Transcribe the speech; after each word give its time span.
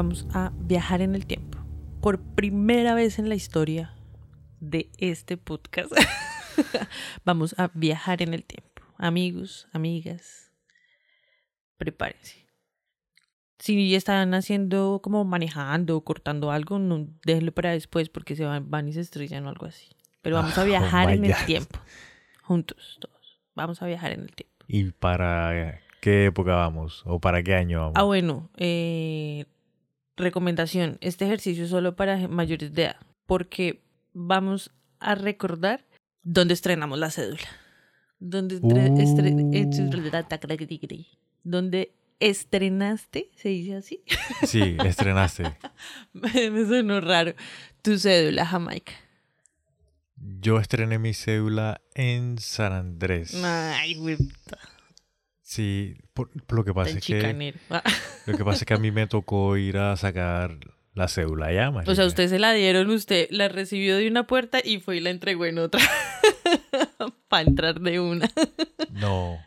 Vamos 0.00 0.26
a 0.32 0.50
viajar 0.56 1.02
en 1.02 1.14
el 1.14 1.26
tiempo. 1.26 1.58
Por 2.00 2.22
primera 2.22 2.94
vez 2.94 3.18
en 3.18 3.28
la 3.28 3.34
historia 3.34 3.92
de 4.58 4.88
este 4.96 5.36
podcast, 5.36 5.92
vamos 7.26 7.54
a 7.58 7.70
viajar 7.74 8.22
en 8.22 8.32
el 8.32 8.42
tiempo. 8.42 8.80
Amigos, 8.96 9.68
amigas, 9.74 10.52
prepárense. 11.76 12.46
Si 13.58 13.94
están 13.94 14.32
haciendo 14.32 15.00
como 15.02 15.22
manejando 15.26 15.98
o 15.98 16.00
cortando 16.02 16.50
algo, 16.50 16.78
no, 16.78 17.06
déjenlo 17.26 17.52
para 17.52 17.72
después 17.72 18.08
porque 18.08 18.36
se 18.36 18.46
van, 18.46 18.70
van 18.70 18.88
y 18.88 18.94
se 18.94 19.00
estrellan 19.00 19.44
o 19.44 19.50
algo 19.50 19.66
así. 19.66 19.90
Pero 20.22 20.36
vamos 20.36 20.56
a 20.56 20.62
Oh 20.62 20.64
viajar 20.64 21.08
my 21.08 21.12
en 21.16 21.24
el 21.26 21.44
tiempo. 21.44 21.78
Juntos, 22.40 22.96
todos. 23.02 23.38
Vamos 23.54 23.82
a 23.82 23.86
viajar 23.86 24.12
en 24.12 24.20
el 24.20 24.32
tiempo. 24.34 24.64
¿Y 24.66 24.92
para 24.92 25.82
qué 26.00 26.24
época 26.24 26.54
vamos? 26.54 27.02
¿O 27.04 27.20
para 27.20 27.42
qué 27.42 27.54
año 27.54 27.80
vamos? 27.80 27.96
Ah, 27.96 28.04
bueno, 28.04 28.48
eh, 28.56 29.44
recomendación, 30.20 30.98
este 31.00 31.24
ejercicio 31.24 31.64
es 31.64 31.70
solo 31.70 31.96
para 31.96 32.28
mayores 32.28 32.72
de 32.74 32.84
edad, 32.84 32.96
porque 33.26 33.82
vamos 34.12 34.70
a 34.98 35.14
recordar 35.14 35.84
dónde 36.22 36.54
estrenamos 36.54 36.98
la 36.98 37.10
cédula. 37.10 37.48
Dónde, 38.18 38.60
estre- 38.60 39.50
eh, 39.54 41.00
dónde 41.42 41.92
estrenaste, 42.20 43.30
se 43.34 43.48
dice 43.48 43.76
así. 43.76 44.02
Sí, 44.46 44.76
estrenaste. 44.84 45.56
Me 46.12 46.66
sonó 46.66 47.00
raro. 47.00 47.32
Tu 47.82 47.98
cédula, 47.98 48.44
Jamaica. 48.44 48.92
Yo 50.16 50.58
estrené 50.60 50.98
mi 50.98 51.14
cédula 51.14 51.80
en 51.94 52.36
San 52.38 52.74
Andrés. 52.74 53.34
Ay, 53.42 53.94
güey, 53.94 54.18
Sí, 55.50 55.96
por, 56.14 56.30
por 56.44 56.58
lo 56.58 56.64
que 56.64 56.72
pasa 56.72 56.90
tan 56.90 56.98
es 56.98 57.04
que 57.04 57.16
chicanero. 57.16 57.58
Lo 58.26 58.36
que 58.36 58.44
pasa 58.44 58.58
es 58.58 58.64
que 58.66 58.74
a 58.74 58.78
mí 58.78 58.92
me 58.92 59.08
tocó 59.08 59.56
ir 59.56 59.78
a 59.78 59.96
sacar 59.96 60.56
la 60.94 61.08
cédula 61.08 61.52
ya, 61.52 61.70
O 61.70 61.72
marica. 61.72 61.92
sea, 61.96 62.06
usted 62.06 62.28
se 62.28 62.38
la 62.38 62.52
dieron, 62.52 62.88
usted 62.90 63.26
la 63.30 63.48
recibió 63.48 63.96
de 63.96 64.06
una 64.06 64.28
puerta 64.28 64.60
y 64.64 64.78
fue 64.78 64.98
y 64.98 65.00
la 65.00 65.10
entregó 65.10 65.46
en 65.46 65.58
otra. 65.58 65.80
Para 67.28 67.48
entrar 67.48 67.80
de 67.80 67.98
una. 67.98 68.30
No. 68.92 69.38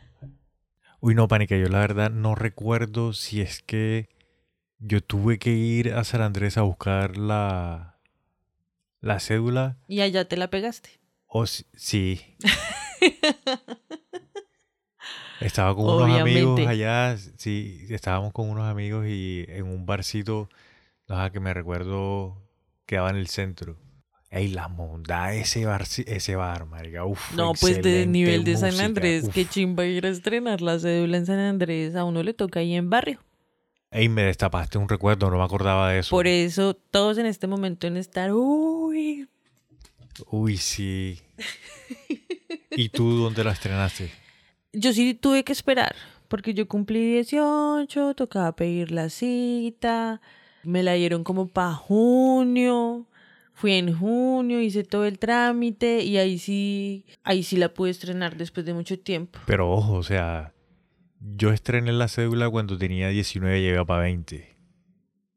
Uy, 1.00 1.14
no, 1.14 1.26
pánica, 1.26 1.56
yo 1.56 1.68
la 1.68 1.78
verdad 1.80 2.10
no 2.10 2.34
recuerdo 2.34 3.14
si 3.14 3.40
es 3.40 3.62
que 3.62 4.10
yo 4.80 5.00
tuve 5.02 5.38
que 5.38 5.52
ir 5.52 5.94
a 5.94 6.04
San 6.04 6.20
Andrés 6.20 6.58
a 6.58 6.62
buscar 6.62 7.16
la 7.16 7.98
la 9.00 9.20
cédula 9.20 9.78
Y 9.88 10.02
allá 10.02 10.26
te 10.28 10.36
la 10.36 10.48
pegaste. 10.50 10.90
o 11.28 11.46
si- 11.46 11.64
sí. 11.74 12.36
Estaba 15.44 15.74
con 15.74 15.84
unos 15.84 16.02
Obviamente. 16.02 16.40
amigos 16.40 16.66
allá, 16.66 17.16
sí, 17.36 17.86
estábamos 17.90 18.32
con 18.32 18.48
unos 18.48 18.64
amigos 18.64 19.06
y 19.06 19.44
en 19.48 19.66
un 19.66 19.84
barcito, 19.84 20.48
no 21.06 21.30
que 21.30 21.38
me 21.40 21.52
recuerdo, 21.52 22.42
quedaba 22.86 23.10
en 23.10 23.16
el 23.16 23.28
centro. 23.28 23.76
Ey, 24.30 24.48
la 24.48 24.68
monda 24.68 25.34
ese 25.34 25.64
bar, 25.66 25.82
ese 25.82 26.34
bar, 26.34 26.66
marica, 26.66 27.04
uf, 27.04 27.32
No, 27.34 27.52
pues 27.60 27.82
de 27.82 28.06
nivel 28.06 28.42
de 28.42 28.56
San 28.56 28.80
Andrés, 28.80 29.24
uf. 29.24 29.34
qué 29.34 29.46
chimba 29.46 29.84
ir 29.84 30.06
a 30.06 30.08
estrenar 30.08 30.60
la 30.60 30.78
cédula 30.78 31.18
en 31.18 31.26
San 31.26 31.38
Andrés. 31.38 31.94
A 31.94 32.04
uno 32.04 32.22
le 32.22 32.34
toca 32.34 32.60
ahí 32.60 32.74
en 32.74 32.90
barrio. 32.90 33.20
Ey, 33.90 34.08
me 34.08 34.22
destapaste 34.22 34.78
un 34.78 34.88
recuerdo, 34.88 35.30
no 35.30 35.36
me 35.36 35.44
acordaba 35.44 35.90
de 35.90 36.00
eso. 36.00 36.10
Por 36.10 36.26
eso 36.26 36.74
todos 36.74 37.18
en 37.18 37.26
este 37.26 37.46
momento 37.46 37.86
en 37.86 37.96
estar, 37.96 38.32
uy, 38.32 39.28
Uy, 40.30 40.56
sí. 40.56 41.20
¿Y 42.70 42.88
tú 42.88 43.18
dónde 43.18 43.44
la 43.44 43.52
estrenaste? 43.52 44.10
Yo 44.74 44.92
sí 44.92 45.14
tuve 45.14 45.44
que 45.44 45.52
esperar, 45.52 45.94
porque 46.28 46.54
yo 46.54 46.68
cumplí 46.68 47.14
18, 47.14 48.14
tocaba 48.14 48.54
pedir 48.54 48.90
la 48.90 49.08
cita, 49.08 50.20
me 50.62 50.82
la 50.82 50.94
dieron 50.94 51.24
como 51.24 51.48
para 51.48 51.74
junio, 51.74 53.06
fui 53.52 53.72
en 53.72 53.96
junio, 53.96 54.60
hice 54.60 54.84
todo 54.84 55.04
el 55.06 55.18
trámite 55.18 56.02
y 56.02 56.18
ahí 56.18 56.38
sí, 56.38 57.04
ahí 57.22 57.42
sí 57.42 57.56
la 57.56 57.72
pude 57.72 57.90
estrenar 57.90 58.36
después 58.36 58.66
de 58.66 58.74
mucho 58.74 58.98
tiempo. 58.98 59.38
Pero 59.46 59.70
ojo, 59.70 59.94
o 59.94 60.02
sea, 60.02 60.52
yo 61.20 61.52
estrené 61.52 61.92
la 61.92 62.08
cédula 62.08 62.50
cuando 62.50 62.76
tenía 62.76 63.08
19 63.08 63.60
y 63.60 63.68
iba 63.68 63.84
para 63.84 64.02
20. 64.02 64.54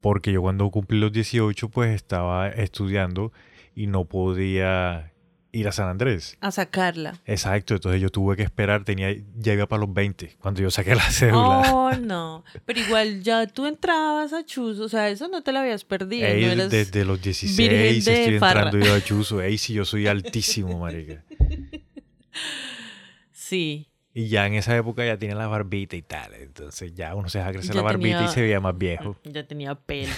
Porque 0.02 0.31
yo 0.31 0.42
cuando 0.42 0.69
cumplí 0.69 1.00
los 1.00 1.12
18 1.12 1.69
pues 1.69 1.96
estaba 1.96 2.50
estudiando 2.50 3.31
y 3.75 3.88
no 3.88 4.06
podía 4.06 5.14
ir 5.52 5.68
a 5.68 5.72
San 5.72 5.88
Andrés. 5.90 6.38
A 6.41 6.52
sacarla. 6.52 7.19
Exacto, 7.25 7.74
entonces 7.75 8.02
yo 8.02 8.09
tuve 8.09 8.35
que 8.35 8.44
esperar, 8.44 8.84
tenía 8.84 9.16
ya 9.38 9.53
iba 9.53 9.66
para 9.68 9.81
los 9.81 9.94
20 9.94 10.35
cuando 10.40 10.62
yo 10.62 10.69
saqué 10.69 10.94
la 10.96 11.02
cédula. 11.12 11.74
Oh, 11.74 11.91
no. 11.96 12.44
Pero 12.66 12.80
igual 12.80 13.24
ya 13.24 13.47
tú 13.47 13.66
entrabas 13.66 14.34
a 14.34 14.46
Chus, 14.46 14.80
o 14.80 14.90
sea, 14.90 15.09
eso 15.09 15.28
no 15.28 15.41
te 15.44 15.52
lo 15.52 15.59
habías 15.59 15.84
perdido. 15.84 16.28
Ey, 16.28 16.56
no 16.56 16.68
desde 16.69 17.06
los 17.06 17.22
16 17.22 17.57
virgen 17.57 18.03
de 18.03 18.24
estoy 18.24 18.40
farra. 18.40 18.63
entrando 18.63 18.86
yo 18.86 18.94
a 18.94 19.02
Chuzo. 19.03 19.41
Ey, 19.41 19.57
si 19.57 19.74
yo 19.74 19.86
soy 19.86 20.07
altísimo, 20.07 20.78
marica. 20.80 21.24
Sí. 23.31 23.90
Y 24.13 24.30
ya 24.30 24.47
en 24.47 24.56
esa 24.56 24.75
época 24.75 25.06
ya 25.06 25.18
tiene 25.18 25.36
la 25.36 25.47
barbita 25.47 25.96
y 25.96 26.02
tal. 26.02 26.34
Entonces 26.34 26.94
ya 26.96 27.13
uno 27.16 27.30
se 27.30 27.38
deja 27.38 27.52
crecer 27.52 27.69
Ya 27.72 27.75
la 27.75 27.81
barbita 27.84 28.18
tenía- 28.18 28.31
y 28.31 28.34
se 28.34 28.41
veía 28.41 28.59
más 28.59 28.78
viejo. 28.78 29.16
Ya 29.24 29.46
tenía 29.47 29.75
pelo. 29.75 30.12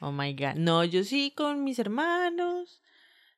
Oh 0.00 0.12
my 0.12 0.32
God. 0.34 0.54
No, 0.56 0.84
yo 0.84 1.02
sí 1.04 1.32
con 1.36 1.64
mis 1.64 1.78
hermanos. 1.78 2.80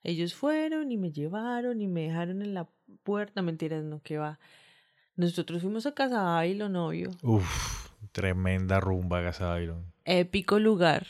Ellos 0.03 0.33
fueron 0.35 0.91
y 0.91 0.97
me 0.97 1.11
llevaron 1.11 1.81
y 1.81 1.87
me 1.87 2.03
dejaron 2.03 2.41
en 2.41 2.53
la 2.53 2.67
puerta. 3.03 3.41
Mentiras, 3.41 3.83
no, 3.83 4.01
que 4.01 4.17
va. 4.17 4.39
Nosotros 5.15 5.61
fuimos 5.61 5.85
a 5.85 5.93
Casa 5.93 6.39
Ávila, 6.39 6.69
novio. 6.69 7.11
Uf, 7.23 7.89
tremenda 8.11 8.79
rumba 8.79 9.21
Casa 9.23 9.53
Byron. 9.53 9.83
Épico 10.05 10.59
lugar. 10.59 11.05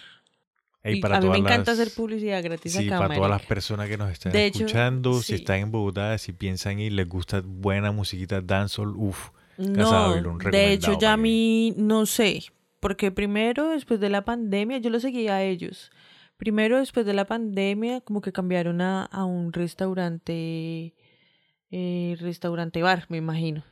Ey, 0.84 0.98
Y 0.98 1.02
para 1.02 1.18
a 1.18 1.22
mí 1.22 1.28
me 1.30 1.38
encanta 1.40 1.72
las- 1.72 1.80
hacer 1.80 1.94
publicidad 1.94 2.42
gratis 2.42 2.72
Sí, 2.74 2.88
acá, 2.88 3.00
para 3.00 3.16
todas 3.16 3.30
las 3.30 3.42
personas 3.46 3.90
que 3.90 3.98
nos 3.98 4.10
están 4.12 4.32
De 4.32 4.46
hecho, 4.46 4.60
escuchando, 4.60 5.14
sí. 5.16 5.24
si 5.24 5.36
están 5.36 5.58
en 5.58 5.72
Bogotá, 5.72 6.18
si 6.18 6.32
piensan 6.32 6.80
ir, 6.80 6.94
les 6.94 7.08
gusta 7.10 7.42
buena 7.46 7.92
musiquita 7.92 8.40
dancehall, 8.42 8.94
uf. 8.96 9.32
No, 9.58 9.90
Babylon, 9.92 10.38
de 10.38 10.72
hecho 10.72 10.98
ya 11.00 11.14
a 11.14 11.18
mí 11.18 11.74
no 11.78 12.06
sé, 12.06 12.44
porque 12.80 13.12
primero 13.12 13.70
después 13.70 14.00
de 14.00 14.10
la 14.10 14.24
pandemia, 14.24 14.78
yo 14.78 14.90
lo 14.92 15.00
seguía 15.00 15.36
a 15.36 15.44
ellos. 15.44 15.92
Primero 16.38 16.78
después 16.78 17.06
de 17.06 17.14
la 17.14 17.26
pandemia, 17.26 18.02
como 18.02 18.22
que 18.22 18.32
cambiaron 18.32 18.82
a, 18.82 19.06
a 19.06 19.26
un 19.26 19.54
restaurante, 19.54 20.94
eh, 21.72 22.16
restaurante 22.20 22.84
bar, 22.84 23.06
me 23.10 23.18
imagino. 23.18 23.64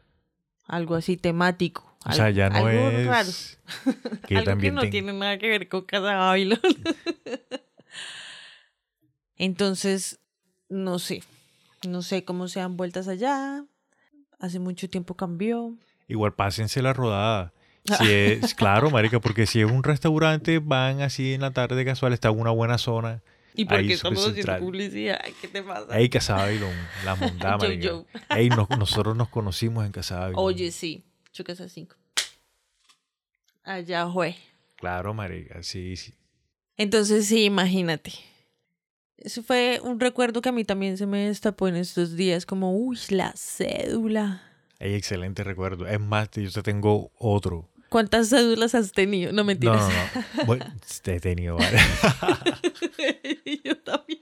Algo 0.68 0.96
así 0.96 1.16
temático. 1.16 1.96
O 2.08 2.12
sea, 2.12 2.32
ya 2.32 2.50
no 2.50 2.58
algo 2.58 2.90
es 2.90 3.08
raro. 3.08 3.30
que 4.28 4.38
algo 4.38 4.58
que 4.58 4.72
no 4.72 4.90
tiene 4.90 5.14
nada 5.14 5.38
que 5.38 5.48
ver 5.48 5.70
con 5.70 5.82
Casa 5.82 6.16
Babylon. 6.16 6.60
Entonces, 9.38 10.20
no 10.70 11.00
sé. 11.00 11.24
No 11.88 12.02
sé 12.02 12.26
cómo 12.26 12.48
sean 12.48 12.78
vueltas 12.78 13.08
allá. 13.08 13.64
Hace 14.40 14.60
mucho 14.60 14.90
tiempo 14.90 15.16
cambió. 15.16 15.76
Igual 16.08 16.34
pásense 16.34 16.82
la 16.82 16.94
rodada. 16.94 17.54
Si 18.00 18.04
es, 18.12 18.56
claro, 18.56 18.90
marica, 18.90 19.20
porque 19.20 19.46
si 19.46 19.62
es 19.62 19.70
un 19.70 19.84
restaurante, 19.84 20.60
van 20.60 21.02
así 21.02 21.34
en 21.34 21.42
la 21.42 21.52
tarde 21.52 21.86
casual, 21.86 22.14
está 22.14 22.30
en 22.30 22.40
una 22.40 22.52
buena 22.52 22.78
zona. 22.78 23.22
¿Y 23.54 23.66
por 23.66 23.78
qué 23.78 23.94
estamos 23.94 24.28
haciendo 24.28 24.58
publicidad? 24.60 25.22
¿Qué 25.40 25.48
te 25.48 25.64
pasa? 25.64 25.98
Ey, 25.98 26.10
Casa 26.10 26.36
Babylon, 26.36 26.74
la 27.06 27.16
Yo, 27.40 27.58
marica. 27.58 27.84
yo. 27.84 28.06
Ey, 28.30 28.50
nosotros 28.50 29.16
nos 29.16 29.30
conocimos 29.30 29.86
en 29.86 29.92
Casa 29.92 30.20
Babylon. 30.20 30.44
Oye, 30.44 30.72
sí. 30.72 31.04
Chocas 31.32 31.62
a 31.62 31.70
cinco. 31.70 31.96
Allá 33.64 34.08
fue. 34.12 34.36
Claro, 34.76 35.14
marica, 35.14 35.64
sí, 35.64 35.96
sí. 35.96 36.14
Entonces, 36.78 37.28
sí, 37.28 37.46
imagínate. 37.46 38.12
Eso 39.18 39.42
fue 39.42 39.80
un 39.82 40.00
recuerdo 40.00 40.42
que 40.42 40.50
a 40.50 40.52
mí 40.52 40.66
también 40.66 40.98
se 40.98 41.06
me 41.06 41.28
destapó 41.28 41.68
en 41.68 41.78
estos 41.78 42.16
días, 42.16 42.46
como, 42.46 42.76
uy, 42.78 43.00
la 43.10 43.34
cédula. 43.38 44.44
Ey, 44.80 44.96
excelente 44.96 45.44
recuerdo. 45.44 45.88
Es 45.88 46.00
más, 46.00 46.30
yo 46.32 46.52
te 46.52 46.62
tengo 46.62 47.12
otro. 47.18 47.70
¿Cuántas 47.96 48.28
cédulas 48.28 48.76
has 48.76 48.92
tenido? 48.92 49.32
No 49.32 49.46
mentiras. 49.46 49.80
no, 49.80 49.88
no. 49.88 50.46
Bueno, 50.48 50.66
he 51.06 51.20
tenido 51.22 51.56
varias. 51.56 51.82
Yo 53.64 53.78
también. 53.78 54.20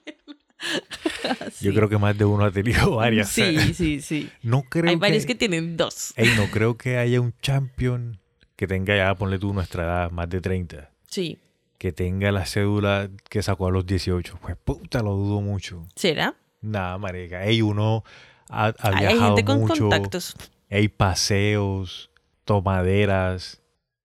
Yo 1.60 1.74
creo 1.74 1.90
que 1.90 1.98
más 1.98 2.16
de 2.16 2.24
uno 2.24 2.46
ha 2.46 2.52
tenido 2.52 2.98
varias. 2.98 3.30
Sí, 3.30 3.74
sí, 3.74 4.00
sí. 4.00 4.30
No 4.44 4.62
creo 4.62 4.92
Hay 4.92 4.98
varios 4.98 5.26
que 5.26 5.34
tienen 5.34 5.76
dos. 5.76 6.14
Ey, 6.18 6.30
no 6.38 6.52
creo 6.52 6.78
que 6.78 7.00
haya 7.00 7.20
un 7.20 7.34
champion 7.42 8.20
que 8.56 8.68
tenga 8.68 8.96
ya, 8.96 9.16
ponle 9.16 9.40
tú 9.40 9.56
nuestra 9.56 9.86
edad, 9.86 10.12
más 10.12 10.30
de 10.30 10.40
30. 10.40 10.92
Sí. 11.08 11.40
Que 11.80 11.92
tenga 11.92 12.32
la 12.32 12.46
cédula 12.46 13.10
que 13.28 13.42
sacó 13.42 13.66
a 13.66 13.72
los 13.72 13.88
18. 13.88 14.38
Pues 14.40 14.56
puta, 14.64 15.02
lo 15.02 15.16
dudo 15.16 15.42
mucho. 15.42 15.88
¿Será? 15.96 16.36
Nada, 16.62 17.00
marica. 17.00 17.44
Ey, 17.44 17.64
uno 17.64 18.04
ha, 18.50 18.68
ha 18.68 18.74
Hay- 18.82 18.94
Hay 18.94 19.14
viajado 19.16 19.36
gente 19.36 19.46
con 19.46 19.62
mucho. 19.62 19.90
contactos. 19.90 20.36
Hay 20.70 20.90
paseos, 20.90 22.12
tomaderas, 22.46 23.63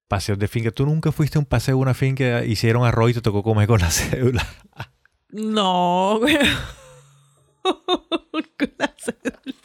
paseos 0.08 0.38
de 0.38 0.49
finca. 0.49 0.70
¿Tú 0.70 0.87
nunca 0.87 1.12
fuiste 1.12 1.38
a 1.38 1.40
un 1.40 1.46
paseo 1.46 1.75
a 1.75 1.78
una 1.78 1.94
finca, 1.94 2.44
hicieron 2.44 2.84
arroz 2.84 3.10
y 3.10 3.14
te 3.14 3.20
tocó 3.20 3.43
comer 3.43 3.69
con 3.69 3.81
la 3.81 3.90
cédula? 3.90 4.46
No, 5.31 6.19
güey. 6.20 6.38
Con 7.62 8.72
la 8.78 8.94
cédula. 8.99 9.58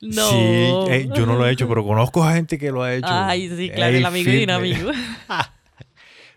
No. 0.00 0.30
Sí, 0.30 0.36
eh, 0.92 1.08
yo 1.14 1.26
no 1.26 1.36
lo 1.36 1.46
he 1.46 1.52
hecho, 1.52 1.68
pero 1.68 1.84
conozco 1.84 2.22
a 2.22 2.34
gente 2.34 2.58
que 2.58 2.70
lo 2.70 2.82
ha 2.82 2.94
hecho. 2.94 3.08
Ay, 3.08 3.48
sí, 3.48 3.70
claro, 3.70 3.92
Ey, 3.92 3.98
el 3.98 4.06
amigo 4.06 4.30
fitness. 4.30 4.56
amigo. 4.56 4.90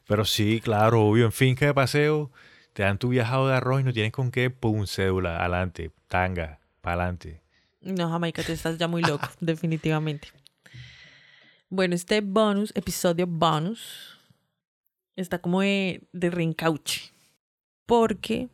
Pero 0.07 0.25
sí, 0.25 0.61
claro, 0.63 1.05
obvio, 1.05 1.25
en 1.25 1.31
finca 1.31 1.65
de 1.65 1.73
paseo, 1.73 2.31
te 2.73 2.83
dan 2.83 2.97
tu 2.97 3.09
viajado 3.09 3.47
de 3.47 3.55
arroz 3.55 3.81
y 3.81 3.83
no 3.83 3.93
tienes 3.93 4.11
con 4.11 4.31
qué, 4.31 4.49
pum, 4.49 4.85
cédula, 4.87 5.39
adelante, 5.39 5.91
tanga, 6.07 6.59
para 6.81 7.03
adelante. 7.03 7.41
No, 7.81 8.09
Jamaica, 8.09 8.43
te 8.43 8.53
estás 8.53 8.77
ya 8.77 8.87
muy 8.87 9.01
loco, 9.01 9.27
definitivamente. 9.39 10.29
Bueno, 11.69 11.95
este 11.95 12.21
bonus, 12.21 12.71
episodio 12.75 13.27
bonus, 13.27 14.17
está 15.15 15.39
como 15.39 15.61
de, 15.61 16.01
de 16.13 16.29
reencauche. 16.29 17.11
Porque. 17.85 18.49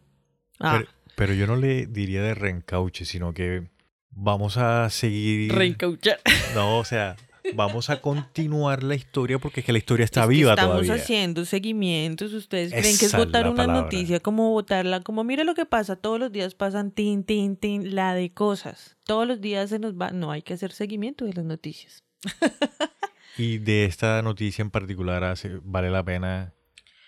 Ah, 0.59 0.77
Pero, 0.79 0.91
pero 1.15 1.33
yo 1.33 1.47
no 1.47 1.55
le 1.55 1.85
diría 1.85 2.21
de 2.21 2.33
reencauche, 2.35 3.05
sino 3.05 3.33
que 3.33 3.69
vamos 4.11 4.57
a 4.57 4.89
seguir. 4.89 5.53
reencauchar. 5.53 6.19
No, 6.53 6.77
o 6.79 6.85
sea, 6.85 7.15
vamos 7.53 7.89
a 7.89 8.01
continuar 8.01 8.83
la 8.83 8.95
historia 8.95 9.39
porque 9.39 9.59
es 9.61 9.65
que 9.65 9.71
la 9.71 9.77
historia 9.77 10.03
está 10.05 10.23
Es 10.23 10.29
viva 10.29 10.51
estamos 10.51 10.81
todavía. 10.81 10.95
haciendo 10.95 11.45
seguimientos. 11.45 12.33
Ustedes 12.33 12.71
creen 12.71 12.83
que 12.97 13.05
es 13.05 13.13
Esa 13.13 13.17
votar 13.17 13.47
una 13.47 13.55
palabra. 13.65 13.81
noticia 13.83 14.19
como 14.19 14.51
votarla, 14.51 15.01
como 15.01 15.23
mire 15.23 15.43
lo 15.45 15.55
que 15.55 15.65
pasa, 15.65 15.95
todos 15.95 16.19
los 16.19 16.31
días 16.33 16.53
pasan 16.55 16.91
tin, 16.91 17.23
tin, 17.23 17.55
tin, 17.55 17.95
la 17.95 18.13
de 18.13 18.33
cosas. 18.33 18.97
Todos 19.05 19.25
los 19.27 19.39
días 19.41 19.69
se 19.69 19.79
nos 19.79 19.93
va. 19.95 20.11
No 20.11 20.31
hay 20.31 20.41
que 20.41 20.53
hacer 20.53 20.71
seguimiento 20.73 21.23
de 21.25 21.33
las 21.33 21.45
noticias. 21.45 22.03
Y 23.37 23.57
de 23.59 23.85
esta 23.85 24.21
noticia 24.21 24.61
en 24.61 24.71
particular 24.71 25.23
hace- 25.23 25.59
vale 25.63 25.89
la 25.89 26.03
pena 26.03 26.53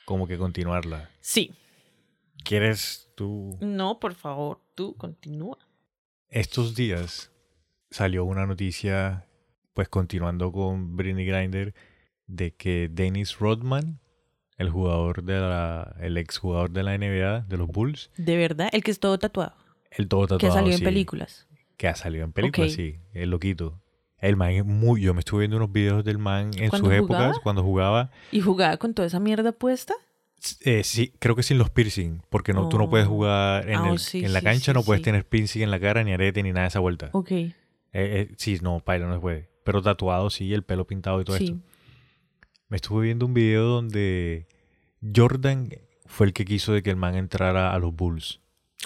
como 0.05 0.27
que 0.27 0.37
continuarla. 0.37 1.09
Sí. 1.21 1.53
¿Quieres 2.43 3.09
tú? 3.15 3.57
No, 3.61 3.99
por 3.99 4.13
favor, 4.15 4.61
tú 4.75 4.95
continúa. 4.95 5.57
Estos 6.29 6.75
días 6.75 7.31
salió 7.89 8.25
una 8.25 8.45
noticia, 8.45 9.25
pues 9.73 9.89
continuando 9.89 10.51
con 10.51 10.95
Britney 10.95 11.25
Grinder, 11.25 11.73
de 12.27 12.53
que 12.53 12.89
Dennis 12.91 13.37
Rodman, 13.39 13.99
el 14.57 14.69
jugador 14.69 15.23
de 15.23 15.39
la, 15.39 15.95
el 15.99 16.17
exjugador 16.17 16.71
de 16.71 16.83
la 16.83 16.93
NBA, 16.97 17.41
de 17.47 17.57
los 17.57 17.67
Bulls, 17.67 18.11
De 18.17 18.35
verdad, 18.37 18.69
el 18.73 18.83
que 18.83 18.91
es 18.91 18.99
todo 18.99 19.17
tatuado. 19.17 19.55
el 19.91 20.07
todo 20.07 20.27
tatuado, 20.27 20.39
que 20.39 20.51
salió 20.51 20.71
en 20.73 20.79
sí, 20.79 20.83
películas. 20.83 21.47
que 21.77 21.87
ha 21.87 21.95
salido 21.95 22.25
en 22.25 22.33
películas, 22.33 22.73
sí, 22.73 22.99
el 23.13 23.29
loquito. 23.29 23.81
El 24.19 24.35
man 24.35 24.51
es 24.51 24.65
muy, 24.65 25.01
yo 25.01 25.13
me 25.13 25.19
estuve 25.19 25.41
viendo 25.41 25.57
unos 25.57 25.71
videos 25.71 26.03
del 26.03 26.17
man 26.17 26.47
en 26.55 26.69
sus 26.69 26.69
¿Cuándo 26.71 26.91
épocas, 26.91 27.17
jugaba? 27.17 27.39
cuando 27.43 27.63
jugaba. 27.63 28.11
Y 28.31 28.41
jugaba 28.41 28.77
con 28.77 28.93
toda 28.93 29.07
esa 29.07 29.19
mierda 29.19 29.51
puesta. 29.51 29.93
Eh, 30.61 30.83
sí, 30.83 31.13
creo 31.19 31.35
que 31.35 31.43
sin 31.43 31.57
los 31.57 31.69
piercing, 31.69 32.21
porque 32.29 32.53
no, 32.53 32.67
tú 32.69 32.77
no 32.77 32.89
puedes 32.89 33.07
Oh. 33.07 33.11
jugar 33.11 33.69
en, 33.69 33.75
Ah, 33.75 33.89
oh, 33.89 33.93
el- 33.93 33.99
sí, 33.99 34.23
en 34.23 34.33
la 34.33 34.39
sí, 34.39 34.45
cancha, 34.45 34.71
sí, 34.71 34.77
no 34.77 34.83
puedes 34.83 35.01
tener 35.03 35.25
piercing 35.27 35.61
en 35.63 35.71
la 35.71 35.79
cara, 35.79 36.03
ni 36.03 36.13
arete, 36.13 36.41
ni 36.43 36.49
nada 36.51 36.63
de 36.63 36.67
esa 36.69 36.79
vuelta. 36.79 37.09
Ok. 37.13 37.31
Eh, 37.31 37.53
eh, 37.93 38.31
sí, 38.37 38.57
no, 38.61 38.79
paila, 38.79 39.07
no 39.07 39.13
se 39.15 39.19
puede. 39.19 39.49
Pero 39.63 39.81
tatuado, 39.81 40.29
sí, 40.29 40.53
el 40.53 40.63
pelo 40.63 40.85
pintado 40.87 41.19
y 41.21 41.25
todo 41.25 41.37
sí. 41.37 41.45
esto. 41.45 41.57
Me 42.69 42.75
estuve 42.77 43.05
viendo 43.05 43.25
un 43.25 43.33
video 43.33 43.63
donde 43.65 44.47
Jordan 45.15 45.69
fue 46.05 46.27
el 46.27 46.33
que 46.33 46.45
quiso 46.45 46.73
de 46.73 46.83
que 46.83 46.89
el 46.89 46.95
man 46.97 47.15
entrara 47.15 47.73
a 47.73 47.79
los 47.79 47.95
Bulls. 47.95 48.39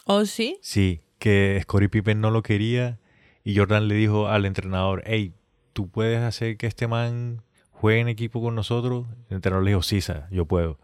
¿Oh, 0.06 0.25
sí? 0.25 0.57
Sí, 0.62 1.01
que 1.19 1.60
Scottie 1.63 1.89
Pippen 1.89 2.22
no 2.22 2.31
lo 2.31 2.44
quería 2.44 3.00
y 3.44 3.58
Jordan 3.58 3.88
le 3.88 3.96
dijo 3.96 4.28
al 4.28 4.46
entrenador, 4.46 5.04
hey, 5.06 5.34
¿tú 5.74 5.90
puedes 5.90 6.20
hacer 6.20 6.58
que 6.58 6.68
este 6.68 6.88
man 6.88 7.42
juegue 7.70 8.02
en 8.02 8.08
equipo 8.08 8.42
con 8.42 8.56
nosotros? 8.56 9.08
El 9.30 9.38
entrenador 9.38 9.64
le 9.64 9.72
dijo, 9.72 9.82
sí, 9.82 10.02
sa, 10.02 10.28
yo 10.32 10.46
puedo. 10.46 10.80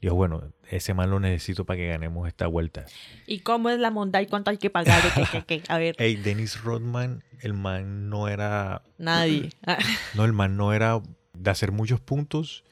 Dijo, 0.00 0.14
bueno, 0.14 0.52
ese 0.70 0.94
man 0.94 1.10
lo 1.10 1.18
necesito 1.20 1.64
para 1.64 1.78
que 1.78 1.88
ganemos 1.88 2.28
esta 2.28 2.46
vuelta. 2.46 2.84
¿Y 3.26 3.40
cómo 3.40 3.70
es 3.70 3.78
la 3.78 3.90
monda 3.90 4.20
y 4.20 4.26
cuánto 4.26 4.50
hay 4.50 4.58
que 4.58 4.70
pagar? 4.70 5.02
¿O 5.06 5.14
qué, 5.14 5.24
qué, 5.32 5.60
qué? 5.60 5.62
A 5.68 5.78
ver, 5.78 5.96
Hey, 5.98 6.16
Dennis 6.16 6.62
Rodman, 6.62 7.24
el 7.40 7.54
man 7.54 8.08
no 8.10 8.28
era 8.28 8.82
nadie. 8.98 9.50
No, 10.14 10.24
el 10.24 10.32
man 10.32 10.56
no 10.56 10.72
era 10.72 11.00
de 11.32 11.50
hacer 11.50 11.72
muchos 11.72 12.00
puntos, 12.00 12.64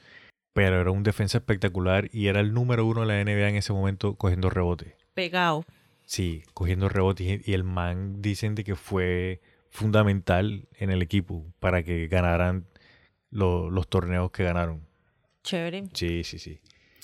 pero 0.53 0.79
era 0.79 0.91
un 0.91 1.03
defensa 1.03 1.39
espectacular 1.39 2.09
y 2.13 2.27
era 2.27 2.39
el 2.39 2.53
número 2.53 2.85
uno 2.85 3.01
de 3.01 3.07
la 3.07 3.23
NBA 3.23 3.49
en 3.49 3.55
ese 3.55 3.73
momento 3.73 4.15
cogiendo 4.15 4.49
rebote. 4.49 4.95
Pegado. 5.13 5.65
Sí, 6.05 6.43
cogiendo 6.53 6.87
rebote 6.89 7.41
y 7.43 7.53
el 7.53 7.63
man 7.63 8.21
dicen 8.21 8.55
de 8.55 8.63
que 8.63 8.75
fue 8.75 9.41
fundamental 9.69 10.67
en 10.77 10.89
el 10.91 11.01
equipo 11.01 11.45
para 11.59 11.83
que 11.83 12.07
ganaran 12.07 12.65
lo- 13.31 13.69
los 13.69 13.87
torneos 13.87 14.31
que 14.31 14.43
ganaron. 14.43 14.81
Chévere. 15.43 15.83
Sí, 15.93 16.23
sí, 16.23 16.39
sí. 16.39 16.59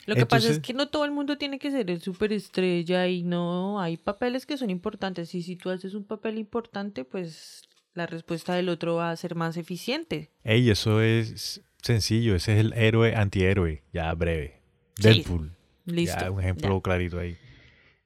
Lo 0.07 0.15
que 0.15 0.25
pasa 0.25 0.49
es 0.49 0.59
que 0.59 0.73
no 0.73 0.89
todo 0.89 1.05
el 1.05 1.11
mundo 1.11 1.37
tiene 1.37 1.59
que 1.59 1.69
ser 1.69 1.89
el 1.91 2.01
superestrella 2.01 3.07
y 3.07 3.21
no 3.23 3.79
hay 3.79 3.97
papeles 3.97 4.45
que 4.45 4.57
son 4.57 4.69
importantes. 4.71 5.35
Y 5.35 5.43
si 5.43 5.55
tú 5.55 5.69
haces 5.69 5.93
un 5.93 6.05
papel 6.05 6.37
importante, 6.39 7.05
pues 7.05 7.61
la 7.93 8.07
respuesta 8.07 8.55
del 8.55 8.69
otro 8.69 8.95
va 8.95 9.11
a 9.11 9.15
ser 9.17 9.35
más 9.35 9.57
eficiente. 9.57 10.31
Ey, 10.43 10.69
eso 10.69 11.01
es 11.01 11.61
sencillo, 11.83 12.35
ese 12.35 12.53
es 12.53 12.59
el 12.65 12.73
héroe 12.73 13.15
antihéroe, 13.15 13.83
ya 13.93 14.11
breve. 14.15 14.61
Sí, 14.95 15.03
Deadpool. 15.03 15.51
Listo. 15.85 16.19
Ya, 16.19 16.31
un 16.31 16.39
ejemplo 16.39 16.75
ya. 16.77 16.81
clarito 16.81 17.19
ahí. 17.19 17.37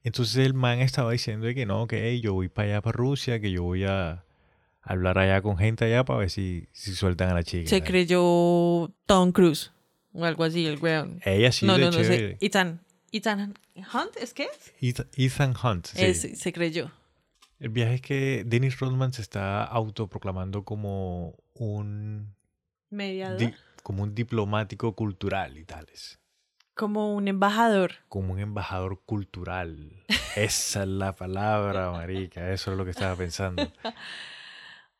Entonces 0.06 0.36
el 0.46 0.54
man 0.54 0.78
estaba 0.78 1.10
diciendo 1.10 1.48
que 1.52 1.66
no, 1.66 1.88
que 1.88 2.08
hey, 2.08 2.20
yo 2.20 2.32
voy 2.32 2.48
para 2.48 2.68
allá, 2.68 2.80
para 2.80 2.96
Rusia, 2.96 3.40
que 3.40 3.50
yo 3.50 3.64
voy 3.64 3.82
a 3.84 4.22
hablar 4.80 5.18
allá 5.18 5.42
con 5.42 5.58
gente 5.58 5.84
allá 5.84 6.04
para 6.04 6.20
ver 6.20 6.30
si, 6.30 6.68
si 6.70 6.94
sueltan 6.94 7.30
a 7.30 7.34
la 7.34 7.42
chica. 7.42 7.68
Se 7.68 7.82
creyó 7.82 8.92
Tom 9.06 9.32
Cruise 9.32 9.72
o 10.12 10.24
algo 10.24 10.44
así, 10.44 10.64
el 10.64 10.78
weón. 10.78 11.20
Ella 11.24 11.50
sí 11.50 11.66
no, 11.66 11.76
no, 11.76 11.86
no 11.86 12.04
sé. 12.04 12.38
Ethan, 12.40 12.80
Ethan 13.10 13.54
Hunt, 13.92 14.16
¿es 14.20 14.32
que? 14.32 14.46
Ethan, 14.80 15.08
Ethan 15.16 15.54
Hunt. 15.60 15.86
sí. 15.88 16.04
Es- 16.04 16.38
se 16.38 16.52
creyó. 16.52 16.92
El 17.58 17.70
viaje 17.70 17.94
es 17.94 18.00
que 18.02 18.44
Dennis 18.46 18.78
Rodman 18.78 19.12
se 19.12 19.22
está 19.22 19.64
autoproclamando 19.64 20.62
como 20.62 21.34
un, 21.54 22.32
Mediador. 22.90 23.38
di- 23.40 23.54
como 23.82 24.04
un 24.04 24.14
diplomático 24.14 24.94
cultural 24.94 25.56
y 25.58 25.64
tales. 25.64 26.20
Como 26.76 27.14
un 27.14 27.26
embajador. 27.26 27.92
Como 28.10 28.34
un 28.34 28.38
embajador 28.38 29.00
cultural. 29.06 30.04
Esa 30.36 30.82
es 30.82 30.88
la 30.88 31.16
palabra, 31.16 31.90
marica. 31.90 32.52
Eso 32.52 32.70
es 32.70 32.76
lo 32.76 32.84
que 32.84 32.90
estaba 32.90 33.16
pensando. 33.16 33.72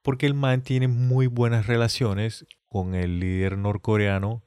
Porque 0.00 0.24
el 0.24 0.32
man 0.32 0.62
tiene 0.62 0.88
muy 0.88 1.26
buenas 1.26 1.66
relaciones 1.66 2.46
con 2.66 2.94
el 2.94 3.20
líder 3.20 3.58
norcoreano, 3.58 4.42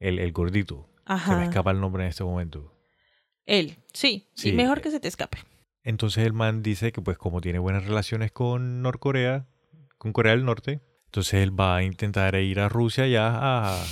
el, 0.00 0.18
el 0.18 0.32
gordito. 0.32 0.88
Se 1.06 1.12
me 1.12 1.14
Ajá. 1.14 1.44
escapa 1.44 1.70
el 1.70 1.80
nombre 1.80 2.02
en 2.02 2.08
este 2.08 2.24
momento. 2.24 2.74
Él, 3.46 3.76
sí. 3.92 4.26
Sí. 4.34 4.48
Y 4.48 4.52
mejor 4.54 4.80
que 4.80 4.90
se 4.90 4.98
te 4.98 5.06
escape. 5.06 5.38
Entonces 5.84 6.26
el 6.26 6.32
man 6.32 6.64
dice 6.64 6.90
que 6.90 7.00
pues 7.00 7.18
como 7.18 7.40
tiene 7.40 7.60
buenas 7.60 7.84
relaciones 7.84 8.32
con 8.32 8.82
Norcorea, 8.82 9.46
con 9.96 10.12
Corea 10.12 10.32
del 10.32 10.44
Norte, 10.44 10.80
entonces 11.04 11.34
él 11.34 11.58
va 11.58 11.76
a 11.76 11.82
intentar 11.84 12.34
ir 12.34 12.58
a 12.58 12.68
Rusia 12.68 13.06
ya 13.06 13.30
a, 13.30 13.84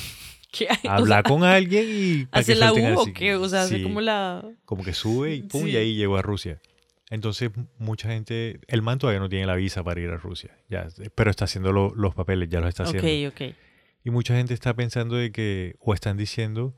¿Qué 0.52 0.66
hay? 0.70 0.76
a 0.76 0.78
O 0.78 0.80
sea, 0.82 0.94
hablar 0.96 1.22
con 1.24 1.42
alguien 1.42 1.84
y 1.88 2.28
¿Hace 2.32 2.54
la 2.54 2.72
U 2.72 2.76
o 3.00 3.06
qué? 3.12 3.34
O 3.34 3.48
sea, 3.48 3.62
hace 3.62 3.82
como 3.82 4.00
la... 4.00 4.44
como 4.64 4.84
que 4.84 4.92
sube 4.92 5.34
y 5.34 5.42
pum, 5.42 5.66
y 5.66 5.74
ahí 5.76 5.96
llegó 5.96 6.16
a 6.18 6.22
Rusia. 6.22 6.60
Entonces 7.10 7.50
mucha 7.78 8.08
gente, 8.08 8.60
el 8.68 8.80
man 8.82 8.98
todavía 8.98 9.20
no 9.20 9.28
tiene 9.28 9.46
la 9.46 9.54
visa 9.56 9.82
para 9.82 10.00
ir 10.00 10.08
a 10.10 10.16
Rusia, 10.16 10.56
ya, 10.70 10.86
pero 11.14 11.30
está 11.30 11.44
haciendo 11.46 11.72
lo- 11.72 11.94
los 11.94 12.14
papeles, 12.14 12.48
ya 12.48 12.60
los 12.60 12.68
está 12.68 12.84
haciendo. 12.84 13.28
Ok, 13.30 13.40
ok. 13.40 13.54
Y 14.04 14.10
mucha 14.10 14.34
gente 14.36 14.54
está 14.54 14.74
pensando 14.74 15.16
de 15.16 15.30
que, 15.32 15.74
o 15.80 15.92
están 15.94 16.16
diciendo, 16.16 16.74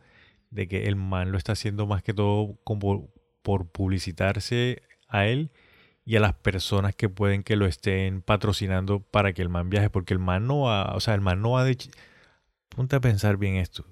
de 0.50 0.66
que 0.68 0.84
el 0.86 0.96
man 0.96 1.30
lo 1.32 1.38
está 1.38 1.52
haciendo 1.52 1.86
más 1.86 2.02
que 2.02 2.14
todo 2.14 2.56
como 2.64 3.10
por 3.42 3.68
publicitarse 3.70 4.82
a 5.08 5.26
él 5.26 5.50
y 6.04 6.16
a 6.16 6.20
las 6.20 6.34
personas 6.34 6.94
que 6.94 7.08
pueden 7.08 7.42
que 7.42 7.56
lo 7.56 7.66
estén 7.66 8.20
patrocinando 8.20 9.00
para 9.00 9.32
que 9.32 9.42
el 9.42 9.48
man 9.48 9.70
viaje, 9.70 9.88
porque 9.90 10.12
el 10.14 10.20
man 10.20 10.46
no 10.46 10.62
va, 10.62 10.94
o 10.94 11.00
sea, 11.00 11.14
el 11.14 11.20
man 11.20 11.40
no 11.40 11.52
va 11.52 11.64
de... 11.64 11.76
Ponte 12.74 12.96
a 12.96 13.00
pensar 13.00 13.36
bien 13.36 13.56
esto. 13.56 13.84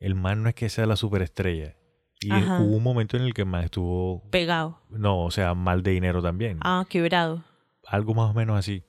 El 0.00 0.14
man 0.14 0.42
no 0.42 0.48
es 0.48 0.54
que 0.54 0.68
sea 0.68 0.86
la 0.86 0.96
superestrella. 0.96 1.76
Y 2.20 2.30
Ajá. 2.32 2.60
hubo 2.60 2.76
un 2.76 2.82
momento 2.82 3.16
en 3.16 3.22
el 3.22 3.32
que 3.34 3.42
el 3.42 3.48
man 3.48 3.62
estuvo, 3.64 4.28
Pegado. 4.30 4.80
no, 4.90 5.24
o 5.24 5.30
sea, 5.30 5.54
mal 5.54 5.82
de 5.84 5.92
dinero 5.92 6.20
también. 6.20 6.58
Ah, 6.62 6.84
quebrado. 6.88 7.44
Algo 7.86 8.12
más 8.14 8.30
o 8.30 8.34
menos 8.34 8.58
así. 8.58 8.82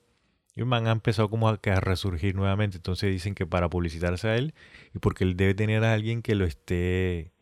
Y 0.56 0.60
el 0.60 0.66
man 0.66 0.88
ha 0.88 0.90
empezado 0.92 1.30
como 1.30 1.48
a, 1.48 1.60
a 1.64 1.80
resurgir 1.80 2.34
nuevamente. 2.34 2.76
Entonces 2.78 3.12
dicen 3.12 3.34
que 3.36 3.46
para 3.46 3.70
publicitarse 3.70 4.28
a 4.28 4.36
él 4.36 4.52
y 4.94 4.98
porque 4.98 5.22
él 5.24 5.36
debe 5.36 5.54
tener 5.54 5.84
a 5.84 5.92
alguien 5.92 6.22
que 6.22 6.34
lo 6.34 6.44
esté, 6.44 7.32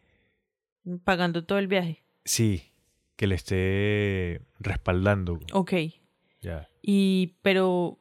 Pagando 1.05 1.45
todo 1.45 1.59
el 1.59 1.69
viaje. 1.69 2.03
sí, 2.25 2.73
que 3.17 3.27
le 3.27 3.35
esté 3.35 4.43
respaldando. 4.61 5.41
Ok. 5.53 5.73
Ya. 6.41 6.69
Y, 6.83 7.35
pero, 7.43 7.99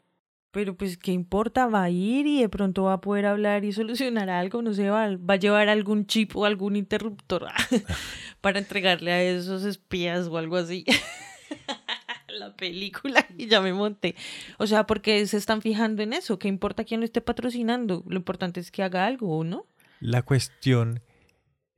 pero 0.57 0.75
pues, 0.75 0.97
¿qué 0.97 1.11
importa? 1.11 1.67
Va 1.67 1.83
a 1.83 1.91
ir 1.91 2.25
y 2.25 2.41
de 2.41 2.49
pronto 2.49 2.85
va 2.85 2.93
a 2.93 2.99
poder 2.99 3.27
hablar 3.27 3.63
y 3.63 3.73
solucionar 3.73 4.31
algo, 4.31 4.63
no 4.63 4.73
sé, 4.73 4.89
va, 4.89 5.03
a 5.03 5.35
llevar 5.35 5.69
algún 5.69 6.07
chip 6.07 6.35
o 6.35 6.45
algún 6.45 6.75
interruptor 6.75 7.45
para 8.41 8.57
entregarle 8.57 9.11
a 9.11 9.21
esos 9.21 9.63
espías 9.65 10.25
o 10.25 10.35
algo 10.35 10.55
así. 10.55 10.83
La 12.39 12.55
película 12.55 13.23
y 13.37 13.45
ya 13.45 13.61
me 13.61 13.71
monté. 13.71 14.15
O 14.57 14.65
sea, 14.65 14.87
porque 14.87 15.27
se 15.27 15.37
están 15.37 15.61
fijando 15.61 16.01
en 16.01 16.11
eso. 16.11 16.39
¿Qué 16.39 16.47
importa 16.47 16.85
quién 16.85 17.01
lo 17.01 17.05
esté 17.05 17.21
patrocinando? 17.21 18.03
Lo 18.07 18.17
importante 18.17 18.59
es 18.59 18.71
que 18.71 18.81
haga 18.81 19.05
algo, 19.05 19.37
¿o 19.37 19.43
no? 19.43 19.67
La 19.99 20.23
cuestión 20.23 21.03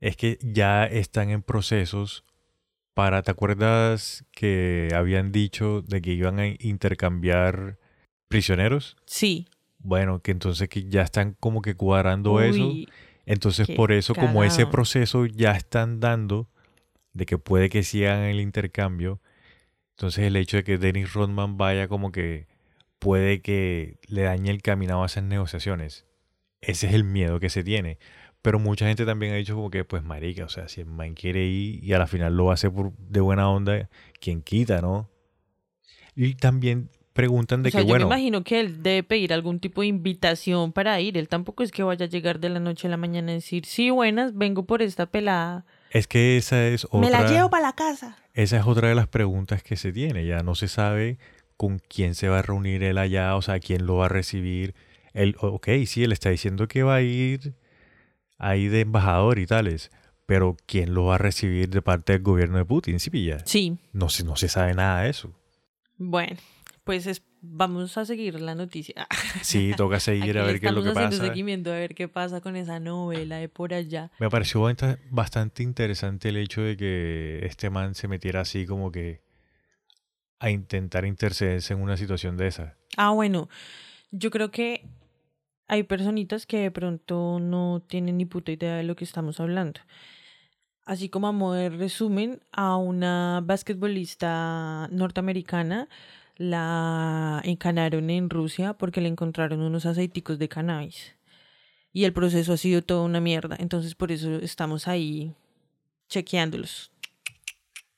es 0.00 0.16
que 0.16 0.38
ya 0.40 0.86
están 0.86 1.28
en 1.28 1.42
procesos 1.42 2.24
para, 2.94 3.20
¿te 3.20 3.30
acuerdas 3.30 4.24
que 4.32 4.88
habían 4.94 5.32
dicho 5.32 5.82
de 5.82 6.00
que 6.00 6.14
iban 6.14 6.38
a 6.38 6.46
intercambiar 6.46 7.78
prisioneros. 8.30 8.96
Sí. 9.06 9.48
Bueno, 9.80 10.22
que 10.22 10.30
entonces 10.30 10.68
que 10.68 10.88
ya 10.88 11.02
están 11.02 11.36
como 11.40 11.60
que 11.62 11.74
cuadrando 11.74 12.40
eso. 12.40 12.72
Entonces 13.26 13.68
por 13.76 13.92
eso 13.92 14.14
como 14.14 14.44
ese 14.44 14.66
proceso 14.66 15.26
ya 15.26 15.52
están 15.52 16.00
dando 16.00 16.48
de 17.12 17.26
que 17.26 17.38
puede 17.38 17.68
que 17.68 17.82
sigan 17.82 18.20
el 18.20 18.40
intercambio. 18.40 19.20
Entonces 19.96 20.24
el 20.24 20.36
hecho 20.36 20.58
de 20.58 20.64
que 20.64 20.78
Dennis 20.78 21.12
Rodman 21.12 21.56
vaya 21.58 21.88
como 21.88 22.12
que 22.12 22.46
puede 23.00 23.42
que 23.42 23.98
le 24.06 24.22
dañe 24.22 24.50
el 24.50 24.62
caminado 24.62 25.02
a 25.02 25.06
esas 25.06 25.24
negociaciones. 25.24 26.06
Ese 26.60 26.86
es 26.86 26.94
el 26.94 27.02
miedo 27.04 27.40
que 27.40 27.50
se 27.50 27.64
tiene. 27.64 27.98
Pero 28.42 28.60
mucha 28.60 28.86
gente 28.86 29.04
también 29.04 29.32
ha 29.32 29.36
dicho 29.36 29.56
como 29.56 29.70
que, 29.70 29.84
pues 29.84 30.02
marica, 30.02 30.44
o 30.44 30.48
sea, 30.48 30.68
si 30.68 30.80
el 30.80 30.86
man 30.86 31.14
quiere 31.14 31.44
ir 31.44 31.84
y 31.84 31.92
a 31.92 31.98
la 31.98 32.06
final 32.06 32.36
lo 32.36 32.52
hace 32.52 32.70
por, 32.70 32.96
de 32.96 33.20
buena 33.20 33.50
onda, 33.50 33.90
quien 34.20 34.40
quita, 34.40 34.80
¿no? 34.80 35.10
Y 36.14 36.34
también 36.34 36.90
preguntan 37.20 37.62
de 37.62 37.68
o 37.68 37.72
sea, 37.72 37.80
que, 37.80 37.86
yo 37.86 37.88
bueno, 37.92 38.06
me 38.08 38.14
imagino 38.16 38.42
que 38.44 38.60
él 38.60 38.82
debe 38.82 39.02
pedir 39.02 39.32
algún 39.32 39.60
tipo 39.60 39.80
de 39.82 39.86
invitación 39.88 40.72
para 40.72 41.00
ir. 41.00 41.16
Él 41.16 41.28
tampoco 41.28 41.62
es 41.62 41.70
que 41.72 41.82
vaya 41.82 42.06
a 42.06 42.08
llegar 42.08 42.40
de 42.40 42.48
la 42.48 42.60
noche 42.60 42.86
a 42.86 42.90
la 42.90 42.96
mañana 42.96 43.32
y 43.32 43.36
decir, 43.36 43.64
sí, 43.66 43.90
buenas, 43.90 44.34
vengo 44.34 44.64
por 44.64 44.82
esta 44.82 45.06
pelada. 45.06 45.64
es 45.90 46.06
que 46.06 46.36
esa 46.36 46.66
es 46.68 46.84
otra... 46.86 47.00
Me 47.00 47.10
la 47.10 47.26
llevo 47.28 47.50
para 47.50 47.66
la 47.68 47.72
casa. 47.74 48.16
Esa 48.34 48.58
es 48.58 48.66
otra 48.66 48.88
de 48.88 48.94
las 48.94 49.08
preguntas 49.08 49.62
que 49.62 49.76
se 49.76 49.92
tiene. 49.92 50.24
Ya 50.26 50.42
no 50.42 50.54
se 50.54 50.68
sabe 50.68 51.18
con 51.56 51.78
quién 51.78 52.14
se 52.14 52.28
va 52.28 52.38
a 52.38 52.42
reunir 52.42 52.82
él 52.82 52.96
allá, 52.98 53.36
o 53.36 53.42
sea, 53.42 53.58
quién 53.60 53.86
lo 53.86 53.96
va 53.96 54.06
a 54.06 54.08
recibir. 54.08 54.74
Él, 55.12 55.36
ok, 55.40 55.68
sí, 55.86 56.04
él 56.04 56.12
está 56.12 56.30
diciendo 56.30 56.68
que 56.68 56.82
va 56.84 56.94
a 56.96 57.02
ir 57.02 57.54
ahí 58.38 58.68
de 58.68 58.80
embajador 58.80 59.38
y 59.38 59.46
tales, 59.46 59.90
pero 60.26 60.56
quién 60.64 60.94
lo 60.94 61.06
va 61.06 61.16
a 61.16 61.18
recibir 61.18 61.68
de 61.68 61.82
parte 61.82 62.12
del 62.14 62.22
gobierno 62.22 62.56
de 62.58 62.64
Putin, 62.64 63.00
sí 63.00 63.10
pilla. 63.10 63.38
Sí, 63.44 63.76
No, 63.92 64.08
se- 64.08 64.24
no 64.24 64.36
se 64.36 64.48
sabe 64.48 64.72
nada 64.74 65.02
de 65.02 65.10
eso. 65.10 65.32
bueno, 65.98 66.36
pues 66.84 67.06
es- 67.06 67.22
vamos 67.42 67.96
a 67.98 68.04
seguir 68.04 68.40
la 68.40 68.54
noticia. 68.54 69.06
Sí, 69.42 69.72
toca 69.76 70.00
seguir 70.00 70.38
a 70.38 70.44
ver 70.44 70.60
qué 70.60 70.66
es 70.68 70.72
lo 70.72 70.82
que 70.82 70.88
estamos 70.88 71.16
pasa. 71.18 71.26
seguimiento 71.28 71.70
a 71.70 71.74
ver 71.74 71.94
qué 71.94 72.08
pasa 72.08 72.40
con 72.40 72.56
esa 72.56 72.80
novela 72.80 73.36
de 73.36 73.48
por 73.48 73.72
allá. 73.74 74.10
Me 74.18 74.28
pareció 74.30 74.60
bastante- 74.62 75.00
bastante 75.10 75.62
interesante 75.62 76.28
el 76.30 76.36
hecho 76.36 76.60
de 76.62 76.76
que 76.76 77.40
este 77.46 77.70
man 77.70 77.94
se 77.94 78.08
metiera 78.08 78.40
así 78.40 78.66
como 78.66 78.90
que 78.92 79.22
a 80.38 80.50
intentar 80.50 81.04
intercederse 81.04 81.74
en 81.74 81.82
una 81.82 81.96
situación 81.96 82.36
de 82.36 82.46
esa. 82.46 82.76
Ah, 82.96 83.10
bueno, 83.10 83.48
yo 84.10 84.30
creo 84.30 84.50
que 84.50 84.86
hay 85.68 85.82
personitas 85.84 86.46
que 86.46 86.58
de 86.58 86.70
pronto 86.70 87.38
no 87.40 87.82
tienen 87.86 88.16
ni 88.16 88.24
puta 88.24 88.50
idea 88.50 88.76
de 88.76 88.82
lo 88.82 88.96
que 88.96 89.04
estamos 89.04 89.38
hablando. 89.38 89.80
Así 90.86 91.08
como 91.10 91.28
a 91.28 91.32
modo 91.32 91.54
de 91.54 91.68
resumen, 91.68 92.40
a 92.52 92.76
una 92.76 93.40
basquetbolista 93.44 94.88
norteamericana 94.90 95.88
la 96.40 97.42
encanaron 97.44 98.08
en 98.08 98.30
Rusia 98.30 98.72
porque 98.72 99.02
le 99.02 99.08
encontraron 99.08 99.60
unos 99.60 99.84
aceiticos 99.84 100.38
de 100.38 100.48
cannabis. 100.48 101.14
Y 101.92 102.04
el 102.04 102.14
proceso 102.14 102.54
ha 102.54 102.56
sido 102.56 102.80
toda 102.80 103.02
una 103.02 103.20
mierda. 103.20 103.56
Entonces 103.58 103.94
por 103.94 104.10
eso 104.10 104.36
estamos 104.36 104.88
ahí 104.88 105.34
chequeándolos. 106.08 106.92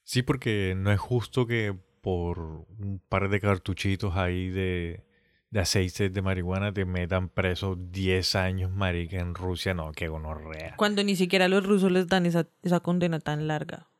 Sí, 0.03 0.23
porque 0.23 0.75
no 0.77 0.91
es 0.91 0.99
justo 0.99 1.47
que 1.47 1.79
por 2.01 2.41
un 2.41 3.01
par 3.09 3.29
de 3.29 3.41
cartuchitos 3.41 4.17
ahí 4.17 4.49
de, 4.49 5.05
de 5.51 5.61
aceite 5.61 6.11
de 6.11 6.21
marihuana 6.21 6.73
te 6.73 6.85
metan 6.85 7.29
preso 7.29 7.77
10 7.77 8.35
años, 8.35 8.73
marica, 8.73 9.21
en 9.21 9.37
Rusia. 9.37 9.73
No, 9.73 9.93
que 9.93 10.09
gonorrea. 10.09 10.75
Cuando 10.77 11.05
ni 11.05 11.15
siquiera 11.15 11.47
los 11.47 11.65
rusos 11.65 11.93
les 11.93 12.09
dan 12.09 12.27
esa, 12.27 12.49
esa 12.65 12.81
condena 12.81 13.21
tan 13.21 13.47
larga. 13.47 13.92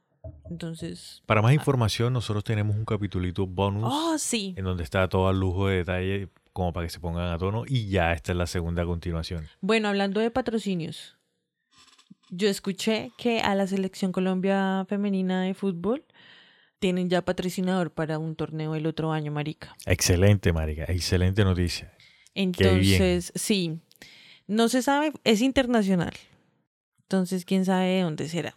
Entonces... 0.53 1.23
Para 1.27 1.41
más 1.43 1.53
información, 1.55 2.13
nosotros 2.13 2.45
tenemos 2.45 2.77
un 2.77 2.85
capitulito 2.85 3.47
bonus 3.47 3.85
Oh, 3.87 4.19
sí. 4.19 4.55
en 4.57 4.65
donde 4.65 4.85
está 4.85 5.09
todo 5.09 5.29
al 5.29 5.41
lujo 5.41 5.69
de 5.69 5.79
detalle 5.79 6.29
como 6.53 6.73
para 6.73 6.87
que 6.87 6.91
se 6.91 7.01
pongan 7.01 7.31
a 7.33 7.39
tono 7.39 7.65
y 7.67 7.89
ya 7.89 8.13
esta 8.13 8.33
es 8.33 8.39
la 8.39 8.47
segunda 8.47 8.85
continuación. 8.85 9.49
Bueno, 9.63 9.89
hablando 9.89 10.21
de 10.21 10.31
patrocinios, 10.31 11.17
yo 12.29 12.49
escuché 12.49 13.13
que 13.17 13.41
a 13.41 13.55
la 13.55 13.67
selección 13.67 14.13
Colombia 14.13 14.85
femenina 14.89 15.43
de 15.43 15.55
fútbol 15.55 16.05
tienen 16.79 17.09
ya 17.09 17.23
patrocinador 17.25 17.91
para 17.93 18.19
un 18.19 18.37
torneo 18.37 18.75
el 18.75 18.87
otro 18.87 19.13
año, 19.13 19.33
marica. 19.33 19.75
Excelente, 19.87 20.53
marica, 20.53 20.85
excelente 20.85 21.45
noticia. 21.45 21.93
Entonces, 22.35 23.33
sí, 23.35 23.79
no 24.47 24.69
se 24.69 24.83
sabe, 24.83 25.13
es 25.25 25.41
internacional. 25.41 26.13
Entonces, 27.03 27.45
quién 27.45 27.65
sabe 27.65 27.87
de 27.87 28.03
dónde 28.03 28.29
será. 28.29 28.55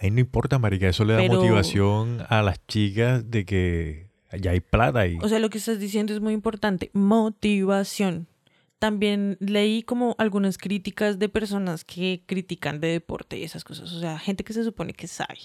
Ahí 0.00 0.10
no 0.10 0.20
importa, 0.20 0.58
marica, 0.58 0.88
eso 0.88 1.04
le 1.04 1.14
da 1.14 1.18
Pero- 1.20 1.34
motivación 1.34 2.24
a 2.28 2.42
las 2.42 2.64
chicas 2.66 3.30
de 3.30 3.44
que 3.44 4.10
ya 4.40 4.52
hay 4.52 4.60
plata 4.60 5.00
ahí. 5.00 5.18
O 5.22 5.28
sea, 5.28 5.38
lo 5.38 5.50
que 5.50 5.58
estás 5.58 5.78
diciendo 5.80 6.12
es 6.14 6.20
muy 6.20 6.32
importante, 6.34 6.90
motivación. 6.92 8.28
También 8.78 9.36
leí 9.40 9.82
como 9.82 10.14
algunas 10.18 10.56
críticas 10.56 11.18
de 11.18 11.28
personas 11.28 11.84
que 11.84 12.22
critican 12.26 12.80
de 12.80 12.88
deporte 12.88 13.36
y 13.36 13.42
esas 13.42 13.64
cosas. 13.64 13.92
O 13.92 13.98
sea, 13.98 14.18
gente 14.20 14.44
que 14.44 14.52
se 14.52 14.62
supone 14.62 14.92
que 14.92 15.08
sabe. 15.08 15.38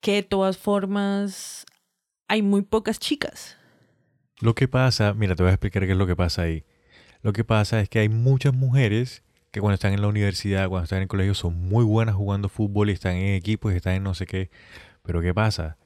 Que 0.00 0.14
de 0.14 0.22
todas 0.24 0.58
formas 0.58 1.64
hay 2.26 2.42
muy 2.42 2.62
pocas 2.62 2.98
chicas. 2.98 3.56
Lo 4.40 4.54
que 4.56 4.66
pasa, 4.66 5.14
mira, 5.14 5.36
te 5.36 5.44
voy 5.44 5.50
a 5.50 5.54
explicar 5.54 5.84
qué 5.86 5.92
es 5.92 5.98
lo 5.98 6.08
que 6.08 6.16
pasa 6.16 6.42
ahí. 6.42 6.64
Lo 7.22 7.32
que 7.32 7.44
pasa 7.44 7.80
es 7.80 7.88
que 7.88 8.00
hay 8.00 8.08
muchas 8.08 8.52
mujeres 8.52 9.22
que 9.54 9.60
cuando 9.60 9.74
están 9.74 9.92
en 9.92 10.02
la 10.02 10.08
universidad, 10.08 10.68
cuando 10.68 10.82
están 10.82 10.96
en 10.96 11.02
el 11.02 11.08
colegio, 11.08 11.32
son 11.32 11.68
muy 11.68 11.84
buenas 11.84 12.16
jugando 12.16 12.48
fútbol 12.48 12.90
y 12.90 12.92
están 12.92 13.14
en 13.14 13.36
equipos 13.36 13.72
y 13.72 13.76
están 13.76 13.94
en 13.94 14.02
no 14.02 14.12
sé 14.12 14.26
qué. 14.26 14.50
Pero 15.04 15.22
¿qué 15.22 15.32
pasa? 15.32 15.78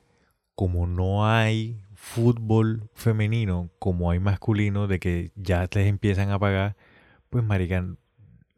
Como 0.55 0.87
no 0.87 1.29
hay 1.29 1.83
fútbol 1.93 2.89
femenino 2.95 3.69
como 3.79 4.11
hay 4.11 4.21
masculino, 4.21 4.87
de 4.87 4.99
que 4.99 5.33
ya 5.37 5.69
les 5.71 5.87
empiezan 5.87 6.31
a 6.31 6.39
pagar, 6.39 6.77
pues 7.29 7.45
marica, 7.45 7.85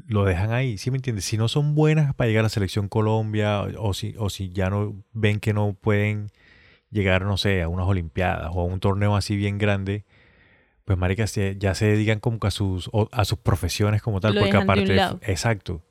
lo 0.07 0.25
dejan 0.25 0.53
ahí, 0.53 0.79
¿sí 0.79 0.93
me 0.93 0.99
entiendes? 0.99 1.25
Si 1.25 1.37
no 1.37 1.49
son 1.49 1.75
buenas 1.75 2.15
para 2.15 2.29
llegar 2.29 2.43
a 2.43 2.45
la 2.45 2.49
selección 2.49 2.87
Colombia 2.87 3.63
o 3.79 3.93
si, 3.95 4.15
o 4.17 4.31
si 4.31 4.51
ya 4.51 4.71
no 4.71 4.95
ven 5.13 5.41
que 5.41 5.53
no 5.53 5.75
pueden 5.75 6.31
llegar, 6.91 7.25
no 7.25 7.37
sé, 7.37 7.63
a 7.63 7.69
unas 7.69 7.89
olimpiadas 7.89 8.53
o 8.55 8.61
a 8.61 8.65
un 8.65 8.79
torneo 8.79 9.17
así 9.17 9.35
bien 9.35 9.59
grande, 9.59 10.05
pues 10.91 10.99
marica, 10.99 11.29
se- 11.29 11.55
ya 11.57 11.73
se 11.77 11.87
dedican 11.87 12.19
como 12.19 12.41
que 12.41 12.49
a 12.49 12.51
sus, 12.51 12.91
o- 12.93 13.09
a 13.13 13.25
sus 13.25 13.39
profesiones 13.39 14.03
como 14.03 14.19
tal, 14.19 14.35
Lo 14.35 14.41
porque 14.41 14.55
dejan 14.57 14.67
de 14.67 14.73
un 14.73 14.79
aparte, 14.81 14.95
lado. 14.97 15.21
exacto, 15.23 15.85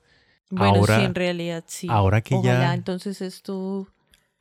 Bueno, 0.50 0.76
Ahora- 0.76 0.98
sí, 1.00 1.06
en 1.06 1.16
realidad 1.16 1.64
sí. 1.68 1.88
ahora 1.90 2.20
que 2.20 2.36
Ojalá 2.36 2.60
ya- 2.60 2.74
entonces 2.74 3.22
esto... 3.22 3.88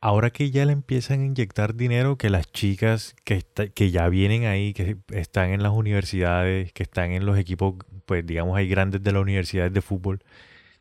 ahora 0.01 0.31
que 0.31 0.51
ya 0.51 0.65
le 0.65 0.73
empiezan 0.73 1.21
a 1.21 1.25
inyectar 1.27 1.75
dinero, 1.75 2.17
que 2.17 2.29
las 2.29 2.51
chicas 2.51 3.15
que, 3.23 3.35
está- 3.35 3.69
que 3.69 3.89
ya 3.89 4.09
vienen 4.09 4.43
ahí, 4.47 4.73
que 4.73 4.97
están 5.13 5.51
en 5.51 5.63
las 5.63 5.71
universidades, 5.71 6.73
que 6.73 6.83
están 6.83 7.11
en 7.11 7.25
los 7.25 7.37
equipos, 7.37 7.75
pues 8.05 8.25
digamos, 8.25 8.57
hay 8.57 8.67
grandes 8.67 9.01
de 9.01 9.13
las 9.13 9.21
universidades 9.21 9.71
de 9.71 9.81
fútbol, 9.81 10.19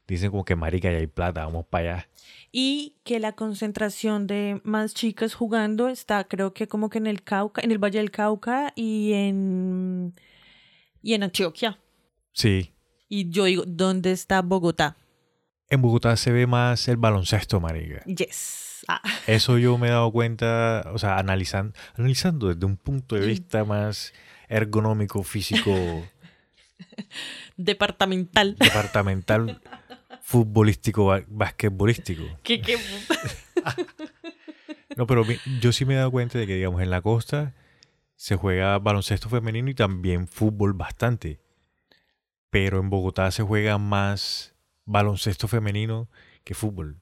dicen 0.08 0.32
como 0.32 0.44
que 0.44 0.56
marica, 0.56 0.90
ya 0.90 0.99
hay 0.99 1.06
plata, 1.06 1.44
vamos 1.44 1.66
para 1.70 1.92
allá. 1.99 2.08
Y 2.50 2.97
que 3.05 3.21
la 3.21 3.33
concentración 3.33 4.26
de 4.26 4.61
más 4.64 4.95
chicas 4.95 5.35
jugando 5.35 5.88
está 5.88 6.25
creo 6.25 6.55
que 6.55 6.67
como 6.67 6.88
que 6.88 6.99
en 6.99 7.07
el 7.07 7.23
Cauca, 7.23 7.61
en 7.62 7.71
el 7.71 7.78
Valle 7.78 7.99
del 7.99 8.11
Cauca 8.11 8.73
y 8.75 9.12
en... 9.12 10.14
Y 11.02 11.14
en 11.14 11.23
Antioquia. 11.23 11.78
Sí, 12.33 12.73
Y 13.09 13.31
yo 13.31 13.45
digo, 13.45 13.64
¿dónde 13.67 14.12
está 14.12 14.43
Bogotá? 14.43 14.97
en 15.71 15.83
Bogotá 15.83 16.17
se 16.17 16.33
ve 16.33 16.47
más 16.47 16.88
el 16.88 16.97
baloncesto, 16.97 17.61
marica. 17.61 18.02
Yes. 18.07 18.85
Ah. 18.88 19.02
Eso 19.26 19.59
yo 19.59 19.76
me 19.76 19.88
he 19.88 19.90
dado 19.90 20.11
cuenta, 20.11 20.83
o 20.95 20.99
sea, 20.99 21.19
analizando, 21.19 21.75
analizando 21.97 22.49
desde 22.49 22.64
un 22.64 22.78
punto 22.78 23.17
de 23.17 23.26
vista 23.26 23.64
más 23.67 24.14
ergonómico, 24.49 25.23
físico, 25.23 25.71
Departamental. 27.57 28.57
departamental, 28.59 29.61
futbolístico, 30.32 31.06
ba- 31.06 31.25
basquetbolístico. 31.26 32.38
¿Qué, 32.42 32.61
qué? 32.61 32.76
No, 34.97 35.06
pero 35.06 35.25
yo 35.44 35.70
sí 35.73 35.85
me 35.85 35.94
he 35.94 35.97
dado 35.97 36.11
cuenta 36.11 36.38
de 36.38 36.47
que, 36.47 36.56
digamos, 36.56 36.82
en 36.82 36.90
la 36.90 37.00
costa 37.00 37.54
se 38.16 38.35
juega 38.37 38.78
baloncesto 38.80 39.28
femenino 39.28 39.70
y 39.70 39.75
también 39.75 40.26
fútbol 40.26 40.73
bastante. 40.73 41.38
Pero 42.50 42.80
en 42.80 42.90
Bogotá 42.90 43.30
se 43.30 43.42
juega 43.44 43.78
más 43.78 44.54
baloncesto 44.85 45.47
femenino 45.49 46.08
que 46.44 46.54
fútbol. 46.54 47.00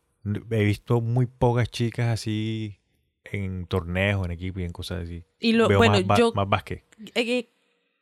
He 0.51 0.65
visto 0.65 1.01
muy 1.01 1.25
pocas 1.27 1.71
chicas 1.71 2.09
así 2.09 2.81
en 3.25 3.67
torneos, 3.67 4.25
en 4.27 4.33
equipos 4.33 4.61
y 4.61 4.65
en 4.67 4.73
cosas 4.73 5.05
así. 5.05 5.25
Y 5.41 5.53
lo, 5.55 5.67
Veo 5.69 5.79
bueno, 5.79 6.01
más, 6.05 6.19
yo 6.19 6.33
más 6.35 6.49
básquet. 6.49 6.85
eh, 7.15 7.49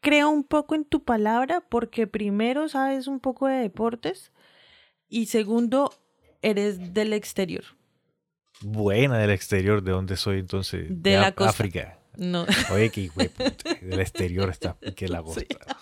creo 0.00 0.28
un 0.28 0.42
poco 0.44 0.74
en 0.74 0.84
tu 0.84 1.04
palabra 1.04 1.60
porque 1.60 2.06
primero 2.08 2.68
sabes 2.68 3.06
un 3.06 3.20
poco 3.20 3.46
de 3.46 3.56
deportes 3.56 4.32
y 5.20 5.26
segundo 5.26 5.92
eres 6.42 6.92
del 6.92 7.12
exterior. 7.12 7.64
Buena 8.60 9.18
del 9.18 9.30
exterior, 9.30 9.82
¿de 9.82 9.92
dónde 9.92 10.16
soy 10.16 10.38
entonces? 10.40 10.86
De 10.90 11.16
la 11.16 11.32
costa. 11.34 11.50
África. 11.50 11.98
No. 12.16 12.46
Oye, 12.72 12.90
de 12.90 13.28
puta, 13.28 13.74
del 13.80 14.00
exterior 14.00 14.50
está 14.50 14.76
que 14.96 15.08
la 15.08 15.18
Sí. 15.34 15.46
costa. 15.46 15.76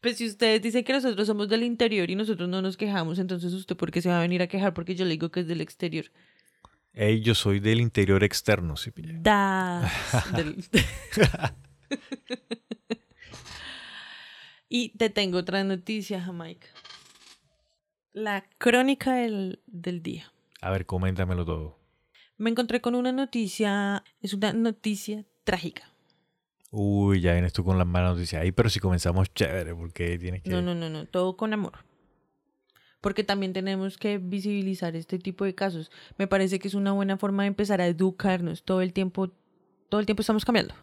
Pues 0.00 0.16
si 0.16 0.26
ustedes 0.26 0.60
dicen 0.60 0.82
que 0.84 0.92
nosotros 0.92 1.26
somos 1.28 1.48
del 1.48 1.62
interior 1.62 2.10
y 2.10 2.16
nosotros 2.16 2.48
no 2.48 2.60
nos 2.60 2.76
quejamos, 2.76 3.20
entonces 3.20 3.52
usted 3.52 3.76
por 3.76 3.92
qué 3.92 4.02
se 4.02 4.08
va 4.08 4.18
a 4.18 4.20
venir 4.22 4.42
a 4.42 4.48
quejar 4.48 4.74
porque 4.74 4.96
yo 4.96 5.04
le 5.04 5.12
digo 5.12 5.30
que 5.30 5.40
es 5.40 5.46
del 5.46 5.60
exterior. 5.60 6.06
Ey, 6.92 7.20
yo 7.22 7.34
soy 7.36 7.60
del 7.60 7.80
interior 7.80 8.24
externo, 8.24 8.76
¿sí? 8.76 8.90
Das. 8.96 9.92
del- 10.34 10.64
y 14.68 14.90
te 14.96 15.08
tengo 15.10 15.38
otra 15.38 15.62
noticia, 15.64 16.20
Jamaica. 16.20 16.66
La 18.12 18.44
crónica 18.58 19.14
del, 19.14 19.60
del 19.66 20.02
día. 20.02 20.32
A 20.60 20.70
ver, 20.70 20.86
coméntamelo 20.86 21.44
todo. 21.44 21.78
Me 22.36 22.50
encontré 22.50 22.80
con 22.80 22.94
una 22.94 23.12
noticia, 23.12 24.04
es 24.20 24.34
una 24.34 24.52
noticia 24.52 25.24
trágica. 25.44 25.92
Uy, 26.70 27.20
ya 27.20 27.32
vienes 27.32 27.52
tú 27.52 27.64
con 27.64 27.78
las 27.78 27.86
malas 27.86 28.14
noticias 28.14 28.42
ahí, 28.42 28.52
pero 28.52 28.70
si 28.70 28.80
comenzamos 28.80 29.32
chévere, 29.34 29.74
porque 29.74 30.18
tienes 30.18 30.42
que... 30.42 30.50
No, 30.50 30.62
no, 30.62 30.74
no, 30.74 30.88
no, 30.88 31.06
todo 31.06 31.36
con 31.36 31.52
amor. 31.52 31.84
Porque 33.00 33.24
también 33.24 33.52
tenemos 33.52 33.98
que 33.98 34.18
visibilizar 34.18 34.94
este 34.96 35.18
tipo 35.18 35.44
de 35.44 35.54
casos. 35.54 35.90
Me 36.18 36.26
parece 36.26 36.58
que 36.58 36.68
es 36.68 36.74
una 36.74 36.92
buena 36.92 37.16
forma 37.16 37.42
de 37.42 37.48
empezar 37.48 37.80
a 37.80 37.86
educarnos. 37.86 38.62
Todo 38.62 38.80
el 38.80 38.92
tiempo, 38.92 39.32
todo 39.88 40.00
el 40.00 40.06
tiempo 40.06 40.20
estamos 40.20 40.44
cambiando. 40.44 40.74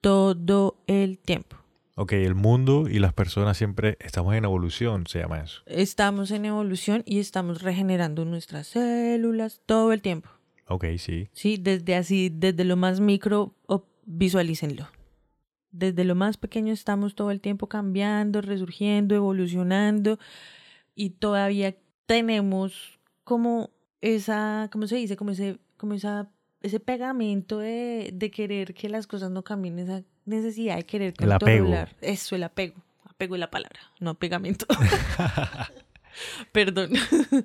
Todo 0.00 0.82
el 0.86 1.18
tiempo. 1.18 1.61
Ok, 1.94 2.12
el 2.12 2.34
mundo 2.34 2.88
y 2.88 3.00
las 3.00 3.12
personas 3.12 3.58
siempre 3.58 3.98
estamos 4.00 4.34
en 4.34 4.44
evolución, 4.44 5.06
se 5.06 5.18
llama 5.18 5.40
eso. 5.40 5.60
Estamos 5.66 6.30
en 6.30 6.46
evolución 6.46 7.02
y 7.04 7.18
estamos 7.18 7.60
regenerando 7.60 8.24
nuestras 8.24 8.68
células 8.68 9.60
todo 9.66 9.92
el 9.92 10.00
tiempo. 10.00 10.30
Ok, 10.68 10.86
sí. 10.96 11.28
Sí, 11.32 11.58
desde 11.60 11.94
así, 11.96 12.30
desde 12.30 12.64
lo 12.64 12.76
más 12.76 13.00
micro, 13.00 13.54
visualícenlo. 14.06 14.88
Desde 15.70 16.04
lo 16.04 16.14
más 16.14 16.38
pequeño 16.38 16.72
estamos 16.72 17.14
todo 17.14 17.30
el 17.30 17.42
tiempo 17.42 17.66
cambiando, 17.66 18.40
resurgiendo, 18.40 19.14
evolucionando 19.14 20.18
y 20.94 21.10
todavía 21.10 21.76
tenemos 22.06 23.00
como 23.22 23.70
esa, 24.00 24.70
¿cómo 24.72 24.86
se 24.86 24.96
dice? 24.96 25.16
Como 25.16 25.32
ese, 25.32 25.58
como 25.76 25.92
esa, 25.92 26.30
ese 26.62 26.80
pegamento 26.80 27.58
de, 27.58 28.12
de 28.14 28.30
querer 28.30 28.72
que 28.72 28.88
las 28.88 29.06
cosas 29.06 29.30
no 29.30 29.44
cambien, 29.44 29.78
esa 29.78 30.02
necesidad 30.24 30.76
de 30.76 30.84
querer 30.84 31.14
El 31.18 31.32
apego. 31.32 31.64
controlar. 31.66 31.96
Eso, 32.00 32.36
el 32.36 32.42
apego. 32.44 32.74
Apego 33.04 33.34
es 33.36 33.40
la 33.40 33.50
palabra, 33.50 33.80
no 34.00 34.14
pegamento. 34.14 34.66
Perdón. 36.52 36.90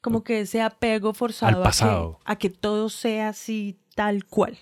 como 0.00 0.22
que 0.24 0.40
ese 0.40 0.60
apego 0.62 1.12
forzado 1.14 1.56
Al 1.56 1.60
a 1.62 1.64
pasado. 1.64 2.18
que- 2.24 2.32
a 2.32 2.36
que 2.36 2.50
todo 2.50 2.88
sea 2.88 3.28
así 3.30 3.78
tal 3.94 4.24
cual. 4.26 4.56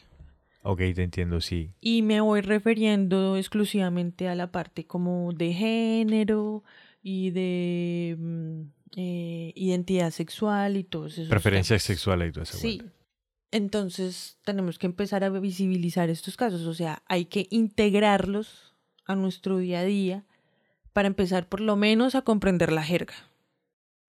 Ok, 0.62 0.78
te 0.94 1.02
entiendo, 1.04 1.40
sí. 1.40 1.70
Y 1.80 2.02
me 2.02 2.20
voy 2.20 2.40
refiriendo 2.40 3.36
exclusivamente 3.36 4.28
a 4.28 4.34
la 4.34 4.50
parte 4.50 4.84
como 4.84 5.32
de 5.32 5.52
género 5.52 6.64
y 7.02 7.30
de 7.30 8.16
mm, 8.18 8.60
eh, 8.96 9.52
identidad 9.54 10.10
sexual 10.10 10.76
y 10.76 10.82
todos 10.82 11.12
esos 11.18 11.28
Preferencias 11.28 11.82
sexuales 11.84 12.30
y 12.30 12.32
todo 12.32 12.42
eso. 12.44 12.58
Sí. 12.58 12.82
Entonces 13.50 14.38
tenemos 14.44 14.78
que 14.78 14.86
empezar 14.86 15.24
a 15.24 15.30
visibilizar 15.30 16.10
estos 16.10 16.36
casos, 16.36 16.62
o 16.66 16.74
sea, 16.74 17.02
hay 17.06 17.26
que 17.26 17.46
integrarlos 17.50 18.74
a 19.06 19.14
nuestro 19.14 19.58
día 19.58 19.80
a 19.80 19.84
día 19.84 20.24
para 20.92 21.08
empezar 21.08 21.48
por 21.48 21.60
lo 21.60 21.76
menos 21.76 22.14
a 22.14 22.22
comprender 22.22 22.72
la 22.72 22.82
jerga. 22.82 23.14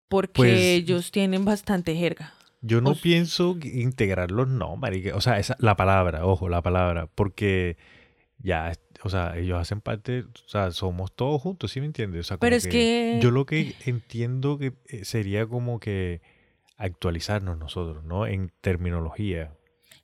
Porque 0.08 0.32
Pues- 0.34 0.60
ellos 0.60 1.12
tienen 1.12 1.46
bastante 1.46 1.96
jerga. 1.96 2.34
Yo 2.62 2.82
no 2.82 2.96
pienso 2.96 3.60
que 3.60 3.68
integrarlos, 3.82 4.48
no, 4.48 4.76
marica. 4.76 5.16
O 5.16 5.22
sea, 5.22 5.38
esa, 5.38 5.56
la 5.60 5.76
palabra, 5.76 6.26
ojo, 6.26 6.50
la 6.50 6.64
palabra. 6.64 7.06
Porque 7.14 7.78
ya, 8.40 8.72
o 9.04 9.10
sea, 9.10 9.38
ellos 9.38 9.60
hacen 9.60 9.82
parte, 9.82 10.22
o 10.22 10.48
sea, 10.48 10.72
somos 10.72 11.16
todos 11.16 11.40
juntos, 11.42 11.72
¿sí 11.72 11.80
me 11.80 11.86
entiendes? 11.86 12.22
O 12.22 12.24
sea, 12.24 12.38
Pero 12.38 12.56
es 12.56 12.66
que- 12.68 13.20
Yo 13.22 13.30
lo 13.30 13.46
que 13.46 13.76
entiendo 13.86 14.58
que 14.58 14.74
eh, 14.88 15.06
sería 15.06 15.46
como 15.46 15.80
que 15.80 16.22
actualizarnos 16.78 17.58
nosotros, 17.58 18.04
¿no? 18.04 18.28
En 18.28 18.52
terminología. 18.62 19.54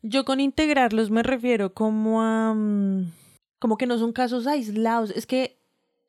Yo 0.01 0.25
con 0.25 0.39
integrarlos 0.39 1.11
me 1.11 1.23
refiero 1.23 1.73
como 1.73 2.21
a... 2.21 2.53
mm, 2.53 3.11
como 3.59 3.77
que 3.77 3.85
no 3.85 3.97
son 3.97 4.13
casos 4.13 4.47
aislados. 4.47 5.11
Es 5.11 5.25
que 5.27 5.57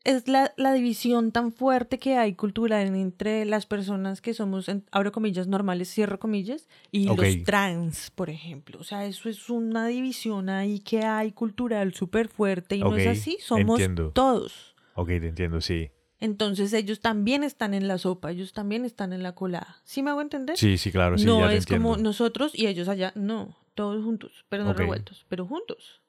es 0.04 0.26
la, 0.26 0.52
la 0.56 0.72
división 0.72 1.30
tan 1.30 1.52
fuerte 1.52 1.98
que 1.98 2.16
hay 2.16 2.34
cultural 2.34 2.94
entre 2.96 3.44
las 3.44 3.66
personas 3.66 4.20
que 4.20 4.34
somos, 4.34 4.68
en- 4.68 4.84
abro 4.90 5.12
comillas, 5.12 5.46
normales, 5.46 5.92
cierro 5.92 6.18
comillas, 6.18 6.68
y 6.90 7.06
los 7.06 7.44
trans, 7.44 8.10
por 8.10 8.30
ejemplo. 8.30 8.78
O 8.80 8.84
sea, 8.84 9.04
eso 9.04 9.28
es 9.28 9.48
una 9.48 9.86
división 9.86 10.48
ahí 10.48 10.80
que 10.80 11.04
hay 11.04 11.32
cultural 11.32 11.94
súper 11.94 12.28
fuerte 12.28 12.76
y 12.76 12.80
no 12.80 12.96
es 12.96 13.06
así. 13.06 13.38
Somos 13.40 13.78
entiendo. 13.80 14.10
todos. 14.10 14.74
Ok, 14.94 15.08
te 15.08 15.28
entiendo, 15.28 15.60
sí. 15.60 15.90
Entonces 16.22 16.72
ellos 16.72 17.00
también 17.00 17.42
están 17.42 17.74
en 17.74 17.88
la 17.88 17.98
sopa, 17.98 18.30
ellos 18.30 18.52
también 18.52 18.84
están 18.84 19.12
en 19.12 19.24
la 19.24 19.34
colada. 19.34 19.78
¿Sí 19.82 20.04
me 20.04 20.10
hago 20.10 20.20
entender? 20.20 20.56
Sí, 20.56 20.78
sí, 20.78 20.92
claro, 20.92 21.18
sí, 21.18 21.26
no 21.26 21.40
ya 21.40 21.52
es 21.52 21.66
como 21.66 21.96
nosotros 21.96 22.52
y 22.54 22.68
ellos 22.68 22.86
allá, 22.86 23.10
no, 23.16 23.56
todos 23.74 24.04
juntos, 24.04 24.44
pero 24.48 24.62
no 24.62 24.72
revueltos, 24.72 25.26
pero 25.28 25.46
juntos. 25.46 26.00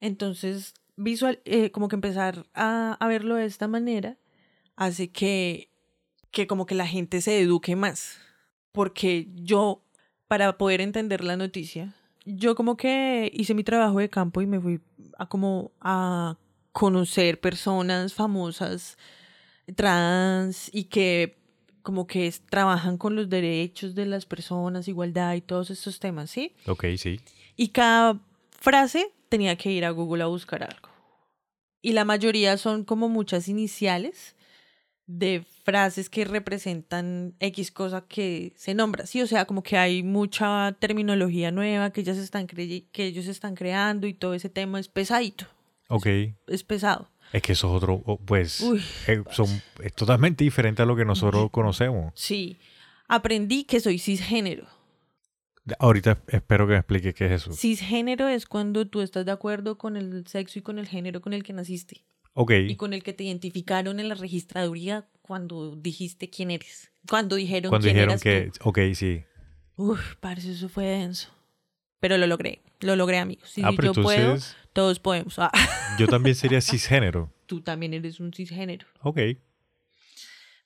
Entonces, 0.00 0.72
visual, 0.94 1.40
eh, 1.46 1.72
como 1.72 1.88
que 1.88 1.96
empezar 1.96 2.46
a, 2.54 2.92
a 2.92 3.08
verlo 3.08 3.34
de 3.34 3.46
esta 3.46 3.66
manera 3.66 4.18
hace 4.76 5.10
que, 5.10 5.68
que 6.30 6.46
como 6.46 6.64
que 6.64 6.76
la 6.76 6.86
gente 6.86 7.20
se 7.20 7.40
eduque 7.40 7.74
más. 7.74 8.20
Porque 8.70 9.26
yo, 9.34 9.82
para 10.28 10.56
poder 10.58 10.80
entender 10.80 11.24
la 11.24 11.36
noticia, 11.36 11.96
yo 12.24 12.54
como 12.54 12.76
que 12.76 13.32
hice 13.34 13.54
mi 13.54 13.64
trabajo 13.64 13.98
de 13.98 14.10
campo 14.10 14.42
y 14.42 14.46
me 14.46 14.60
fui 14.60 14.80
a 15.18 15.28
como 15.28 15.72
a 15.80 16.36
conocer 16.72 17.40
personas 17.40 18.14
famosas 18.14 18.96
trans 19.74 20.70
y 20.72 20.84
que 20.84 21.36
como 21.82 22.06
que 22.06 22.26
es- 22.26 22.40
trabajan 22.42 22.98
con 22.98 23.16
los 23.16 23.28
derechos 23.28 23.94
de 23.94 24.06
las 24.06 24.26
personas, 24.26 24.88
igualdad 24.88 25.34
y 25.34 25.40
todos 25.40 25.70
estos 25.70 25.98
temas, 26.00 26.30
¿sí? 26.30 26.54
Ok, 26.66 26.84
sí. 26.96 27.20
Y 27.56 27.68
cada 27.68 28.20
frase 28.50 29.10
tenía 29.28 29.56
que 29.56 29.70
ir 29.72 29.84
a 29.84 29.90
Google 29.90 30.22
a 30.22 30.26
buscar 30.26 30.62
algo. 30.62 30.88
Y 31.80 31.92
la 31.92 32.04
mayoría 32.04 32.56
son 32.58 32.84
como 32.84 33.08
muchas 33.08 33.48
iniciales 33.48 34.34
de 35.06 35.44
frases 35.64 36.10
que 36.10 36.24
representan 36.26 37.34
X 37.40 37.70
cosa 37.70 38.02
que 38.06 38.52
se 38.56 38.74
nombra. 38.74 39.06
Sí, 39.06 39.22
o 39.22 39.26
sea, 39.26 39.46
como 39.46 39.62
que 39.62 39.78
hay 39.78 40.02
mucha 40.02 40.76
terminología 40.78 41.50
nueva 41.50 41.90
que, 41.92 42.02
ellas 42.02 42.18
están 42.18 42.46
que 42.46 43.04
ellos 43.04 43.26
están 43.26 43.54
creando 43.54 44.06
y 44.06 44.12
todo 44.12 44.34
ese 44.34 44.50
tema 44.50 44.78
es 44.78 44.88
pesadito, 44.88 45.46
Ok. 45.88 46.06
es 46.46 46.64
pesado. 46.64 47.10
Es 47.32 47.42
que 47.42 47.52
eso 47.52 47.68
es 47.68 47.82
otro, 47.82 48.02
pues, 48.24 48.60
Uy. 48.60 48.82
eh, 49.06 49.22
son, 49.32 49.48
es 49.82 49.92
totalmente 49.94 50.44
diferente 50.44 50.82
a 50.82 50.86
lo 50.86 50.96
que 50.96 51.04
nosotros 51.04 51.50
conocemos. 51.50 52.12
Sí, 52.14 52.56
aprendí 53.06 53.64
que 53.64 53.80
soy 53.80 53.98
cisgénero. 53.98 54.66
Ahorita 55.78 56.22
espero 56.28 56.66
que 56.66 56.72
me 56.72 56.78
expliques 56.78 57.14
qué 57.14 57.26
es 57.26 57.42
eso. 57.42 57.52
Cisgénero 57.52 58.28
es 58.28 58.46
cuando 58.46 58.86
tú 58.86 59.02
estás 59.02 59.26
de 59.26 59.32
acuerdo 59.32 59.76
con 59.76 59.96
el 59.96 60.26
sexo 60.26 60.58
y 60.58 60.62
con 60.62 60.78
el 60.78 60.86
género 60.86 61.20
con 61.20 61.34
el 61.34 61.42
que 61.42 61.52
naciste. 61.52 62.04
Ok, 62.32 62.52
y 62.68 62.76
con 62.76 62.92
el 62.92 63.02
que 63.02 63.12
te 63.12 63.24
identificaron 63.24 64.00
en 64.00 64.08
la 64.08 64.14
registraduría 64.14 65.08
cuando 65.22 65.76
dijiste 65.76 66.30
quién 66.30 66.50
eres. 66.50 66.92
Cuando 67.08 67.36
dijeron 67.36 67.70
cuando 67.70 67.84
quién 67.84 67.96
dijeron 67.96 68.12
eras 68.12 68.22
que, 68.22 68.52
tú. 68.58 68.68
ok, 68.68 68.78
sí. 68.94 69.24
Uf, 69.76 70.14
parece 70.20 70.52
eso 70.52 70.68
fue 70.68 70.84
denso. 70.86 71.30
Pero 72.00 72.16
lo 72.16 72.26
logré, 72.26 72.62
lo 72.80 72.94
logré, 72.94 73.18
amigos. 73.18 73.50
Si 73.50 73.62
ah, 73.64 73.70
yo 73.82 73.92
puedo, 73.92 74.20
entonces 74.20 74.56
todos 74.78 75.00
podemos. 75.00 75.40
Ah, 75.40 75.50
yo 75.98 76.06
también 76.06 76.36
sería 76.36 76.60
cisgénero. 76.60 77.32
tú 77.46 77.60
también 77.62 77.94
eres 77.94 78.20
un 78.20 78.32
cisgénero. 78.32 78.86
Ok, 79.02 79.18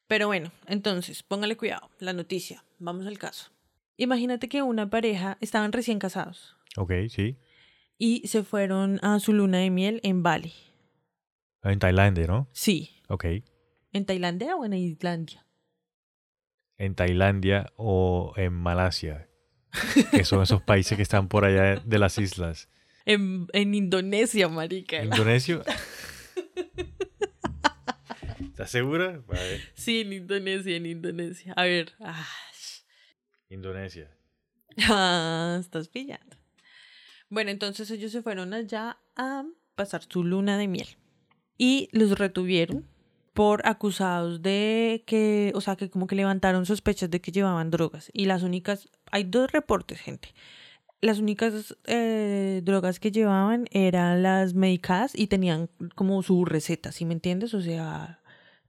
Pero 0.06 0.26
bueno, 0.26 0.52
entonces, 0.66 1.22
póngale 1.22 1.56
cuidado. 1.56 1.88
La 1.98 2.12
noticia. 2.12 2.62
Vamos 2.78 3.06
al 3.06 3.16
caso. 3.16 3.50
Imagínate 3.96 4.50
que 4.50 4.60
una 4.60 4.90
pareja 4.90 5.38
estaban 5.40 5.72
recién 5.72 5.98
casados 5.98 6.54
ok, 6.76 6.92
sí. 7.08 7.38
y 7.96 8.28
se 8.28 8.42
fueron 8.42 8.98
a 9.02 9.18
su 9.18 9.32
luna 9.32 9.60
de 9.60 9.70
miel 9.70 9.98
en 10.02 10.22
Bali. 10.22 10.52
En 11.62 11.78
Tailandia, 11.78 12.26
¿no? 12.26 12.50
Sí. 12.52 12.90
Ok. 13.08 13.24
¿En 13.94 14.04
Tailandia 14.04 14.56
o 14.56 14.66
en 14.66 14.74
Islandia? 14.74 15.46
En 16.76 16.94
Tailandia 16.94 17.72
o 17.76 18.34
en 18.36 18.52
Malasia, 18.52 19.30
que 20.10 20.24
son 20.24 20.42
esos 20.42 20.60
países 20.60 20.96
que 20.98 21.02
están 21.02 21.28
por 21.28 21.46
allá 21.46 21.76
de 21.76 21.98
las 21.98 22.18
islas. 22.18 22.68
En, 23.04 23.48
en 23.52 23.74
Indonesia, 23.74 24.48
marica. 24.48 25.02
Indonesia. 25.02 25.62
¿Estás 28.40 28.70
segura? 28.70 29.22
Sí, 29.74 30.02
en 30.02 30.12
Indonesia, 30.12 30.76
en 30.76 30.86
Indonesia. 30.86 31.52
A 31.56 31.64
ver. 31.64 31.92
Ah, 32.00 32.26
Indonesia. 33.48 34.10
ah, 34.88 35.58
estás 35.60 35.88
pillando. 35.88 36.36
Bueno, 37.28 37.50
entonces 37.50 37.90
ellos 37.90 38.12
se 38.12 38.22
fueron 38.22 38.52
allá 38.54 38.98
a 39.16 39.44
pasar 39.74 40.02
su 40.08 40.22
luna 40.22 40.58
de 40.58 40.68
miel. 40.68 40.88
Y 41.58 41.88
los 41.92 42.18
retuvieron 42.18 42.86
por 43.32 43.66
acusados 43.66 44.42
de 44.42 45.02
que, 45.06 45.52
o 45.54 45.60
sea, 45.60 45.76
que 45.76 45.88
como 45.88 46.06
que 46.06 46.14
levantaron 46.14 46.66
sospechas 46.66 47.10
de 47.10 47.20
que 47.20 47.32
llevaban 47.32 47.70
drogas. 47.70 48.10
Y 48.12 48.26
las 48.26 48.42
únicas, 48.42 48.88
hay 49.10 49.24
dos 49.24 49.50
reportes, 49.50 50.00
gente. 50.00 50.34
Las 51.02 51.18
únicas 51.18 51.76
eh, 51.86 52.62
drogas 52.64 52.98
que 53.00 53.10
llevaban 53.10 53.66
eran 53.72 54.22
las 54.22 54.54
medicadas 54.54 55.12
y 55.14 55.26
tenían 55.26 55.68
como 55.94 56.22
su 56.22 56.44
receta, 56.46 56.92
¿sí 56.92 57.04
me 57.04 57.12
entiendes? 57.12 57.52
O 57.54 57.60
sea, 57.60 58.20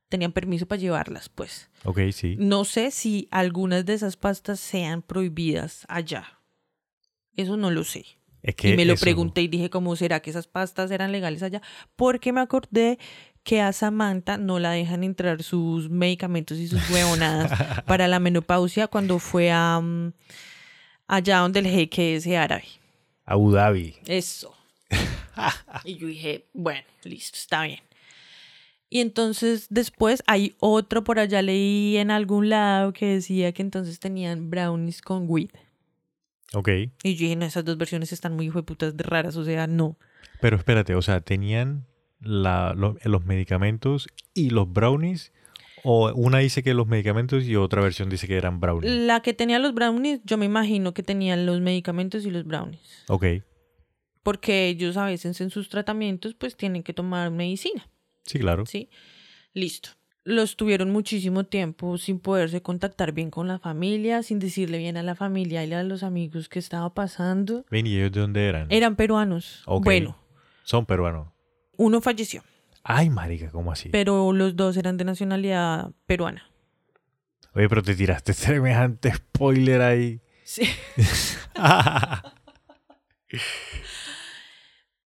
tenían 0.09 0.31
permiso 0.33 0.65
para 0.65 0.81
llevarlas, 0.81 1.29
pues. 1.29 1.69
Ok, 1.85 1.99
sí. 2.11 2.35
No 2.39 2.65
sé 2.65 2.91
si 2.91 3.27
algunas 3.31 3.85
de 3.85 3.93
esas 3.93 4.17
pastas 4.17 4.59
sean 4.59 5.01
prohibidas 5.03 5.85
allá. 5.87 6.39
Eso 7.35 7.55
no 7.55 7.69
lo 7.71 7.83
sé. 7.83 8.05
Es 8.41 8.55
que 8.55 8.71
y 8.71 8.75
me 8.75 8.85
lo 8.85 8.93
eso- 8.93 9.01
pregunté 9.05 9.41
y 9.41 9.47
dije, 9.47 9.69
¿cómo 9.69 9.95
será 9.95 10.19
que 10.19 10.29
esas 10.31 10.47
pastas 10.47 10.91
eran 10.91 11.11
legales 11.11 11.43
allá? 11.43 11.61
Porque 11.95 12.33
me 12.33 12.41
acordé 12.41 12.97
que 13.43 13.61
a 13.61 13.71
Samantha 13.73 14.37
no 14.37 14.57
la 14.57 14.71
dejan 14.71 15.03
entrar 15.03 15.43
sus 15.43 15.89
medicamentos 15.89 16.57
y 16.57 16.67
sus 16.67 16.89
huevonadas 16.89 17.51
para 17.85 18.07
la 18.07 18.19
menopausia 18.19 18.87
cuando 18.87 19.19
fue 19.19 19.51
a 19.51 19.79
mm, 19.81 20.13
allá 21.15 21.39
donde 21.39 21.59
el 21.59 21.67
jeque 21.67 22.15
ese 22.15 22.37
árabe. 22.37 22.65
Abu 23.25 23.51
Dhabi. 23.51 23.95
Eso. 24.05 24.55
y 25.85 25.95
yo 25.97 26.07
dije, 26.07 26.45
bueno, 26.53 26.83
listo, 27.03 27.37
está 27.37 27.63
bien. 27.63 27.79
Y 28.89 28.99
entonces 28.99 29.67
después 29.69 30.21
hay 30.27 30.55
otro 30.59 31.03
por 31.03 31.17
allá, 31.19 31.41
leí 31.41 31.97
en 31.97 32.11
algún 32.11 32.49
lado 32.49 32.93
que 32.93 33.07
decía 33.07 33.51
que 33.51 33.61
entonces 33.63 33.99
tenían 33.99 34.49
brownies 34.51 35.01
con 35.01 35.25
weed. 35.27 35.49
Ok. 36.53 36.69
Y 37.03 37.15
yo 37.15 37.23
dije, 37.23 37.35
no, 37.35 37.45
esas 37.45 37.65
dos 37.65 37.77
versiones 37.77 38.11
están 38.11 38.35
muy 38.35 38.49
de 38.95 39.03
raras, 39.03 39.35
o 39.35 39.43
sea, 39.43 39.65
no. 39.65 39.97
Pero 40.41 40.57
espérate, 40.57 40.93
o 40.93 41.01
sea, 41.01 41.21
¿tenían 41.21 41.87
la- 42.19 42.73
los 42.75 43.25
medicamentos 43.25 44.07
y 44.35 44.51
los 44.51 44.71
brownies? 44.71 45.31
¿O 45.83 46.11
una 46.13 46.39
dice 46.39 46.63
que 46.63 46.73
los 46.73 46.87
medicamentos 46.87 47.43
y 47.45 47.55
otra 47.55 47.81
versión 47.81 48.09
dice 48.09 48.27
que 48.27 48.37
eran 48.37 48.59
brownies? 48.59 48.91
La 48.91 49.21
que 49.21 49.33
tenía 49.33 49.59
los 49.59 49.73
brownies, 49.73 50.21
yo 50.23 50.37
me 50.37 50.45
imagino 50.45 50.93
que 50.93 51.03
tenían 51.03 51.45
los 51.45 51.59
medicamentos 51.61 52.25
y 52.25 52.31
los 52.31 52.45
brownies. 52.45 53.03
Ok. 53.09 53.25
Porque 54.23 54.67
ellos 54.69 54.95
a 54.95 55.05
veces 55.05 55.41
en 55.41 55.49
sus 55.49 55.67
tratamientos 55.69 56.33
pues 56.35 56.55
tienen 56.55 56.83
que 56.83 56.93
tomar 56.93 57.29
medicina, 57.31 57.89
Sí, 58.25 58.39
claro. 58.39 58.65
¿sí? 58.65 58.89
Listo. 59.53 59.89
Los 60.25 60.55
tuvieron 60.55 60.89
muchísimo 60.91 61.43
tiempo 61.43 61.97
sin 61.97 62.17
poderse 62.19 62.61
contactar 62.61 63.11
bien 63.11 63.29
con 63.29 63.49
la 63.49 63.59
familia, 63.59 64.23
sin 64.23 64.39
decirle 64.39 64.77
bien 64.77 64.95
a 64.95 65.03
la 65.03 65.15
familia 65.15 65.65
y 65.65 65.73
a 65.73 65.83
los 65.83 66.01
amigos 66.03 66.47
qué 66.47 66.59
estaba 66.59 66.93
pasando. 66.93 67.65
Ven, 67.69 67.85
¿y 67.87 67.97
ellos 67.97 68.13
de 68.13 68.21
dónde 68.21 68.47
eran? 68.47 68.67
Eran 68.71 68.95
peruanos. 68.95 69.63
Ok. 69.65 69.83
Bueno, 69.83 70.17
Son 70.63 70.85
peruanos. 70.85 71.27
uno 71.75 71.99
falleció, 71.99 72.41
Ay, 72.83 73.09
marica, 73.09 73.49
¿cómo 73.51 73.71
así? 73.71 73.89
pero 73.89 74.33
los 74.33 74.55
dos 74.55 74.75
eran 74.77 74.97
de 74.97 75.05
nacionalidad 75.05 75.91
peruana. 76.05 76.49
Oye, 77.55 77.69
pero 77.69 77.81
te 77.83 77.95
tiraste 77.95 78.33
semejante 78.33 79.13
spoiler 79.13 79.81
ahí. 79.81 80.21
Sí. 80.43 80.63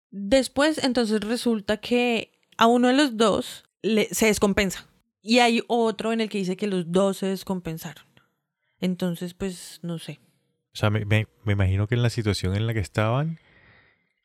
Después, 0.09 0.83
entonces 0.83 1.21
resulta 1.21 1.77
que 1.77 2.31
a 2.57 2.67
uno 2.67 2.87
de 2.87 2.93
los 2.95 3.17
dos 3.17 3.63
le- 3.81 4.07
se 4.13 4.27
descompensa. 4.27 4.87
Y 5.21 5.39
hay 5.39 5.61
otro 5.67 6.13
en 6.13 6.21
el 6.21 6.29
que 6.29 6.37
dice 6.37 6.55
que 6.55 6.67
los 6.67 6.91
dos 6.91 7.17
se 7.17 7.27
descompensaron. 7.27 8.05
Entonces, 8.79 9.33
pues, 9.33 9.79
no 9.83 9.99
sé. 9.99 10.19
O 10.73 10.77
sea, 10.77 10.89
me, 10.89 11.05
me- 11.05 11.27
me 11.43 11.53
imagino 11.53 11.87
que 11.87 11.95
en 11.95 12.03
la 12.03 12.09
situación 12.09 12.55
en 12.55 12.65
la 12.67 12.73
que 12.73 12.79
estaban, 12.79 13.39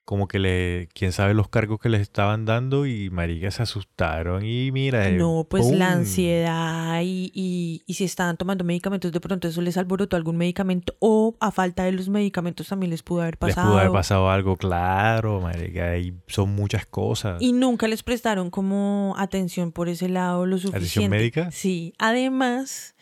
como 0.04 0.26
que 0.26 0.40
le, 0.40 0.88
quién 0.94 1.12
sabe 1.12 1.32
los 1.32 1.48
cargos 1.48 1.78
que 1.80 1.88
les 1.88 2.00
estaban 2.00 2.44
dando 2.44 2.86
y 2.86 3.08
marica 3.10 3.50
se 3.52 3.62
asustaron 3.62 4.44
y 4.44 4.72
mira. 4.72 5.08
eh, 5.08 5.12
No, 5.12 5.46
pues 5.48 5.70
la 5.70 5.92
ansiedad 5.92 7.00
y, 7.02 7.30
y, 7.34 7.82
y 7.86 7.94
si 7.94 8.04
estaban 8.04 8.36
tomando 8.36 8.64
medicamentos, 8.64 9.12
de 9.12 9.20
pronto 9.20 9.46
eso 9.46 9.62
les 9.62 9.76
alborotó 9.76 10.16
algún 10.16 10.36
medicamento 10.36 10.96
o 10.98 11.36
a 11.40 11.52
falta 11.52 11.84
de 11.84 11.92
los 11.92 12.08
medicamentos 12.08 12.66
también 12.68 12.90
les 12.90 13.02
pudo 13.04 13.22
haber 13.22 13.34
Les 13.34 13.38
pasado. 13.54 13.68
pudo 13.70 13.78
haber 13.78 13.92
pasado 13.92 14.28
algo, 14.30 14.56
claro, 14.56 15.40
marica, 15.40 15.96
y 15.96 16.14
son 16.26 16.50
muchas 16.54 16.84
cosas. 16.84 17.40
Y 17.40 17.52
nunca 17.52 17.86
les 17.86 18.02
prestaron 18.02 18.50
como 18.50 19.14
atención 19.16 19.70
por 19.70 19.88
ese 19.88 20.08
lado 20.08 20.46
lo 20.46 20.58
suficiente. 20.58 21.08
médica? 21.08 21.50
Sí. 21.52 21.94
Además 21.98 22.96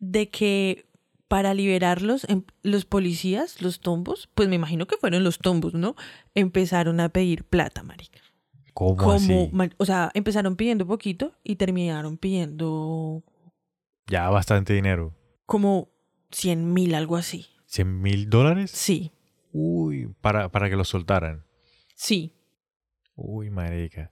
de 0.00 0.28
que 0.30 0.86
para 1.34 1.52
liberarlos, 1.52 2.22
em- 2.28 2.44
los 2.62 2.84
policías, 2.84 3.60
los 3.60 3.80
tombos, 3.80 4.28
pues 4.36 4.48
me 4.48 4.54
imagino 4.54 4.86
que 4.86 4.96
fueron 4.96 5.24
los 5.24 5.38
tombos, 5.38 5.74
¿no? 5.74 5.96
Empezaron 6.36 7.00
a 7.00 7.08
pedir 7.08 7.42
plata, 7.42 7.82
marica. 7.82 8.20
¿Cómo 8.72 8.94
Como, 8.96 9.14
así? 9.14 9.50
o 9.78 9.84
sea, 9.84 10.12
empezaron 10.14 10.54
pidiendo 10.54 10.86
poquito 10.86 11.32
y 11.42 11.56
terminaron 11.56 12.18
pidiendo 12.18 13.24
Ya 14.06 14.30
bastante 14.30 14.74
dinero. 14.74 15.12
como 15.44 15.88
100 16.30 16.72
mil, 16.72 16.94
algo 16.94 17.16
así. 17.16 17.46
¿100 17.68 18.00
mil 18.00 18.30
dólares? 18.30 18.70
Sí, 18.70 19.10
Uy, 19.52 20.14
para, 20.20 20.50
para 20.52 20.70
que 20.70 20.76
los 20.76 20.86
soltaran. 20.88 21.44
sí. 21.96 22.32
Uy, 23.16 23.50
marica. 23.50 24.08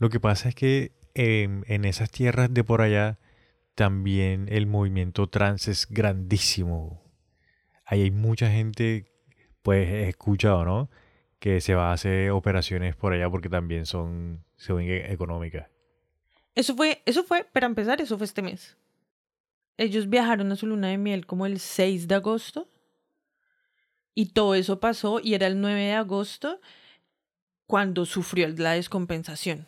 Lo 0.00 0.08
que 0.08 0.18
pasa 0.18 0.48
es 0.48 0.56
que 0.56 0.96
en, 1.14 1.64
en 1.68 1.84
esas 1.84 2.10
tierras 2.10 2.52
de 2.52 2.64
por 2.64 2.80
allá 2.82 3.20
también 3.76 4.48
el 4.50 4.66
movimiento 4.66 5.28
trans 5.28 5.68
es 5.68 5.86
grandísimo. 5.88 7.04
Ahí 7.84 8.02
hay 8.02 8.10
mucha 8.10 8.50
gente, 8.50 9.12
pues 9.62 9.86
he 9.88 10.08
escuchado, 10.08 10.64
¿no? 10.64 10.90
Que 11.38 11.60
se 11.60 11.74
va 11.74 11.90
a 11.90 11.92
hacer 11.92 12.30
operaciones 12.30 12.96
por 12.96 13.12
allá 13.12 13.30
porque 13.30 13.50
también 13.50 13.84
son, 13.84 14.42
ven 14.66 14.80
e- 14.80 15.12
económicas. 15.12 15.68
Eso 16.54 16.74
fue, 16.74 17.02
eso 17.04 17.22
fue, 17.22 17.44
para 17.44 17.66
empezar, 17.66 18.00
eso 18.00 18.16
fue 18.16 18.24
este 18.24 18.40
mes. 18.40 18.78
Ellos 19.76 20.08
viajaron 20.08 20.50
a 20.50 20.56
su 20.56 20.66
luna 20.66 20.88
de 20.88 20.96
miel 20.96 21.26
como 21.26 21.44
el 21.44 21.60
6 21.60 22.08
de 22.08 22.14
agosto. 22.14 22.68
Y 24.14 24.32
todo 24.32 24.54
eso 24.54 24.80
pasó 24.80 25.20
y 25.22 25.34
era 25.34 25.46
el 25.46 25.60
9 25.60 25.78
de 25.78 25.92
agosto 25.92 26.62
cuando 27.66 28.06
sufrió 28.06 28.48
la 28.48 28.72
descompensación. 28.72 29.66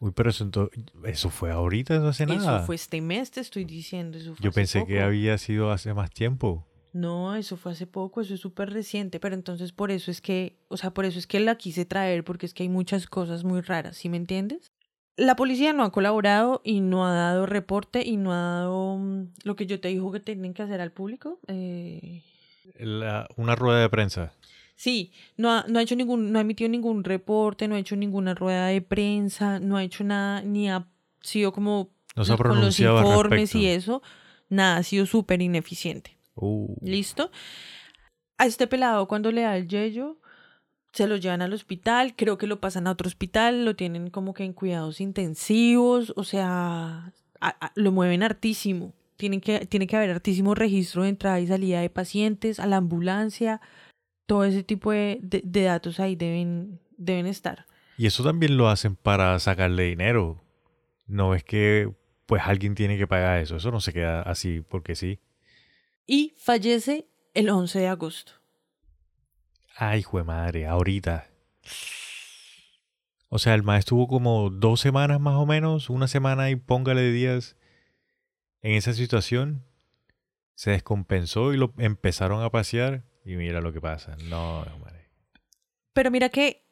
Uy, 0.00 0.12
pero 0.14 0.30
eso, 0.30 0.44
ento- 0.44 0.70
eso 1.04 1.30
fue 1.30 1.50
ahorita, 1.50 1.94
eso 1.96 2.08
hace 2.08 2.26
nada. 2.26 2.56
Eso 2.56 2.66
fue 2.66 2.74
este 2.74 3.00
mes, 3.00 3.30
te 3.30 3.40
estoy 3.40 3.64
diciendo. 3.64 4.18
Eso 4.18 4.34
fue 4.34 4.42
Yo 4.44 4.48
hace 4.50 4.54
pensé 4.60 4.86
que 4.86 5.00
había 5.02 5.36
sido 5.38 5.70
hace 5.70 5.92
más 5.94 6.10
tiempo. 6.10 6.66
No, 6.92 7.36
eso 7.36 7.56
fue 7.56 7.70
hace 7.72 7.86
poco, 7.86 8.20
eso 8.20 8.34
es 8.34 8.40
súper 8.40 8.70
reciente, 8.70 9.20
pero 9.20 9.34
entonces 9.36 9.70
por 9.72 9.92
eso 9.92 10.10
es 10.10 10.20
que, 10.20 10.56
o 10.68 10.76
sea, 10.76 10.90
por 10.92 11.04
eso 11.04 11.18
es 11.20 11.26
que 11.28 11.38
la 11.38 11.54
quise 11.56 11.84
traer, 11.84 12.24
porque 12.24 12.46
es 12.46 12.54
que 12.54 12.64
hay 12.64 12.68
muchas 12.68 13.06
cosas 13.06 13.44
muy 13.44 13.60
raras, 13.60 13.96
¿sí 13.96 14.08
me 14.08 14.16
entiendes? 14.16 14.72
La 15.16 15.36
policía 15.36 15.72
no 15.72 15.84
ha 15.84 15.92
colaborado 15.92 16.62
y 16.64 16.80
no 16.80 17.06
ha 17.06 17.12
dado 17.12 17.46
reporte 17.46 18.04
y 18.04 18.16
no 18.16 18.32
ha 18.32 18.38
dado 18.38 18.96
mm, 18.96 19.26
lo 19.44 19.54
que 19.54 19.66
yo 19.66 19.80
te 19.80 19.88
dijo 19.88 20.10
que 20.10 20.18
tienen 20.18 20.52
que 20.54 20.62
hacer 20.62 20.80
al 20.80 20.90
público. 20.92 21.38
Eh, 21.46 22.22
La- 22.78 23.28
una 23.36 23.54
rueda 23.54 23.80
de 23.80 23.88
prensa. 23.90 24.32
Sí, 24.80 25.12
no 25.36 25.50
ha, 25.50 25.64
no 25.68 25.78
ha 25.78 25.82
hecho 25.82 25.94
ningún, 25.94 26.32
no 26.32 26.38
ha 26.38 26.40
emitido 26.42 26.70
ningún 26.70 27.04
reporte, 27.04 27.68
no 27.68 27.74
ha 27.74 27.78
hecho 27.78 27.96
ninguna 27.96 28.34
rueda 28.34 28.68
de 28.68 28.80
prensa, 28.80 29.60
no 29.60 29.76
ha 29.76 29.84
hecho 29.84 30.04
nada, 30.04 30.40
ni 30.40 30.70
ha 30.70 30.86
sido 31.20 31.52
como 31.52 31.90
No 32.16 32.24
se 32.24 32.32
ha 32.32 32.36
con 32.38 32.60
los 32.62 32.74
informes 32.80 33.54
y 33.54 33.66
eso, 33.66 34.02
nada, 34.48 34.78
ha 34.78 34.82
sido 34.82 35.04
súper 35.04 35.42
ineficiente. 35.42 36.16
Uh, 36.34 36.74
¿Listo? 36.80 37.30
A 38.38 38.46
este 38.46 38.66
pelado 38.66 39.06
cuando 39.06 39.30
le 39.32 39.42
da 39.42 39.54
el 39.58 39.68
yello, 39.68 40.16
se 40.92 41.06
lo 41.06 41.16
llevan 41.16 41.42
al 41.42 41.52
hospital, 41.52 42.14
creo 42.16 42.38
que 42.38 42.46
lo 42.46 42.58
pasan 42.58 42.86
a 42.86 42.92
otro 42.92 43.06
hospital, 43.06 43.66
lo 43.66 43.76
tienen 43.76 44.08
como 44.08 44.32
que 44.32 44.44
en 44.44 44.54
cuidados 44.54 45.02
intensivos, 45.02 46.14
o 46.16 46.24
sea, 46.24 47.12
a- 47.40 47.66
a- 47.66 47.72
lo 47.74 47.92
mueven 47.92 48.22
hartísimo. 48.22 48.94
Tienen 49.16 49.42
que, 49.42 49.66
tiene 49.66 49.86
que 49.86 49.96
haber 49.96 50.10
hartísimo 50.10 50.54
registro 50.54 51.02
de 51.02 51.10
entrada 51.10 51.38
y 51.38 51.46
salida 51.46 51.82
de 51.82 51.90
pacientes, 51.90 52.58
a 52.58 52.66
la 52.66 52.78
ambulancia, 52.78 53.60
todo 54.30 54.44
ese 54.44 54.62
tipo 54.62 54.92
de, 54.92 55.18
de- 55.22 55.42
de 55.44 55.62
datos 55.64 55.98
ahí 55.98 56.14
deben, 56.14 56.78
deben 56.96 57.26
estar. 57.26 57.66
Y 57.98 58.06
eso 58.06 58.22
también 58.22 58.56
lo 58.56 58.68
hacen 58.68 58.94
para 58.94 59.36
sacarle 59.40 59.82
dinero. 59.86 60.40
No 61.08 61.34
es 61.34 61.42
que 61.42 61.92
pues 62.26 62.40
alguien 62.44 62.76
tiene 62.76 62.96
que 62.96 63.08
pagar 63.08 63.40
eso. 63.40 63.56
Eso 63.56 63.72
no 63.72 63.80
se 63.80 63.92
queda 63.92 64.22
así 64.22 64.60
porque 64.60 64.94
sí. 64.94 65.18
Y 66.06 66.32
fallece 66.38 67.08
el 67.34 67.48
11 67.50 67.80
de 67.80 67.88
agosto. 67.88 68.32
Ay, 69.76 70.02
jue 70.02 70.22
madre, 70.22 70.64
ahorita. 70.68 71.26
O 73.30 73.38
sea, 73.40 73.54
el 73.54 73.64
maestro 73.64 73.96
estuvo 73.96 74.06
como 74.06 74.48
dos 74.50 74.80
semanas 74.80 75.18
más 75.20 75.34
o 75.34 75.44
menos, 75.46 75.90
una 75.90 76.06
semana 76.06 76.50
y 76.50 76.56
póngale 76.56 77.10
días 77.10 77.56
en 78.62 78.74
esa 78.74 78.92
situación. 78.92 79.64
Se 80.54 80.70
descompensó 80.70 81.52
y 81.52 81.56
lo 81.56 81.72
empezaron 81.78 82.44
a 82.44 82.50
pasear. 82.50 83.02
Y 83.24 83.36
mira 83.36 83.60
lo 83.60 83.72
que 83.72 83.80
pasa. 83.80 84.16
No, 84.28 84.64
madre. 84.80 85.08
Pero 85.92 86.10
mira 86.10 86.28
que, 86.28 86.64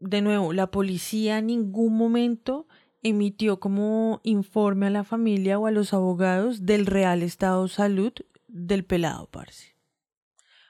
de 0.00 0.20
nuevo, 0.22 0.52
la 0.52 0.70
policía 0.70 1.38
en 1.38 1.46
ningún 1.46 1.96
momento 1.96 2.68
emitió 3.02 3.58
como 3.60 4.20
informe 4.24 4.86
a 4.86 4.90
la 4.90 5.04
familia 5.04 5.58
o 5.58 5.66
a 5.66 5.70
los 5.70 5.92
abogados 5.94 6.64
del 6.66 6.86
real 6.86 7.22
estado 7.22 7.64
de 7.64 7.68
salud 7.70 8.12
del 8.48 8.84
pelado, 8.84 9.28
parce. 9.30 9.74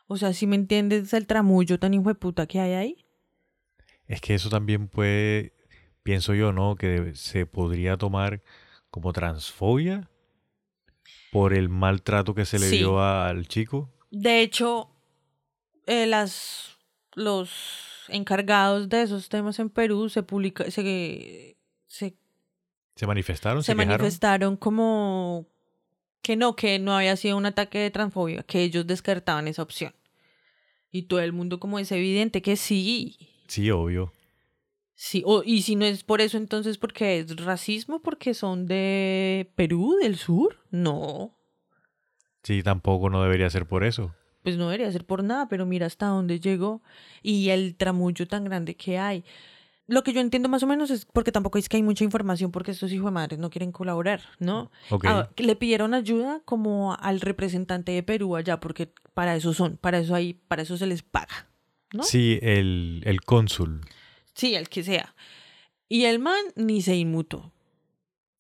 O 0.07 0.17
sea, 0.17 0.33
si 0.33 0.47
me 0.47 0.57
entiendes 0.57 1.13
el 1.13 1.27
tramullo 1.27 1.79
tan 1.79 1.95
hijo 1.95 2.09
de 2.09 2.15
puta 2.15 2.47
que 2.47 2.61
hay 2.61 2.73
ahí. 2.73 3.05
Es 4.07 4.21
que 4.23 4.35
eso 4.35 4.49
también 4.49 4.89
puede, 4.89 5.53
pienso 6.03 6.35
yo, 6.35 6.53
¿no? 6.53 6.77
Que 6.77 7.15
se 7.15 7.45
podría 7.45 7.99
tomar 7.99 8.43
como 8.91 9.13
transfobia 9.13 10.09
por 11.31 11.53
el 11.53 11.69
maltrato 11.69 12.35
que 12.35 12.47
se 12.47 12.59
le 12.59 12.67
Sí. 12.71 12.79
dio 12.79 13.01
a- 13.01 13.29
al 13.29 13.47
chico. 13.49 13.91
De 14.11 14.41
hecho, 14.41 14.91
eh, 15.87 16.07
las, 16.07 16.77
los 17.15 17.51
encargados 18.09 18.89
de 18.89 19.03
esos 19.03 19.29
temas 19.29 19.59
en 19.59 19.71
Perú 19.71 20.09
se 20.09 20.23
publica, 20.23 20.71
se, 20.71 21.57
se 21.87 22.17
Se 22.95 23.07
manifestaron, 23.07 23.63
se, 23.63 23.75
manifestaron 23.75 24.57
como 24.57 25.47
que 26.23 26.37
no, 26.37 26.57
que 26.57 26.79
no 26.79 26.97
había 26.97 27.17
sido 27.17 27.37
un 27.37 27.47
ataque 27.47 27.79
de 27.79 27.91
transfobia, 27.91 28.43
que 28.43 28.63
ellos 28.63 28.87
descartaban 28.87 29.49
esa 29.49 29.63
opción. 29.63 29.95
Y 30.91 31.03
todo 31.03 31.21
el 31.21 31.33
mundo 31.33 31.61
como 31.61 31.79
es 31.79 31.93
evidente 31.93 32.43
que 32.43 32.57
sí. 32.57 33.17
Sí, 33.47 33.71
obvio. 33.71 34.13
Sí, 34.95 35.23
o, 35.25 35.43
y 35.45 35.63
si 35.63 35.77
no 35.77 35.85
es 35.85 36.03
por 36.03 36.21
eso, 36.21 36.39
entonces 36.39 36.77
porque 36.77 37.21
es 37.21 37.37
racismo, 37.37 38.03
porque 38.03 38.35
son 38.35 38.67
de 38.67 39.53
Perú, 39.55 39.97
del 40.03 40.17
sur. 40.17 40.59
No, 40.71 41.38
Sí, 42.49 42.63
tampoco 42.63 43.11
no 43.11 43.23
debería 43.23 43.51
ser 43.51 43.67
por 43.67 43.85
eso. 43.85 44.15
pues 44.43 44.57
no 44.57 44.71
debería 44.71 44.91
ser 44.91 45.05
por 45.05 45.23
nada, 45.23 45.49
pero 45.49 45.67
mira 45.67 45.85
hasta 45.85 46.07
dónde 46.07 46.41
llegó 46.41 46.81
y 47.23 47.51
el 47.51 47.75
tramullo 47.77 48.27
tan 48.27 48.45
grande 48.45 48.75
que 48.75 48.97
hay. 48.99 49.23
Lo 49.87 50.03
que 50.03 50.15
yo 50.15 50.21
entiendo 50.23 50.49
más 50.49 50.63
o 50.63 50.67
menos 50.67 50.91
es 50.91 51.05
porque 51.05 51.31
tampoco 51.31 51.59
es 51.59 51.69
que 51.69 51.77
hay 51.77 51.83
mucha 51.83 52.05
información 52.05 52.51
porque 52.51 52.71
estos 52.71 52.91
hijos 52.91 53.07
de 53.07 53.11
madres 53.11 53.39
no 53.39 53.51
quieren 53.51 53.71
colaborar, 53.71 54.23
¿no? 54.39 54.71
Ah, 55.05 55.29
le 55.37 55.57
pidieron 55.57 55.93
ayuda 55.93 56.41
como 56.47 56.95
al 56.95 57.21
representante 57.21 57.93
de 57.93 58.03
Perú 58.03 58.35
allá, 58.37 58.61
porque 58.61 58.91
para 59.13 59.37
eso 59.37 59.53
son, 59.53 59.77
para 59.77 59.99
eso 59.99 60.15
hay, 60.15 60.33
para 60.33 60.63
eso 60.63 60.79
se 60.79 60.87
les 60.87 61.03
paga, 61.03 61.49
¿no? 61.93 62.03
Sí, 62.03 62.39
el, 62.41 63.03
el 63.05 63.21
cónsul. 63.21 63.83
Sí, 64.33 64.55
el 64.55 64.71
que 64.71 64.83
sea. 64.85 65.15
Y 65.87 66.05
el 66.05 66.19
man 66.19 66.41
ni 66.57 66.81
se 66.81 66.97
inmutó. 66.97 67.53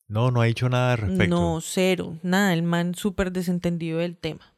No, 0.08 0.30
no 0.30 0.40
ha 0.40 0.46
dicho 0.46 0.68
nada 0.68 0.92
al 0.92 0.98
respecto. 0.98 1.34
No, 1.34 1.60
cero, 1.60 2.16
nada, 2.22 2.52
el 2.54 2.62
man 2.62 2.94
súper 2.94 3.30
desentendido 3.32 3.98
del 3.98 4.16
tema. 4.16 4.52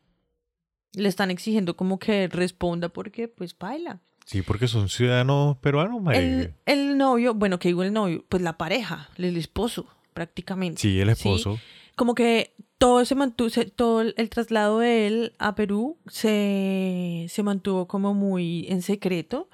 Le 0.95 1.09
están 1.09 1.31
exigiendo 1.31 1.77
como 1.77 1.99
que 1.99 2.29
responda 2.29 2.89
porque, 2.89 3.29
pues, 3.29 3.57
baila. 3.59 4.01
Sí, 4.27 4.43
porque 4.43 4.69
son 4.69 4.89
ciudadanos 4.89 5.57
peruanos. 5.59 6.03
El, 6.15 6.55
el 6.67 6.97
novio, 6.99 7.35
bueno, 7.35 7.59
que 7.59 7.69
digo 7.69 7.83
el 7.83 7.93
novio, 7.93 8.25
pues 8.29 8.43
la 8.43 8.57
pareja, 8.59 9.09
el 9.17 9.37
esposo, 9.37 9.87
prácticamente. 10.15 10.81
Sí, 10.81 11.01
el 11.01 11.09
esposo. 11.09 11.59
Como 11.97 12.15
que 12.15 12.55
todo 12.79 13.05
se 13.05 13.15
mantuvo, 13.15 13.51
se- 13.51 13.67
todo 13.67 14.01
el, 14.03 14.15
el 14.17 14.31
traslado 14.31 14.79
de 14.79 15.07
él 15.07 15.33
a 15.39 15.55
Perú 15.55 15.99
se, 16.07 17.27
se 17.29 17.43
mantuvo 17.43 17.87
como 17.89 18.15
muy 18.15 18.67
en 18.69 18.83
secreto. 18.83 19.49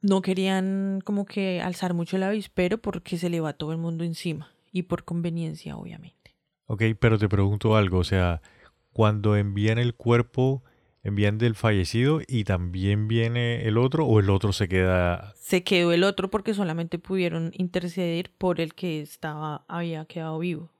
No 0.00 0.22
querían 0.22 1.00
como 1.04 1.24
que 1.24 1.60
alzar 1.60 1.94
mucho 1.94 2.16
el 2.16 2.22
avispero 2.22 2.78
porque 2.78 3.18
se 3.18 3.30
le 3.30 3.40
va 3.40 3.52
todo 3.54 3.72
el 3.72 3.78
mundo 3.78 4.04
encima. 4.04 4.50
Y 4.74 4.82
por 4.82 5.04
conveniencia, 5.04 5.76
obviamente. 5.76 6.34
Ok, 6.66 6.82
pero 6.98 7.16
te 7.16 7.28
pregunto 7.28 7.76
algo, 7.76 7.98
o 7.98 8.04
sea, 8.04 8.42
cuando 8.92 9.36
envían 9.36 9.78
el 9.78 9.94
cuerpo, 9.94 10.64
envían 11.04 11.38
del 11.38 11.54
fallecido 11.54 12.20
y 12.26 12.42
también 12.42 13.06
viene 13.06 13.68
el 13.68 13.78
otro 13.78 14.04
o 14.04 14.18
el 14.18 14.28
otro 14.30 14.52
se 14.52 14.66
queda... 14.66 15.32
Se 15.36 15.62
quedó 15.62 15.92
el 15.92 16.02
otro 16.02 16.28
porque 16.28 16.54
solamente 16.54 16.98
pudieron 16.98 17.52
interceder 17.54 18.32
por 18.36 18.60
el 18.60 18.74
que 18.74 19.00
estaba, 19.00 19.64
había 19.68 20.06
quedado 20.06 20.40
vivo. 20.40 20.72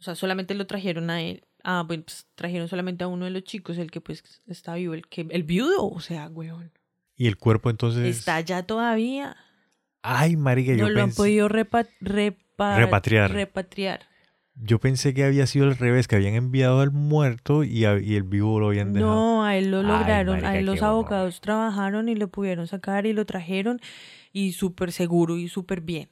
O 0.00 0.02
sea, 0.02 0.16
solamente 0.16 0.54
lo 0.54 0.66
trajeron 0.66 1.08
a 1.10 1.22
él. 1.22 1.44
Ah, 1.62 1.84
bueno, 1.86 2.02
pues 2.02 2.26
trajeron 2.34 2.66
solamente 2.66 3.04
a 3.04 3.06
uno 3.06 3.26
de 3.26 3.30
los 3.30 3.44
chicos, 3.44 3.78
el 3.78 3.92
que 3.92 4.00
pues 4.00 4.42
está 4.48 4.74
vivo, 4.74 4.94
el 4.94 5.06
que, 5.06 5.28
el 5.30 5.44
viudo, 5.44 5.88
o 5.88 6.00
sea, 6.00 6.26
weón. 6.26 6.72
Y 7.14 7.28
el 7.28 7.36
cuerpo 7.36 7.70
entonces... 7.70 8.18
Está 8.18 8.34
allá 8.34 8.64
todavía. 8.64 9.36
Ay, 10.02 10.36
marica, 10.36 10.72
yo 10.72 10.84
No 10.84 10.90
lo 10.90 11.02
han 11.02 11.12
podido 11.12 11.48
repa- 11.48 11.88
repa- 12.00 12.76
Repatriar. 12.76 13.30
repatriar. 13.30 14.00
Yo 14.54 14.78
pensé 14.78 15.14
que 15.14 15.24
había 15.24 15.46
sido 15.46 15.66
al 15.66 15.76
revés, 15.76 16.06
que 16.08 16.16
habían 16.16 16.34
enviado 16.34 16.80
al 16.80 16.90
muerto 16.90 17.64
y, 17.64 17.84
a- 17.84 17.98
y 17.98 18.16
el 18.16 18.24
vivo 18.24 18.60
lo 18.60 18.68
habían 18.68 18.92
dejado. 18.92 19.14
No, 19.14 19.44
a 19.44 19.56
él 19.56 19.70
lo 19.70 19.78
Ay, 19.78 19.84
lograron. 19.86 20.34
marica, 20.34 20.50
a 20.50 20.58
él 20.58 20.66
los 20.66 20.76
horror. 20.82 20.88
abogados 20.88 21.40
trabajaron 21.40 22.08
y 22.08 22.14
lo 22.14 22.28
pudieron 22.28 22.66
sacar 22.66 23.06
y 23.06 23.12
lo 23.12 23.24
trajeron 23.26 23.80
y 24.32 24.52
súper 24.52 24.92
seguro 24.92 25.36
y 25.38 25.48
súper 25.48 25.80
bien. 25.80 26.08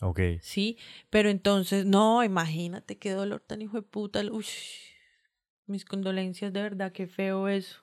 Ok. 0.00 0.20
Sí, 0.40 0.76
pero 1.10 1.28
entonces, 1.30 1.86
no, 1.86 2.22
imagínate 2.24 2.98
qué 2.98 3.12
dolor 3.12 3.40
tan 3.46 3.62
hijo 3.62 3.76
de 3.78 3.82
puta. 3.82 4.20
Uy, 4.30 4.44
mis 5.66 5.84
condolencias, 5.84 6.52
de 6.52 6.62
verdad, 6.62 6.92
qué 6.92 7.06
feo 7.06 7.48
eso. 7.48 7.82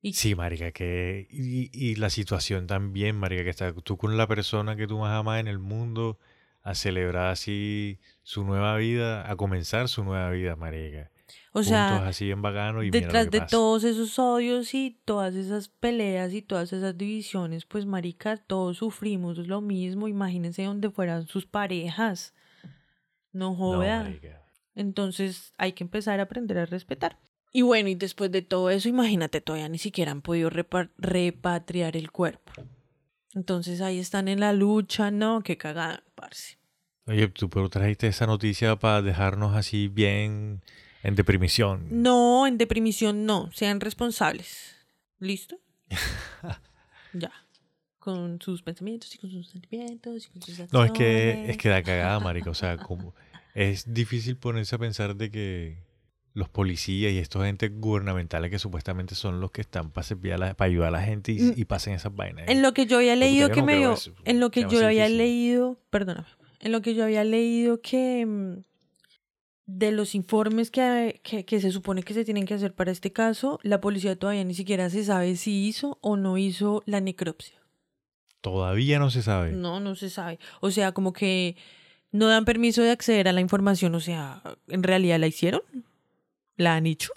Y 0.00 0.12
Sí, 0.12 0.34
marica, 0.34 0.70
que... 0.72 1.26
Y, 1.30 1.70
y 1.72 1.96
la 1.96 2.10
situación 2.10 2.66
también, 2.66 3.16
marica, 3.16 3.44
que 3.44 3.50
está 3.50 3.72
tú 3.72 3.96
con 3.96 4.16
la 4.16 4.26
persona 4.26 4.76
que 4.76 4.86
tú 4.86 4.98
más 4.98 5.10
amas 5.18 5.40
en 5.40 5.48
el 5.48 5.58
mundo 5.58 6.18
a 6.62 6.74
celebrar 6.74 7.28
así 7.30 7.98
su 8.22 8.44
nueva 8.44 8.76
vida, 8.76 9.30
a 9.30 9.36
comenzar 9.36 9.88
su 9.88 10.04
nueva 10.04 10.30
vida, 10.30 10.54
marica. 10.54 11.10
o 11.52 11.60
Juntos 11.60 11.66
sea, 11.68 12.06
así 12.06 12.30
en 12.30 12.42
bacano 12.42 12.82
y 12.82 12.90
mira 12.90 13.06
lo 13.06 13.06
detrás 13.06 13.24
que 13.24 13.30
de 13.30 13.38
pasa. 13.40 13.50
todos 13.50 13.84
esos 13.84 14.18
odios 14.18 14.74
y 14.74 14.98
todas 15.04 15.34
esas 15.34 15.68
peleas 15.68 16.32
y 16.32 16.42
todas 16.42 16.72
esas 16.72 16.96
divisiones, 16.96 17.64
pues, 17.64 17.86
marica, 17.86 18.36
todos 18.36 18.76
sufrimos 18.78 19.38
lo 19.38 19.60
mismo. 19.60 20.08
Imagínense 20.08 20.64
donde 20.64 20.90
fueran 20.90 21.26
sus 21.26 21.46
parejas. 21.46 22.34
No 23.32 23.54
joda. 23.54 24.08
Entonces 24.74 25.52
hay 25.58 25.72
que 25.72 25.84
empezar 25.84 26.20
a 26.20 26.24
aprender 26.24 26.58
a 26.58 26.66
respetar. 26.66 27.18
Y 27.52 27.62
bueno, 27.62 27.88
y 27.88 27.94
después 27.94 28.30
de 28.30 28.42
todo 28.42 28.70
eso, 28.70 28.88
imagínate, 28.88 29.40
todavía 29.40 29.68
ni 29.68 29.78
siquiera 29.78 30.12
han 30.12 30.22
podido 30.22 30.50
repa- 30.50 30.90
repatriar 30.98 31.96
el 31.96 32.10
cuerpo. 32.10 32.52
Entonces 33.34 33.80
ahí 33.80 33.98
están 33.98 34.28
en 34.28 34.40
la 34.40 34.52
lucha, 34.52 35.10
no, 35.10 35.42
qué 35.42 35.56
cagada, 35.56 36.02
parce. 36.14 36.58
Oye, 37.06 37.28
tú 37.28 37.48
pero 37.48 37.68
trajiste 37.70 38.06
esa 38.06 38.26
noticia 38.26 38.76
para 38.76 39.00
dejarnos 39.00 39.56
así 39.56 39.88
bien 39.88 40.62
en 41.02 41.14
deprimición. 41.14 41.86
No, 42.02 42.46
en 42.46 42.58
deprimión 42.58 43.24
no, 43.24 43.50
sean 43.52 43.80
responsables. 43.80 44.76
¿Listo? 45.18 45.58
ya. 47.12 47.32
Con 47.98 48.40
sus 48.40 48.62
pensamientos 48.62 49.14
y 49.14 49.18
con 49.18 49.30
sus 49.30 49.48
sentimientos 49.48 50.26
y 50.26 50.30
con 50.30 50.42
sus 50.42 50.72
No, 50.72 50.84
es 50.84 50.92
que, 50.92 51.30
acciones. 51.30 51.50
es 51.50 51.56
que 51.58 51.68
da 51.68 51.82
cagada, 51.82 52.20
marica. 52.20 52.50
O 52.50 52.54
sea, 52.54 52.76
como 52.78 53.14
es 53.54 53.92
difícil 53.92 54.36
ponerse 54.36 54.74
a 54.76 54.78
pensar 54.78 55.16
de 55.16 55.30
que 55.30 55.78
los 56.38 56.48
policías 56.48 57.12
y 57.12 57.18
estos 57.18 57.44
entes 57.44 57.70
gubernamentales 57.80 58.50
que 58.50 58.58
supuestamente 58.58 59.14
son 59.14 59.40
los 59.40 59.50
que 59.50 59.60
están 59.60 59.90
para 59.90 60.06
para 60.54 60.64
ayudar 60.70 60.88
a 60.88 60.90
la 60.92 61.02
gente 61.02 61.32
y, 61.32 61.38
Mm. 61.40 61.52
y 61.56 61.64
pasen 61.64 61.94
esas 61.94 62.14
vainas. 62.14 62.48
En 62.48 62.62
lo 62.62 62.72
que 62.72 62.86
yo 62.86 62.96
había 62.98 63.16
leído 63.16 63.50
que 63.50 63.60
no 63.60 63.66
me 63.66 63.76
dio, 63.76 63.92
eso. 63.94 64.12
en 64.24 64.38
lo 64.40 64.50
que 64.50 64.60
yo 64.62 64.84
había 64.86 65.04
difícil. 65.04 65.18
leído, 65.18 65.80
perdóname, 65.90 66.26
en 66.60 66.72
lo 66.72 66.80
que 66.80 66.94
yo 66.94 67.04
había 67.04 67.24
leído 67.24 67.80
que 67.80 68.24
mm, 68.26 68.62
de 69.66 69.90
los 69.92 70.14
informes 70.14 70.70
que, 70.70 71.20
que, 71.22 71.44
que 71.44 71.60
se 71.60 71.70
supone 71.72 72.02
que 72.02 72.14
se 72.14 72.24
tienen 72.24 72.46
que 72.46 72.54
hacer 72.54 72.72
para 72.74 72.90
este 72.90 73.12
caso, 73.12 73.58
la 73.62 73.80
policía 73.80 74.16
todavía 74.16 74.44
ni 74.44 74.54
siquiera 74.54 74.88
se 74.90 75.04
sabe 75.04 75.36
si 75.36 75.66
hizo 75.66 75.98
o 76.00 76.16
no 76.16 76.38
hizo 76.38 76.82
la 76.86 77.00
necropsia. 77.00 77.58
Todavía 78.40 78.98
no 78.98 79.10
se 79.10 79.22
sabe. 79.22 79.52
No, 79.52 79.80
no 79.80 79.94
se 79.94 80.08
sabe. 80.10 80.38
O 80.60 80.70
sea, 80.70 80.92
como 80.92 81.12
que 81.12 81.56
no 82.12 82.28
dan 82.28 82.44
permiso 82.44 82.82
de 82.82 82.92
acceder 82.92 83.28
a 83.28 83.32
la 83.32 83.40
información. 83.40 83.94
O 83.94 84.00
sea, 84.00 84.40
¿en 84.68 84.82
realidad 84.84 85.18
la 85.18 85.26
hicieron? 85.26 85.60
¿La 86.58 86.76
han 86.76 86.86
hecho? 86.86 87.12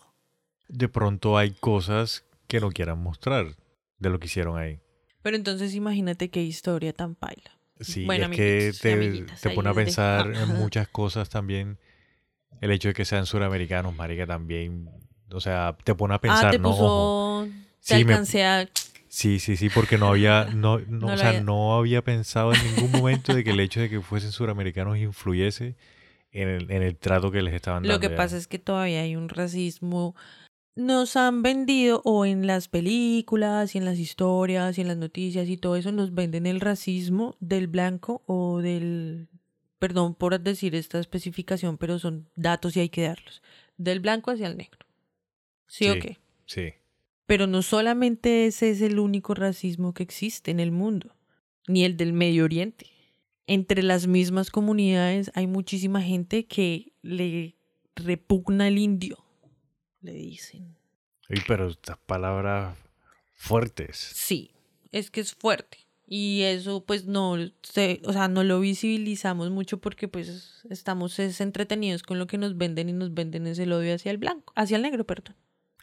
De 0.70 0.88
pronto 0.88 1.38
hay 1.38 1.52
cosas 1.52 2.24
que 2.48 2.62
no 2.62 2.70
quieran 2.70 3.00
mostrar 3.04 3.58
de 4.00 4.10
lo 4.10 4.20
que 4.20 4.28
hicieron 4.28 4.58
ahí. 4.58 4.80
Pero 5.22 5.36
entonces 5.36 5.76
imagínate 5.76 6.30
qué 6.30 6.42
historia 6.44 6.94
tan 6.94 7.16
paila. 7.16 7.52
Sí, 7.80 8.06
Bueno, 8.06 8.28
es 8.28 8.32
que 8.38 8.72
te, 8.82 9.26
te 9.42 9.50
pone 9.50 9.70
a 9.70 9.74
pensar 9.74 10.28
en 10.34 10.48
muchas 10.50 10.88
cosas 10.88 11.28
también. 11.30 11.78
El 12.62 12.72
hecho 12.72 12.90
de 12.90 12.94
que 12.94 13.04
sean 13.06 13.26
suramericanos, 13.26 13.96
marica, 13.96 14.26
también. 14.28 14.90
O 15.32 15.42
sea, 15.42 15.76
te 15.84 15.96
pone 15.96 16.14
a 16.14 16.22
pensar, 16.22 16.46
ah, 16.48 16.52
te 16.52 16.60
¿no? 16.60 16.70
Ojo. 16.70 17.48
puso... 17.48 17.52
Te 17.86 17.98
Sí, 17.98 18.06
me- 18.06 18.14
alcancé 18.14 18.46
a... 18.46 18.70
Sí, 19.08 19.40
sí, 19.40 19.58
sí, 19.58 19.70
porque 19.70 19.98
no 19.98 20.08
había, 20.10 20.46
no, 20.54 20.80
no, 20.80 20.86
No 21.08 21.14
o 21.14 21.18
sea, 21.18 21.30
había- 21.30 21.42
no 21.42 21.76
había 21.76 22.04
pensado 22.04 22.54
en 22.54 22.64
ningún 22.64 22.92
momento 22.92 23.34
de 23.34 23.44
que 23.44 23.50
el 23.50 23.60
hecho 23.60 23.80
de 23.82 23.90
que 23.90 24.00
fuesen 24.02 24.32
suramericanos 24.32 24.98
influyese 25.00 25.76
en 26.32 26.48
el, 26.48 26.72
en 26.72 26.82
el 26.84 26.98
trato 26.98 27.32
que 27.32 27.42
les 27.42 27.54
estaban 27.54 27.84
dando. 27.84 27.94
Lo 27.94 28.00
que 28.00 28.10
ya. 28.10 28.16
pasa 28.16 28.38
es 28.38 28.48
que 28.48 28.60
todavía 28.60 29.02
hay 29.02 29.16
un 29.16 29.30
racismo. 29.30 30.16
Nos 30.76 31.18
han 31.18 31.44
vendido, 31.44 32.02
o 32.06 32.26
en 32.26 32.48
las 32.48 32.68
películas, 32.70 33.76
y 33.76 33.78
en 33.78 33.86
las 33.86 34.00
historias, 34.00 34.78
y 34.78 34.82
en 34.82 34.88
las 34.88 34.98
noticias, 34.98 35.50
y 35.50 35.58
todo 35.58 35.76
eso, 35.76 35.92
nos 35.92 36.14
venden 36.14 36.46
el 36.46 36.62
racismo 36.62 37.36
del 37.40 37.68
blanco 37.68 38.24
o 38.26 38.60
del. 38.60 39.28
Perdón 39.80 40.14
por 40.14 40.40
decir 40.40 40.76
esta 40.76 41.00
especificación, 41.00 41.78
pero 41.78 41.98
son 42.00 42.30
datos 42.36 42.78
y 42.78 42.82
hay 42.82 42.90
que 42.90 43.02
darlos. 43.02 43.42
Del 43.78 44.00
blanco 44.00 44.30
hacia 44.32 44.48
el 44.48 44.56
negro. 44.58 44.86
¿Sí, 45.68 45.90
o 45.90 45.94
Sí. 45.94 46.00
qué? 46.00 46.18
Sí. 46.46 46.74
Pero 47.26 47.48
no 47.48 47.62
solamente 47.64 48.46
ese 48.46 48.70
es 48.70 48.82
el 48.82 49.00
único 49.00 49.34
racismo 49.34 49.94
que 49.94 50.04
existe 50.04 50.52
en 50.52 50.60
el 50.60 50.72
mundo, 50.72 51.16
ni 51.68 51.84
el 51.84 51.98
del 51.98 52.14
Medio 52.14 52.44
Oriente. 52.44 52.86
Entre 53.54 53.84
las 53.84 54.08
mismas 54.08 54.50
comunidades 54.50 55.30
hay 55.36 55.46
muchísima 55.46 56.02
gente 56.02 56.46
que 56.46 56.94
le 57.02 57.58
repugna 57.98 58.70
el 58.70 58.78
indio, 58.78 59.18
le 60.00 60.14
dicen. 60.14 60.78
Ey, 61.28 61.42
pero 61.46 61.68
estas 61.68 61.98
palabras 61.98 62.78
fuertes. 63.34 63.98
Sí, 63.98 64.52
es 64.94 65.12
que 65.12 65.20
es 65.20 65.36
fuerte. 65.36 65.80
Y 66.08 66.44
eso 66.44 66.86
pues 66.86 67.08
no 67.08 67.36
se, 67.62 68.02
o 68.06 68.14
sea, 68.14 68.30
no 68.30 68.46
lo 68.46 68.62
visibilizamos 68.62 69.50
mucho 69.50 69.82
porque 69.82 70.08
pues 70.08 70.66
estamos 70.70 71.20
es, 71.20 71.42
entretenidos 71.42 72.04
con 72.04 72.20
lo 72.20 72.28
que 72.28 72.38
nos 72.38 72.56
venden 72.58 72.88
y 72.88 72.94
nos 72.94 73.14
venden 73.14 73.48
es 73.48 73.60
el 73.60 73.74
odio 73.74 73.96
hacia 73.96 74.12
el 74.12 74.18
blanco, 74.18 74.54
hacia 74.56 74.78
el 74.78 74.84
negro, 74.84 75.06
perdón. 75.06 75.36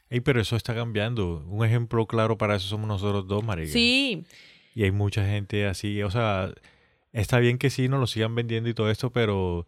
Ey, 0.08 0.20
pero 0.20 0.40
eso 0.40 0.56
está 0.56 0.74
cambiando. 0.74 1.44
Un 1.46 1.66
ejemplo 1.66 2.06
claro 2.06 2.38
para 2.38 2.56
eso 2.56 2.66
somos 2.66 2.88
nosotros 2.88 3.26
dos, 3.26 3.44
marica. 3.44 3.70
Sí, 3.70 4.24
Y 4.74 4.84
hay 4.84 4.90
mucha 4.90 5.26
gente 5.26 5.66
así, 5.66 6.02
o 6.02 6.10
sea, 6.10 6.50
está 7.20 7.38
bien 7.38 7.58
que 7.58 7.70
sí 7.70 7.88
nos 7.88 8.00
lo 8.00 8.06
sigan 8.06 8.34
vendiendo 8.34 8.68
y 8.68 8.74
todo 8.74 8.90
esto, 8.90 9.10
pero 9.10 9.66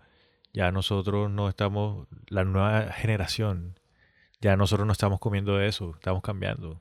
ya 0.53 0.71
nosotros 0.73 1.31
no 1.31 1.49
estamos, 1.49 2.09
la 2.29 2.45
nueva 2.45 2.93
generación, 2.93 3.79
ya 4.41 4.57
nosotros 4.57 4.87
no 4.87 4.93
estamos 4.93 5.21
comiendo 5.21 5.57
de 5.57 5.69
eso, 5.69 5.93
estamos 5.95 6.23
cambiando. 6.23 6.81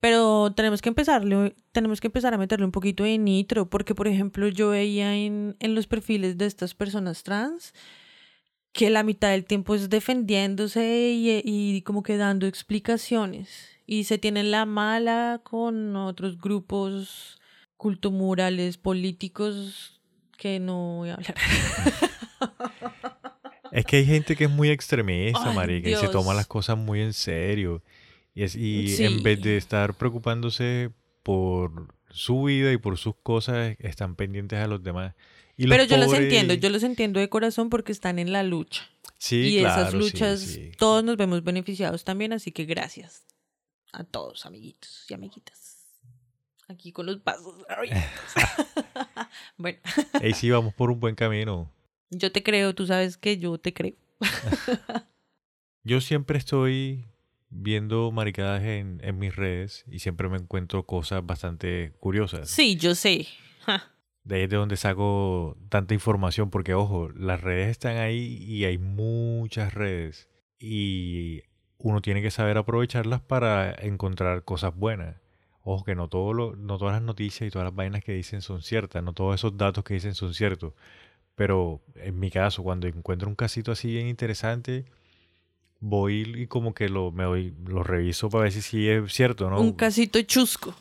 Pero 0.00 0.52
tenemos 0.54 0.80
que 0.80 0.90
empezarle, 0.90 1.56
tenemos 1.72 2.00
que 2.00 2.06
empezar 2.06 2.32
a 2.34 2.38
meterle 2.38 2.66
un 2.66 2.72
poquito 2.72 3.04
de 3.04 3.18
nitro, 3.18 3.68
porque 3.68 3.94
por 3.94 4.06
ejemplo 4.06 4.48
yo 4.48 4.70
veía 4.70 5.16
en, 5.16 5.56
en 5.58 5.74
los 5.74 5.86
perfiles 5.86 6.38
de 6.38 6.46
estas 6.46 6.74
personas 6.74 7.22
trans 7.22 7.72
que 8.72 8.90
la 8.90 9.02
mitad 9.02 9.30
del 9.30 9.44
tiempo 9.44 9.74
es 9.74 9.90
defendiéndose 9.90 11.10
y, 11.10 11.42
y 11.44 11.82
como 11.82 12.02
que 12.04 12.16
dando 12.16 12.46
explicaciones. 12.46 13.70
Y 13.86 14.04
se 14.04 14.18
tienen 14.18 14.50
la 14.50 14.66
mala 14.66 15.40
con 15.42 15.96
otros 15.96 16.38
grupos 16.38 17.40
cultomurales 17.76 18.76
políticos 18.76 19.97
que 20.38 20.58
no 20.60 20.96
voy 20.98 21.10
a 21.10 21.14
hablar. 21.14 21.34
Es 23.70 23.84
que 23.84 23.96
hay 23.98 24.06
gente 24.06 24.34
que 24.34 24.44
es 24.44 24.50
muy 24.50 24.70
extremista, 24.70 25.52
marica, 25.52 25.90
y 25.90 25.94
se 25.94 26.08
toma 26.08 26.30
Dios. 26.30 26.36
las 26.36 26.46
cosas 26.46 26.78
muy 26.78 27.02
en 27.02 27.12
serio. 27.12 27.82
Y, 28.34 28.42
es, 28.44 28.56
y 28.56 28.88
Sí. 28.88 29.04
en 29.04 29.22
vez 29.22 29.42
de 29.42 29.58
estar 29.58 29.92
preocupándose 29.94 30.90
por 31.22 31.94
su 32.08 32.44
vida 32.44 32.72
y 32.72 32.78
por 32.78 32.96
sus 32.96 33.14
cosas, 33.22 33.76
están 33.78 34.16
pendientes 34.16 34.58
a 34.58 34.66
los 34.68 34.82
demás. 34.82 35.14
Y 35.58 35.64
los 35.66 35.76
Pero 35.76 35.84
yo 35.88 35.96
los 35.98 36.06
pobres- 36.08 36.22
entiendo, 36.22 36.54
yo 36.54 36.70
los 36.70 36.82
entiendo 36.82 37.20
de 37.20 37.28
corazón 37.28 37.68
porque 37.68 37.92
están 37.92 38.18
en 38.18 38.32
la 38.32 38.42
lucha. 38.42 38.88
Sí, 39.18 39.58
y 39.58 39.60
claro, 39.60 39.80
esas 39.82 39.92
sí, 39.92 39.98
luchas, 39.98 40.40
sí. 40.40 40.70
todos 40.78 41.04
nos 41.04 41.16
vemos 41.18 41.44
beneficiados 41.44 42.04
también, 42.04 42.32
así 42.32 42.52
que 42.52 42.64
gracias 42.64 43.26
a 43.92 44.02
todos, 44.04 44.46
amiguitos 44.46 45.04
y 45.10 45.14
amiguitas. 45.14 45.77
Aquí 46.68 46.92
con 46.92 47.06
los 47.06 47.18
pasos. 47.18 47.54
Bueno, 49.56 49.78
Ey, 50.20 50.32
sí, 50.34 50.50
vamos 50.50 50.74
por 50.74 50.90
un 50.90 51.00
buen 51.00 51.14
camino. 51.14 51.70
yo 52.10 52.30
te 52.32 52.42
creo, 52.42 52.74
tú 52.74 52.86
sabes 52.86 53.16
que 53.16 53.38
yo 53.38 53.58
te 53.58 53.72
creo. 53.74 53.94
Yo 55.84 56.00
siempre 56.02 56.36
estoy 56.38 57.06
viendo 57.48 58.10
maricadas 58.10 58.62
en, 58.62 59.00
en 59.02 59.18
mis 59.18 59.34
redes 59.34 59.84
y 59.88 60.00
siempre 60.00 60.28
me 60.28 60.36
encuentro 60.36 60.84
cosas 60.84 61.24
bastante 61.24 61.92
curiosas. 61.98 62.50
Sí, 62.50 62.76
yo 62.76 62.94
sé. 62.94 63.26
Ja. 63.60 63.90
De 64.24 64.36
ahí 64.36 64.42
es 64.42 64.50
de 64.50 64.56
donde 64.56 64.76
saco 64.76 65.56
tanta 65.70 65.94
información, 65.94 66.50
porque 66.50 66.74
ojo, 66.74 67.08
las 67.10 67.40
redes 67.40 67.68
están 67.68 67.96
ahí 67.96 68.36
y 68.42 68.64
hay 68.66 68.76
muchas 68.76 69.72
redes. 69.72 70.28
Y 70.58 71.42
uno 71.78 72.02
tiene 72.02 72.20
que 72.20 72.30
saber 72.30 72.58
aprovecharlas 72.58 73.22
para 73.22 73.72
encontrar 73.72 74.44
cosas 74.44 74.74
buenas. 74.76 75.16
Ojo 75.70 75.84
que 75.84 75.94
no, 75.94 76.08
todo 76.08 76.32
lo, 76.32 76.56
no 76.56 76.78
todas 76.78 76.94
las 76.94 77.02
noticias 77.02 77.46
y 77.46 77.50
todas 77.50 77.66
las 77.66 77.74
vainas 77.74 78.02
que 78.02 78.12
dicen 78.12 78.40
son 78.40 78.62
ciertas, 78.62 79.04
no 79.04 79.12
todos 79.12 79.34
esos 79.34 79.54
datos 79.58 79.84
que 79.84 79.92
dicen 79.92 80.14
son 80.14 80.32
ciertos. 80.32 80.72
Pero 81.34 81.82
en 81.96 82.18
mi 82.18 82.30
caso, 82.30 82.62
cuando 82.62 82.86
encuentro 82.86 83.28
un 83.28 83.34
casito 83.34 83.70
así 83.70 83.88
bien 83.88 84.06
interesante, 84.06 84.86
voy 85.78 86.22
y 86.34 86.46
como 86.46 86.72
que 86.72 86.88
lo, 86.88 87.12
me 87.12 87.24
doy, 87.24 87.54
lo 87.66 87.82
reviso 87.82 88.30
para 88.30 88.44
ver 88.44 88.52
si 88.52 88.62
sí 88.62 88.88
es 88.88 89.12
cierto, 89.12 89.50
¿no? 89.50 89.60
Un 89.60 89.74
casito 89.74 90.22
chusco. 90.22 90.74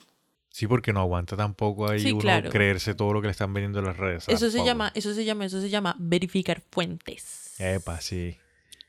Sí, 0.51 0.67
porque 0.67 0.93
no 0.93 1.01
aguanta 1.01 1.35
tampoco 1.35 1.89
ahí 1.89 1.99
Sí, 1.99 2.11
uno 2.13 2.21
claro. 2.21 2.49
creerse 2.49 2.95
todo 2.95 3.11
lo 3.11 3.19
que 3.19 3.27
le 3.27 3.31
están 3.31 3.53
vendiendo 3.53 3.79
en 3.79 3.85
las 3.87 3.97
redes. 3.97 4.29
Eso 4.29 4.49
se 4.49 4.63
llama, 4.63 4.93
eso 4.95 5.13
se 5.13 5.25
llama, 5.25 5.43
eso 5.43 5.59
se 5.59 5.69
llama 5.69 5.97
verificar 5.99 6.61
fuentes. 6.71 7.59
Epa, 7.59 7.99
sí. 7.99 8.37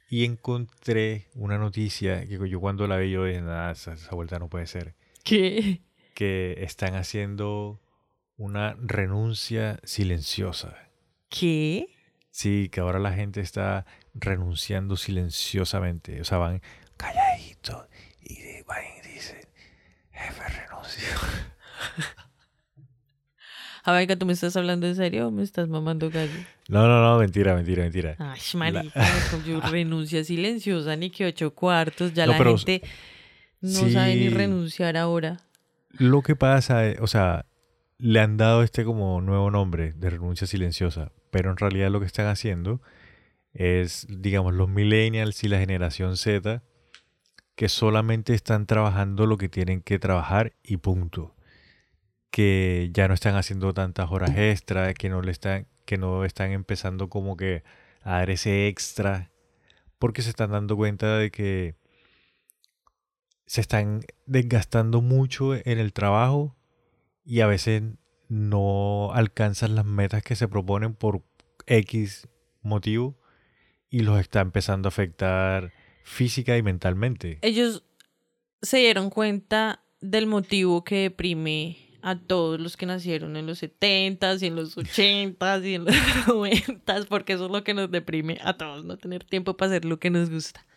Y 0.08 0.24
encontré 0.24 1.26
una 1.34 1.58
noticia 1.58 2.24
que 2.24 2.48
yo 2.48 2.60
cuando 2.60 2.86
la 2.86 2.98
vi 2.98 3.10
yo 3.10 3.24
dije, 3.24 3.40
nada, 3.40 3.72
esa, 3.72 3.94
esa 3.94 4.14
vuelta 4.14 4.38
no 4.38 4.48
puede 4.48 4.68
ser. 4.68 4.94
¿Qué? 5.24 5.82
Que 6.18 6.64
están 6.64 6.96
haciendo 6.96 7.80
una 8.36 8.74
renuncia 8.80 9.78
silenciosa. 9.84 10.76
¿Qué? 11.28 11.86
Sí, 12.32 12.68
que 12.72 12.80
ahora 12.80 12.98
la 12.98 13.12
gente 13.12 13.40
está 13.40 13.86
renunciando 14.14 14.96
silenciosamente. 14.96 16.20
O 16.20 16.24
sea, 16.24 16.38
van 16.38 16.60
calladitos 16.96 17.86
y 18.20 18.36
van 18.66 18.82
y 18.98 19.08
dicen, 19.08 19.38
jefe, 20.10 20.42
renuncio. 20.48 21.06
Javaica, 23.84 24.16
¿tú 24.16 24.26
me 24.26 24.32
estás 24.32 24.56
hablando 24.56 24.88
en 24.88 24.96
serio 24.96 25.28
o 25.28 25.30
me 25.30 25.44
estás 25.44 25.68
mamando 25.68 26.10
gallo? 26.10 26.32
No, 26.68 26.88
no, 26.88 27.00
no, 27.00 27.16
mentira, 27.16 27.54
mentira, 27.54 27.84
mentira. 27.84 28.16
Ay, 28.18 28.40
marica, 28.54 29.06
yo 29.46 29.60
renuncia 29.60 30.24
silenciosa, 30.24 30.96
ni 30.96 31.10
que 31.10 31.26
ocho 31.26 31.54
cuartos. 31.54 32.12
Ya 32.12 32.26
No, 32.26 32.32
la 32.32 32.38
pero 32.38 32.58
gente 32.58 32.82
no 33.60 33.88
sabe 33.88 34.16
ni 34.16 34.30
renunciar 34.30 34.96
ahora. 34.96 35.36
Lo 35.98 36.22
que 36.22 36.36
pasa, 36.36 36.86
es- 36.86 37.00
o 37.00 37.06
sea, 37.06 37.46
le 37.98 38.20
han 38.20 38.36
dado 38.36 38.62
este 38.62 38.84
como 38.84 39.20
nuevo 39.20 39.50
nombre 39.50 39.92
de 39.94 40.10
renuncia 40.10 40.46
silenciosa, 40.46 41.12
pero 41.30 41.50
en 41.50 41.56
realidad 41.56 41.90
lo 41.90 42.00
que 42.00 42.06
están 42.06 42.26
haciendo 42.26 42.80
es, 43.52 44.06
digamos, 44.08 44.54
los 44.54 44.68
millennials 44.68 45.42
y 45.42 45.48
la 45.48 45.58
generación 45.58 46.16
Z 46.16 46.62
que 47.56 47.68
solamente 47.68 48.34
están 48.34 48.66
trabajando 48.66 49.26
lo 49.26 49.36
que 49.36 49.48
tienen 49.48 49.80
que 49.82 49.98
trabajar 49.98 50.52
y 50.62 50.76
punto. 50.76 51.34
Que 52.30 52.90
ya 52.92 53.08
no 53.08 53.14
están 53.14 53.34
haciendo 53.34 53.74
tantas 53.74 54.10
horas 54.12 54.36
extra, 54.36 54.94
que 54.94 55.08
no 55.08 55.22
le 55.22 55.32
están, 55.32 55.66
que 55.84 55.96
no 55.98 56.24
están 56.24 56.52
empezando 56.52 57.08
como 57.08 57.36
que 57.36 57.64
a 58.02 58.12
dar 58.18 58.30
ese 58.30 58.68
extra, 58.68 59.32
porque 59.98 60.22
se 60.22 60.30
están 60.30 60.52
dando 60.52 60.76
cuenta 60.76 61.16
de 61.18 61.32
que 61.32 61.74
se 63.48 63.62
están 63.62 64.02
desgastando 64.26 65.00
mucho 65.00 65.54
en 65.54 65.78
el 65.78 65.94
trabajo 65.94 66.54
y 67.24 67.40
a 67.40 67.46
veces 67.46 67.82
no 68.28 69.10
alcanzan 69.14 69.74
las 69.74 69.86
metas 69.86 70.22
que 70.22 70.36
se 70.36 70.48
proponen 70.48 70.94
por 70.94 71.22
X 71.66 72.28
motivo 72.60 73.18
y 73.88 74.00
los 74.00 74.20
está 74.20 74.40
empezando 74.42 74.86
a 74.86 74.90
afectar 74.90 75.72
física 76.04 76.58
y 76.58 76.62
mentalmente. 76.62 77.38
Ellos 77.40 77.84
se 78.60 78.78
dieron 78.78 79.08
cuenta 79.08 79.82
del 80.02 80.26
motivo 80.26 80.84
que 80.84 80.96
deprime 80.96 81.78
a 82.02 82.18
todos 82.18 82.60
los 82.60 82.76
que 82.76 82.84
nacieron 82.84 83.34
en 83.38 83.46
los 83.46 83.62
70s 83.62 84.42
y 84.42 84.46
en 84.46 84.56
los 84.56 84.76
80s 84.76 85.64
y 85.64 85.74
en 85.74 85.86
los 85.86 85.94
90s, 86.26 87.06
porque 87.06 87.32
eso 87.32 87.46
es 87.46 87.50
lo 87.50 87.64
que 87.64 87.72
nos 87.72 87.90
deprime 87.90 88.38
a 88.42 88.58
todos, 88.58 88.84
no 88.84 88.98
tener 88.98 89.24
tiempo 89.24 89.56
para 89.56 89.72
hacer 89.72 89.86
lo 89.86 89.98
que 89.98 90.10
nos 90.10 90.28
gusta. 90.28 90.67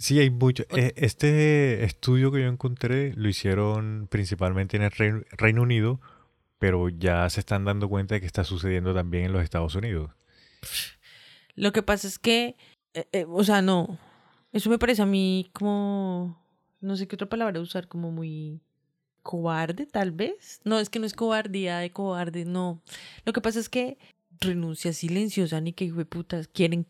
Sí, 0.00 0.18
hay 0.18 0.30
mucho. 0.30 0.64
eh, 0.70 0.94
Este 0.96 1.84
estudio 1.84 2.32
que 2.32 2.40
yo 2.40 2.48
encontré 2.48 3.12
lo 3.16 3.28
hicieron 3.28 4.08
principalmente 4.10 4.78
en 4.78 4.82
el 4.84 4.90
Reino, 4.90 5.20
Reino 5.32 5.60
Unido, 5.60 6.00
pero 6.58 6.88
ya 6.88 7.28
se 7.28 7.40
están 7.40 7.66
dando 7.66 7.86
cuenta 7.90 8.14
de 8.14 8.20
que 8.22 8.26
está 8.26 8.42
sucediendo 8.42 8.94
también 8.94 9.26
en 9.26 9.32
los 9.34 9.44
Estados 9.44 9.74
Unidos. 9.74 10.10
Lo 11.54 11.72
que 11.72 11.82
pasa 11.82 12.08
es 12.08 12.18
que, 12.18 12.56
eh, 12.94 13.08
eh, 13.12 13.26
o 13.28 13.44
sea, 13.44 13.60
no, 13.60 13.98
eso 14.52 14.70
me 14.70 14.78
parece 14.78 15.02
a 15.02 15.06
mí 15.06 15.50
como, 15.52 16.42
no 16.80 16.96
sé 16.96 17.06
qué 17.06 17.16
otra 17.16 17.28
palabra 17.28 17.60
usar, 17.60 17.86
como 17.86 18.10
muy 18.10 18.62
cobarde, 19.22 19.84
tal 19.84 20.12
vez. 20.12 20.62
No, 20.64 20.78
es 20.78 20.88
que 20.88 20.98
no 20.98 21.04
es 21.04 21.12
cobardía 21.12 21.76
de 21.76 21.90
cobarde, 21.90 22.46
no. 22.46 22.80
Lo 23.26 23.34
que 23.34 23.42
pasa 23.42 23.60
es 23.60 23.68
que 23.68 23.98
renuncia 24.40 24.94
silenciosa, 24.94 25.60
ni 25.60 25.74
que 25.74 25.84
hijo 25.84 25.98
de 25.98 26.06
putas 26.06 26.48
quieren. 26.48 26.86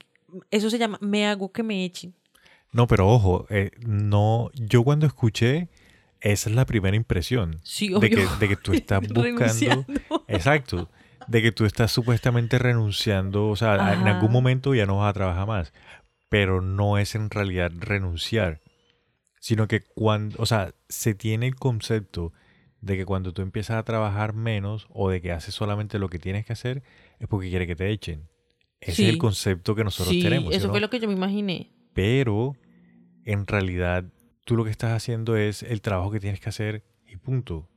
Eso 0.52 0.70
se 0.70 0.78
llama, 0.78 0.96
me 1.00 1.26
hago 1.26 1.50
que 1.50 1.64
me 1.64 1.84
echen. 1.84 2.14
No, 2.72 2.86
pero 2.86 3.08
ojo, 3.08 3.46
eh, 3.50 3.70
no, 3.86 4.50
yo 4.54 4.82
cuando 4.84 5.06
escuché, 5.06 5.68
esa 6.20 6.50
es 6.50 6.54
la 6.56 6.66
primera 6.66 6.96
impresión. 6.96 7.58
Sí, 7.62 7.88
de 7.88 7.96
obvio. 7.96 8.10
que, 8.10 8.26
de 8.38 8.48
que 8.48 8.56
tú 8.56 8.72
estás 8.72 9.00
buscando. 9.08 9.84
Exacto. 10.28 10.88
De 11.26 11.42
que 11.42 11.52
tú 11.52 11.64
estás 11.64 11.90
supuestamente 11.92 12.58
renunciando. 12.58 13.48
O 13.48 13.56
sea, 13.56 13.94
en 13.94 14.06
algún 14.08 14.32
momento 14.32 14.74
ya 14.74 14.86
no 14.86 14.98
vas 14.98 15.10
a 15.10 15.14
trabajar 15.14 15.46
más. 15.46 15.72
Pero 16.28 16.60
no 16.60 16.98
es 16.98 17.14
en 17.14 17.30
realidad 17.30 17.72
renunciar. 17.76 18.60
Sino 19.40 19.66
que 19.68 19.82
cuando. 19.82 20.36
O 20.40 20.46
sea, 20.46 20.74
se 20.88 21.14
tiene 21.14 21.46
el 21.46 21.56
concepto 21.56 22.32
de 22.80 22.96
que 22.96 23.04
cuando 23.04 23.32
tú 23.32 23.42
empiezas 23.42 23.76
a 23.76 23.82
trabajar 23.82 24.32
menos 24.32 24.86
o 24.90 25.10
de 25.10 25.20
que 25.20 25.32
haces 25.32 25.54
solamente 25.54 25.98
lo 25.98 26.08
que 26.08 26.18
tienes 26.18 26.46
que 26.46 26.52
hacer, 26.52 26.82
es 27.18 27.26
porque 27.28 27.48
quiere 27.50 27.66
que 27.66 27.76
te 27.76 27.90
echen. 27.90 28.28
Ese 28.80 28.92
Sí. 28.94 29.04
es 29.04 29.10
el 29.10 29.18
concepto 29.18 29.74
que 29.74 29.84
nosotros 29.84 30.14
sí, 30.14 30.22
tenemos. 30.22 30.50
¿sí 30.50 30.56
eso 30.56 30.68
no? 30.68 30.72
fue 30.72 30.80
lo 30.80 30.88
que 30.88 31.00
yo 31.00 31.08
me 31.08 31.14
imaginé. 31.14 31.70
Pero 31.92 32.56
en 33.24 33.46
realidad 33.46 34.04
tú 34.44 34.56
lo 34.56 34.64
que 34.64 34.70
estás 34.70 34.92
haciendo 34.92 35.36
es 35.36 35.62
el 35.62 35.80
trabajo 35.80 36.10
que 36.10 36.20
tienes 36.20 36.40
que 36.40 36.48
hacer 36.48 36.82
y 37.06 37.16
punto. 37.16 37.68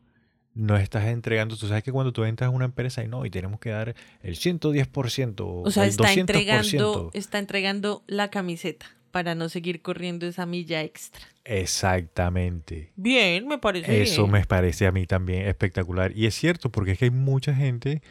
No 0.56 0.78
estás 0.78 1.06
entregando, 1.06 1.58
tú 1.58 1.68
sabes 1.68 1.84
que 1.84 1.92
cuando 1.92 2.14
tú 2.14 2.24
entras 2.26 2.48
a 2.48 2.52
una 2.52 2.66
empresa 2.66 3.04
y 3.04 3.08
no, 3.08 3.26
y 3.26 3.32
tenemos 3.32 3.60
que 3.60 3.72
dar 3.72 3.96
el 4.22 4.36
110% 4.36 5.40
o, 5.42 5.62
O 5.64 5.72
sea, 5.72 5.84
el 5.86 5.90
está 5.90 6.04
200%. 6.14 6.20
entregando, 6.20 7.10
está 7.14 7.40
entregando 7.40 8.04
la 8.06 8.30
camiseta 8.30 8.86
para 9.10 9.34
no 9.34 9.50
seguir 9.50 9.82
corriendo 9.82 10.28
esa 10.28 10.46
milla 10.46 10.84
extra. 10.84 11.26
Exactamente. 11.44 12.92
Bien, 12.96 13.48
me 13.48 13.58
parece 13.58 14.02
Eso 14.02 14.24
bien. 14.24 14.32
me 14.32 14.46
parece 14.46 14.86
a 14.88 14.92
mí 14.92 15.06
también 15.06 15.48
espectacular. 15.48 16.16
Y 16.16 16.26
es 16.28 16.36
cierto, 16.36 16.72
porque 16.72 16.92
es 16.92 17.00
que 17.00 17.06
hay 17.06 17.12
mucha 17.12 17.54
gente 17.54 18.02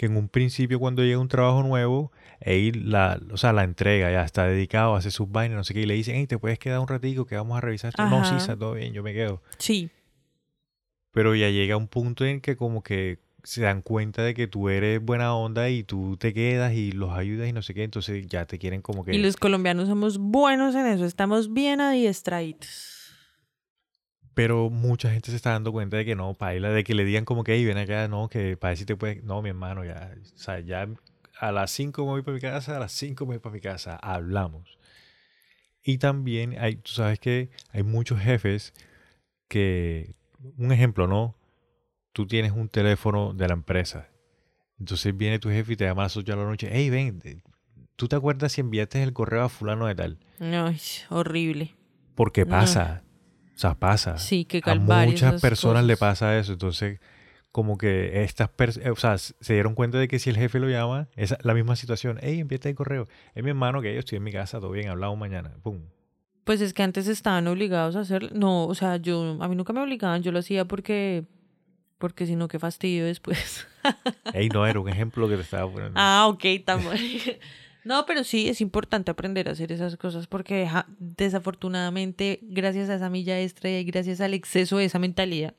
que 0.00 0.06
en 0.06 0.16
un 0.16 0.30
principio 0.30 0.80
cuando 0.80 1.02
llega 1.02 1.18
un 1.18 1.28
trabajo 1.28 1.62
nuevo, 1.62 2.10
ahí 2.42 2.72
la, 2.72 3.20
o 3.30 3.36
sea, 3.36 3.52
la 3.52 3.64
entrega, 3.64 4.10
ya 4.10 4.24
está 4.24 4.46
dedicado, 4.46 4.94
hace 4.94 5.10
sus 5.10 5.30
vainas, 5.30 5.58
no 5.58 5.62
sé 5.62 5.74
qué, 5.74 5.80
y 5.80 5.84
le 5.84 5.92
dicen, 5.92 6.14
hey, 6.16 6.26
te 6.26 6.38
puedes 6.38 6.58
quedar 6.58 6.78
un 6.78 6.88
ratico 6.88 7.26
que 7.26 7.36
vamos 7.36 7.58
a 7.58 7.60
revisar 7.60 7.90
esto. 7.90 8.06
No, 8.06 8.24
sí, 8.24 8.34
está 8.34 8.56
todo 8.56 8.72
bien, 8.72 8.94
yo 8.94 9.02
me 9.02 9.12
quedo. 9.12 9.42
Sí, 9.58 9.90
Pero 11.10 11.34
ya 11.34 11.50
llega 11.50 11.76
un 11.76 11.86
punto 11.86 12.24
en 12.24 12.40
que 12.40 12.56
como 12.56 12.82
que 12.82 13.18
se 13.42 13.60
dan 13.60 13.82
cuenta 13.82 14.22
de 14.22 14.32
que 14.32 14.46
tú 14.46 14.70
eres 14.70 15.04
buena 15.04 15.34
onda 15.34 15.68
y 15.68 15.82
tú 15.82 16.16
te 16.16 16.32
quedas 16.32 16.72
y 16.72 16.92
los 16.92 17.10
ayudas 17.10 17.50
y 17.50 17.52
no 17.52 17.60
sé 17.60 17.74
qué, 17.74 17.84
entonces 17.84 18.26
ya 18.26 18.46
te 18.46 18.58
quieren 18.58 18.80
como 18.80 19.04
que... 19.04 19.14
y 19.14 19.18
los 19.18 19.36
colombianos 19.36 19.86
somos 19.86 20.16
buenos 20.16 20.74
en 20.76 20.86
eso, 20.86 21.04
estamos 21.04 21.52
bien 21.52 21.82
adiestraditos. 21.82 22.99
Pero 24.34 24.70
mucha 24.70 25.10
gente 25.10 25.30
se 25.30 25.36
está 25.36 25.50
dando 25.50 25.72
cuenta 25.72 25.96
de 25.96 26.04
que 26.04 26.14
no, 26.14 26.34
paila, 26.34 26.70
de 26.70 26.84
que 26.84 26.94
le 26.94 27.04
digan 27.04 27.24
como 27.24 27.44
que, 27.44 27.54
hey, 27.54 27.64
ven 27.64 27.78
acá, 27.78 28.08
no, 28.08 28.28
que 28.28 28.56
para 28.56 28.76
si 28.76 28.84
te 28.84 28.96
puedes, 28.96 29.22
no, 29.24 29.42
mi 29.42 29.48
hermano, 29.48 29.84
ya, 29.84 30.14
o 30.16 30.38
sea, 30.38 30.60
ya 30.60 30.88
a 31.38 31.52
las 31.52 31.70
5 31.72 32.04
me 32.04 32.10
voy 32.10 32.22
para 32.22 32.34
mi 32.34 32.40
casa, 32.40 32.76
a 32.76 32.80
las 32.80 32.92
5 32.92 33.26
me 33.26 33.34
voy 33.34 33.38
para 33.40 33.54
mi 33.54 33.60
casa, 33.60 33.96
hablamos. 33.96 34.78
Y 35.82 35.98
también 35.98 36.56
hay, 36.58 36.76
tú 36.76 36.92
sabes 36.92 37.18
que 37.18 37.50
hay 37.72 37.82
muchos 37.82 38.20
jefes 38.20 38.74
que, 39.48 40.14
un 40.58 40.72
ejemplo, 40.72 41.06
¿no? 41.06 41.34
Tú 42.12 42.26
tienes 42.26 42.52
un 42.52 42.68
teléfono 42.68 43.32
de 43.32 43.48
la 43.48 43.54
empresa. 43.54 44.08
Entonces 44.78 45.16
viene 45.16 45.38
tu 45.38 45.48
jefe 45.48 45.72
y 45.72 45.76
te 45.76 45.84
llama 45.84 46.02
a 46.02 46.04
las 46.06 46.16
8 46.16 46.32
de 46.32 46.38
la 46.38 46.44
noche, 46.44 46.68
hey, 46.70 46.90
ven, 46.90 47.22
¿tú 47.96 48.08
te 48.08 48.16
acuerdas 48.16 48.52
si 48.52 48.60
enviaste 48.60 49.02
el 49.02 49.12
correo 49.12 49.44
a 49.44 49.48
fulano 49.48 49.86
de 49.86 49.94
tal? 49.94 50.18
Ay, 50.40 50.80
horrible. 51.08 51.74
Porque 52.14 52.46
pasa. 52.46 53.02
Sea, 53.60 53.74
pasa. 53.74 54.18
Sí, 54.18 54.44
que 54.44 54.58
A 54.58 54.62
calvario 54.62 55.12
muchas 55.12 55.28
esas 55.34 55.40
personas 55.40 55.84
le 55.84 55.94
cosas. 55.94 56.08
pasa 56.08 56.38
eso. 56.38 56.52
Entonces, 56.52 56.98
como 57.52 57.76
que 57.78 58.22
estas 58.22 58.48
personas, 58.48 58.90
o 58.92 58.96
sea, 58.96 59.18
se 59.18 59.52
dieron 59.54 59.74
cuenta 59.74 59.98
de 59.98 60.06
que 60.08 60.18
si 60.18 60.30
el 60.30 60.36
jefe 60.36 60.58
lo 60.60 60.68
llama, 60.68 61.08
es 61.16 61.34
la 61.42 61.52
misma 61.54 61.74
situación. 61.76 62.18
Hey, 62.22 62.40
envíate 62.40 62.68
el 62.68 62.74
correo. 62.76 63.08
Es 63.34 63.42
mi 63.42 63.50
hermano 63.50 63.82
que 63.82 63.92
yo 63.92 63.98
estoy 64.00 64.16
en 64.16 64.22
mi 64.24 64.32
casa, 64.32 64.60
todo 64.60 64.70
bien, 64.70 64.88
hablamos 64.88 65.18
mañana. 65.18 65.52
Pum. 65.62 65.80
Pues 66.44 66.60
es 66.60 66.72
que 66.72 66.82
antes 66.82 67.06
estaban 67.06 67.46
obligados 67.48 67.96
a 67.96 68.00
hacer, 68.00 68.34
no, 68.34 68.66
o 68.66 68.74
sea, 68.74 68.96
yo, 68.96 69.36
a 69.40 69.48
mí 69.48 69.56
nunca 69.56 69.72
me 69.72 69.80
obligaban, 69.82 70.22
yo 70.22 70.32
lo 70.32 70.38
hacía 70.38 70.64
porque, 70.64 71.24
porque 71.98 72.24
si 72.26 72.34
no, 72.34 72.48
qué 72.48 72.58
fastidio 72.58 73.04
después. 73.04 73.66
Hey, 74.32 74.48
no 74.52 74.66
era 74.66 74.80
un 74.80 74.88
ejemplo 74.94 75.28
que 75.28 75.36
te 75.36 75.42
estaba 75.42 75.70
poniendo. 75.70 75.94
ah, 76.00 76.26
ok, 76.28 76.44
estamos. 76.44 76.94
No, 77.84 78.04
pero 78.06 78.24
sí 78.24 78.48
es 78.48 78.60
importante 78.60 79.10
aprender 79.10 79.48
a 79.48 79.52
hacer 79.52 79.72
esas 79.72 79.96
cosas 79.96 80.26
porque 80.26 80.68
desafortunadamente, 80.98 82.40
gracias 82.42 82.90
a 82.90 82.96
esa 82.96 83.10
milla 83.10 83.40
extra 83.40 83.70
y 83.70 83.84
gracias 83.84 84.20
al 84.20 84.34
exceso 84.34 84.76
de 84.78 84.84
esa 84.84 84.98
mentalidad, 84.98 85.54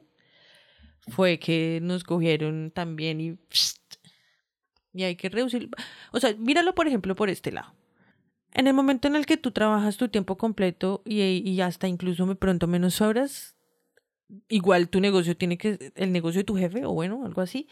fue 1.08 1.40
que 1.40 1.80
nos 1.82 2.04
cogieron 2.04 2.72
también 2.72 3.22
y, 3.22 3.38
y 4.94 5.04
hay 5.04 5.16
que 5.16 5.30
reducir. 5.30 5.70
O 6.12 6.20
sea, 6.20 6.36
míralo 6.38 6.76
por 6.76 6.88
ejemplo 6.88 7.16
por 7.16 7.30
este 7.30 7.52
lado. 7.52 7.74
En 8.54 8.68
el 8.68 8.74
momento 8.74 9.08
en 9.08 9.16
el 9.16 9.26
que 9.26 9.38
tú 9.38 9.52
trabajas 9.52 9.98
tu 9.98 10.10
tiempo 10.10 10.38
completo 10.38 11.02
y, 11.06 11.22
y 11.22 11.62
hasta 11.62 11.88
incluso 11.88 12.26
de 12.26 12.36
pronto 12.36 12.68
menos 12.68 13.00
horas, 13.02 13.56
igual 14.50 14.90
tu 14.90 15.00
negocio 15.00 15.36
tiene 15.38 15.58
que, 15.58 15.92
el 15.96 16.12
negocio 16.12 16.40
de 16.40 16.46
tu 16.46 16.58
jefe 16.58 16.86
o 16.86 16.92
bueno, 16.92 17.26
algo 17.26 17.42
así, 17.42 17.68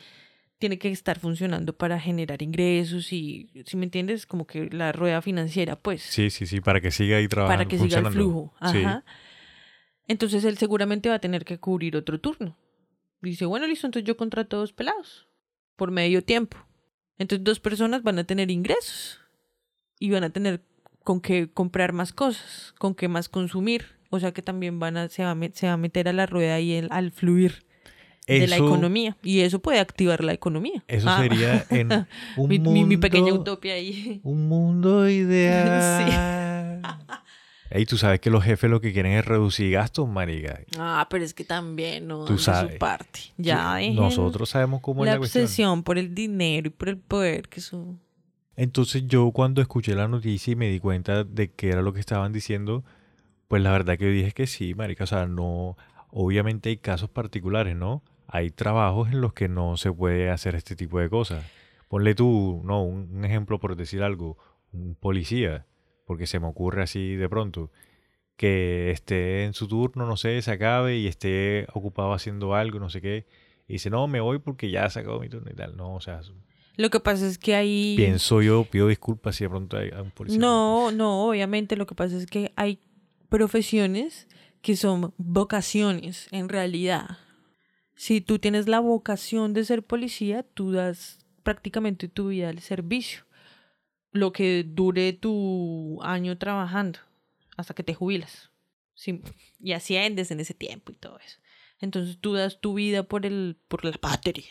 tiene 0.59 0.77
que 0.77 0.89
estar 0.89 1.17
funcionando 1.19 1.73
para 1.73 1.99
generar 1.99 2.41
ingresos 2.41 3.11
y, 3.13 3.49
si 3.65 3.77
me 3.77 3.85
entiendes, 3.85 4.25
como 4.25 4.45
que 4.45 4.69
la 4.69 4.91
rueda 4.91 5.21
financiera, 5.21 5.77
pues, 5.77 6.03
Sí, 6.03 6.29
sí, 6.29 6.45
sí, 6.45 6.59
para 6.61 6.81
que 6.81 6.91
siga 6.91 7.17
ahí 7.17 7.27
trabajando. 7.27 7.57
para 7.57 7.67
que 7.69 7.79
siga 7.79 7.99
el 7.99 8.13
flujo. 8.13 8.53
Sí. 8.71 8.79
Ajá. 8.79 9.03
Entonces 10.07 10.43
él 10.43 10.57
seguramente 10.57 11.07
va 11.07 11.15
a 11.15 11.19
tener 11.19 11.45
que 11.45 11.59
cubrir 11.59 11.95
otro 11.95 12.19
turno. 12.19 12.57
Dice, 13.21 13.45
bueno, 13.45 13.67
listo, 13.67 13.87
entonces 13.87 14.07
yo 14.07 14.17
contrato 14.17 14.57
dos 14.57 14.73
pelados 14.73 15.27
por 15.75 15.91
medio 15.91 16.23
tiempo. 16.23 16.57
Entonces 17.17 17.43
dos 17.43 17.59
personas 17.59 18.03
van 18.03 18.19
a 18.19 18.23
tener 18.25 18.51
ingresos 18.51 19.19
y 19.97 20.09
van 20.09 20.23
a 20.23 20.29
tener 20.29 20.61
con 21.03 21.21
qué 21.21 21.51
comprar 21.51 21.93
más 21.93 22.11
cosas, 22.11 22.73
con 22.77 22.95
qué 22.95 23.07
más 23.07 23.29
consumir. 23.29 23.97
O 24.09 24.19
sea 24.19 24.33
que 24.33 24.41
también 24.41 24.79
van 24.79 24.97
a, 24.97 25.09
se, 25.09 25.23
va 25.23 25.31
a, 25.31 25.37
se 25.53 25.67
va 25.67 25.73
a 25.73 25.77
meter 25.77 26.09
a 26.09 26.13
la 26.13 26.25
rueda 26.25 26.59
y 26.59 26.73
el, 26.73 26.87
al 26.91 27.11
fluir 27.11 27.65
de 28.29 28.47
la 28.47 28.57
economía. 28.57 29.17
Y 29.23 29.39
eso 29.41 29.59
puede 29.59 29.79
activar 29.79 30.23
la 30.23 30.33
economía. 30.33 30.83
Eso 30.87 31.07
Ah. 31.09 31.19
sería 31.21 31.65
en 31.69 31.89
un 32.37 32.49
mi, 32.49 32.59
mundo... 32.59 32.85
mi- 32.87 32.97
pequeña 32.97 33.33
utopía 33.33 33.73
ahí. 33.73 34.19
Un 34.23 34.47
mundo 34.47 35.09
ideal. 35.79 36.81
Ey, 37.71 37.85
tú 37.85 37.97
sabes 37.97 38.19
que 38.19 38.31
los 38.31 38.43
jefes 38.43 38.67
lo 38.69 38.81
que 38.81 38.91
quieren 38.93 39.11
es 39.11 39.23
reducir 39.25 39.71
gastos, 39.71 40.07
marica. 40.09 40.59
Ah, 40.79 41.05
pero 41.09 41.23
es 41.23 41.35
que 41.35 41.43
también 41.43 42.07
no 42.07 42.25
Tú 42.25 42.39
sabes. 42.39 42.73
su 42.73 42.79
parte. 42.79 43.19
Ya 43.37 43.77
Sí, 43.79 43.91
Nosotros 43.93 44.49
sabemos 44.49 44.81
cómo 44.81 45.05
la 45.05 45.11
es 45.11 45.15
la 45.15 45.19
cuestión. 45.19 45.43
obsesión 45.43 45.83
por 45.83 45.99
el 45.99 46.15
dinero 46.15 46.67
y 46.67 46.71
por 46.71 46.89
el 46.89 46.97
poder 46.97 47.47
que 47.47 47.59
eso 47.59 47.95
Entonces 48.55 49.03
yo 49.07 49.29
cuando 49.31 49.61
escuché 49.61 49.93
la 49.93 50.07
noticia 50.07 50.51
y 50.51 50.55
me 50.55 50.67
di 50.67 50.79
cuenta 50.79 51.23
de 51.23 51.51
que 51.51 51.69
era 51.69 51.83
lo 51.83 51.93
que 51.93 51.99
estaban 51.99 52.33
diciendo, 52.33 52.83
pues 53.47 53.61
la 53.61 53.71
verdad 53.71 53.99
que 53.99 54.05
yo 54.05 54.11
dije 54.11 54.31
que 54.31 54.47
sí, 54.47 54.73
marica. 54.73 55.03
O 55.03 55.07
sea, 55.07 55.27
no... 55.27 55.77
Obviamente 56.11 56.69
hay 56.69 56.77
casos 56.77 57.07
particulares, 57.11 57.75
¿no? 57.75 58.01
Hay 58.31 58.51
trabajos 58.51 59.09
en 59.09 59.21
los 59.21 59.33
que 59.33 59.49
no 59.49 59.75
se 59.75 59.91
puede 59.91 60.29
hacer 60.29 60.55
este 60.55 60.75
tipo 60.75 60.99
de 60.99 61.09
cosas. 61.09 61.43
Ponle 61.87 62.13
tú, 62.13 62.61
no, 62.63 62.83
un, 62.83 63.09
un 63.11 63.25
ejemplo 63.25 63.59
por 63.59 63.75
decir 63.75 64.03
algo, 64.03 64.37
un 64.71 64.95
policía, 64.95 65.65
porque 66.05 66.27
se 66.27 66.39
me 66.39 66.47
ocurre 66.47 66.83
así 66.83 67.15
de 67.15 67.27
pronto, 67.27 67.71
que 68.35 68.91
esté 68.91 69.43
en 69.43 69.53
su 69.53 69.67
turno, 69.67 70.05
no 70.05 70.15
sé, 70.15 70.41
se 70.41 70.51
acabe 70.51 70.97
y 70.97 71.07
esté 71.07 71.67
ocupado 71.73 72.13
haciendo 72.13 72.55
algo, 72.55 72.79
no 72.79 72.89
sé 72.89 73.01
qué, 73.01 73.25
y 73.67 73.73
dice, 73.73 73.89
no, 73.89 74.07
me 74.07 74.21
voy 74.21 74.39
porque 74.39 74.71
ya 74.71 74.89
se 74.89 74.99
acabó 74.99 75.19
mi 75.19 75.29
turno 75.29 75.51
y 75.51 75.55
tal. 75.55 75.75
No, 75.75 75.95
o 75.95 75.99
sea, 75.99 76.21
Lo 76.75 76.89
que 76.89 76.99
pasa 76.99 77.27
es 77.27 77.37
que 77.37 77.55
hay... 77.55 77.95
pienso 77.97 78.41
yo, 78.41 78.63
pido 78.63 78.87
disculpas 78.87 79.35
si 79.35 79.43
de 79.43 79.49
pronto 79.49 79.77
hay 79.77 79.89
un 79.89 80.11
policía. 80.11 80.39
No, 80.39 80.91
no, 80.91 81.27
obviamente 81.27 81.75
lo 81.75 81.85
que 81.85 81.95
pasa 81.95 82.15
es 82.15 82.25
que 82.25 82.53
hay 82.55 82.79
profesiones 83.27 84.27
que 84.61 84.75
son 84.75 85.13
vocaciones 85.17 86.27
en 86.31 86.49
realidad. 86.49 87.17
Si 88.01 88.21
tú 88.21 88.39
tienes 88.39 88.69
la 88.69 88.79
vocación 88.79 89.53
de 89.53 89.65
ser 89.65 89.83
policía, 89.83 90.43
tú 90.53 90.71
das 90.71 91.19
prácticamente 91.43 92.07
tu 92.07 92.29
vida 92.29 92.47
al 92.47 92.59
servicio. 92.61 93.25
Lo 94.13 94.31
que 94.31 94.63
dure 94.65 95.11
tu 95.11 95.99
año 96.01 96.37
trabajando 96.37 96.99
hasta 97.57 97.73
que 97.73 97.83
te 97.83 97.93
jubilas. 97.93 98.51
Sí, 98.93 99.21
y 99.59 99.73
asciendes 99.73 100.31
en 100.31 100.39
ese 100.39 100.53
tiempo 100.53 100.93
y 100.93 100.95
todo 100.95 101.19
eso. 101.19 101.39
Entonces 101.81 102.17
tú 102.21 102.31
das 102.35 102.61
tu 102.61 102.73
vida 102.75 103.03
por 103.03 103.25
el 103.25 103.57
por 103.67 103.83
la 103.83 103.91
patria. 103.91 104.45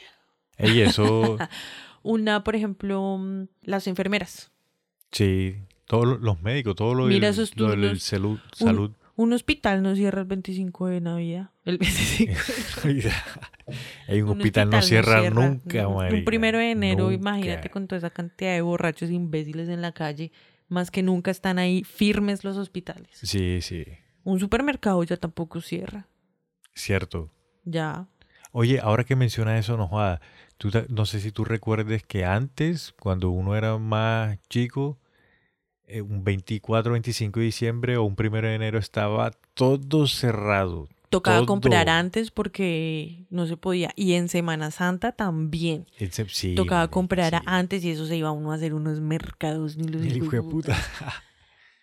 Ey, 0.59 0.83
eso, 0.83 1.39
Una, 2.03 2.45
por 2.45 2.55
ejemplo, 2.55 3.17
mm, 3.19 3.47
las 3.63 3.87
enfermeras. 3.87 4.51
sí, 5.11 5.57
todos 5.87 6.05
lo- 6.07 6.19
los 6.19 6.43
médicos, 6.43 6.77
todo 6.77 6.93
lo 6.95 7.07
Mira 7.07 7.29
del, 7.29 7.35
esos 7.35 7.57
lo 7.57 7.69
del 7.71 7.81
turnos. 7.81 8.03
salud. 8.03 8.39
Un- 8.43 8.57
salud. 8.59 8.93
Un 9.19 9.33
hospital 9.33 9.83
no 9.83 9.97
cierra 9.97 10.21
el 10.21 10.27
25 10.27 10.87
de 10.87 11.01
Navidad. 11.01 11.51
El 11.65 11.79
25. 11.79 12.33
Ey, 14.07 14.23
un, 14.23 14.31
Un 14.31 14.37
hospital, 14.39 14.71
no 14.71 14.81
cierra, 14.81 15.29
nunca, 15.29 15.89
marica. 15.89 16.17
Un 16.19 16.25
primero 16.25 16.59
de 16.59 16.71
enero, 16.71 17.11
Nunca. 17.11 17.15
imagínate 17.17 17.69
con 17.69 17.89
toda 17.89 17.99
esa 17.99 18.11
cantidad 18.11 18.53
de 18.55 18.61
borrachos 18.61 19.11
imbéciles 19.11 19.69
en 19.69 19.83
la 19.83 19.91
calle. 19.91 20.31
Más 20.69 20.93
que 20.93 21.03
nunca 21.03 21.33
están 21.33 21.59
ahí 21.59 21.83
firmes 21.83 22.45
los 22.45 22.57
hospitales. 22.57 23.11
Sí, 23.13 23.61
sí, 23.61 23.85
Un 24.23 24.39
supermercado 24.39 25.03
ya 25.03 25.17
tampoco 25.17 25.61
cierra. 25.61 26.07
cierto. 26.73 27.29
Ya. 27.65 28.07
Oye, 28.53 28.79
ahora 28.81 29.03
que 29.03 29.17
menciona 29.17 29.59
eso, 29.59 29.77
no 29.77 29.89
joda, 29.89 30.21
tú 30.59 30.71
no 30.91 31.07
sé 31.07 31.19
si 31.19 31.33
tú 31.33 31.45
recuerdes 31.45 32.05
que 32.05 32.25
antes, 32.25 32.95
cuando 33.01 33.31
uno 33.31 33.57
era 33.57 33.79
más 33.79 34.39
chico, 34.49 34.97
un 36.09 36.25
24, 36.25 36.93
25 36.93 37.41
de 37.41 37.47
diciembre 37.47 37.97
o 37.97 38.05
un 38.05 38.15
1 38.19 38.31
de 38.43 38.55
enero 38.55 38.79
estaba 38.79 39.31
todo 39.55 40.07
cerrado. 40.07 40.89
Tocaba 41.11 41.39
Todo. 41.39 41.47
comprar 41.47 41.89
antes 41.89 42.31
porque 42.31 43.25
no 43.31 43.47
se 43.47 43.57
podía. 43.57 43.91
Y 43.97 44.13
en 44.13 44.29
Semana 44.29 44.71
Santa 44.71 45.13
también. 45.13 45.87
Sí, 46.29 46.55
Tocaba 46.55 46.89
comprar 46.89 47.33
sí. 47.33 47.41
antes 47.47 47.83
y 47.85 47.91
eso 47.91 48.05
se 48.07 48.17
iba 48.17 48.31
uno 48.31 48.53
a 48.53 48.57
hacer 48.57 48.75
unos 48.75 49.01
mercados. 49.01 49.79
Ni 49.79 49.89
los 49.89 50.05
hijo 50.05 50.31
de 50.31 50.43
puta. 50.43 50.77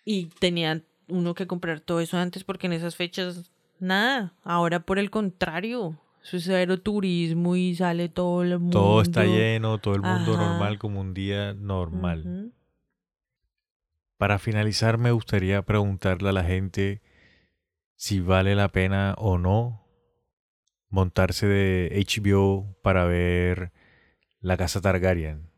Y 0.04 0.26
tenía 0.38 0.82
uno 1.08 1.34
que 1.34 1.48
comprar 1.48 1.80
todo 1.80 2.00
eso 2.00 2.16
antes 2.16 2.44
porque 2.44 2.68
en 2.68 2.74
esas 2.74 2.94
fechas 2.94 3.50
nada. 3.80 4.32
Ahora 4.44 4.80
por 4.80 5.00
el 5.00 5.10
contrario, 5.10 5.98
eso 6.22 6.36
es 6.36 6.48
aeroturismo 6.48 7.56
y 7.56 7.74
sale 7.74 8.08
todo 8.08 8.42
el 8.44 8.58
mundo. 8.60 8.78
Todo 8.78 9.02
está 9.02 9.24
lleno, 9.24 9.78
todo 9.78 9.94
el 9.96 10.02
mundo 10.02 10.34
Ajá. 10.34 10.50
normal 10.50 10.78
como 10.78 11.00
un 11.00 11.14
día 11.14 11.54
normal. 11.54 12.52
Para 14.18 14.38
finalizar, 14.38 14.96
me 14.98 15.10
gustaría 15.10 15.62
preguntarle 15.62 16.30
a 16.30 16.32
la 16.32 16.44
gente 16.44 17.02
si 17.96 18.20
vale 18.20 18.54
la 18.54 18.68
pena 18.68 19.14
o 19.18 19.38
no 19.38 19.86
montarse 20.88 21.46
de 21.46 22.04
HBO 22.06 22.76
para 22.82 23.04
ver 23.04 23.72
La 24.40 24.56
Casa 24.56 24.80
Targaryen. 24.80 25.50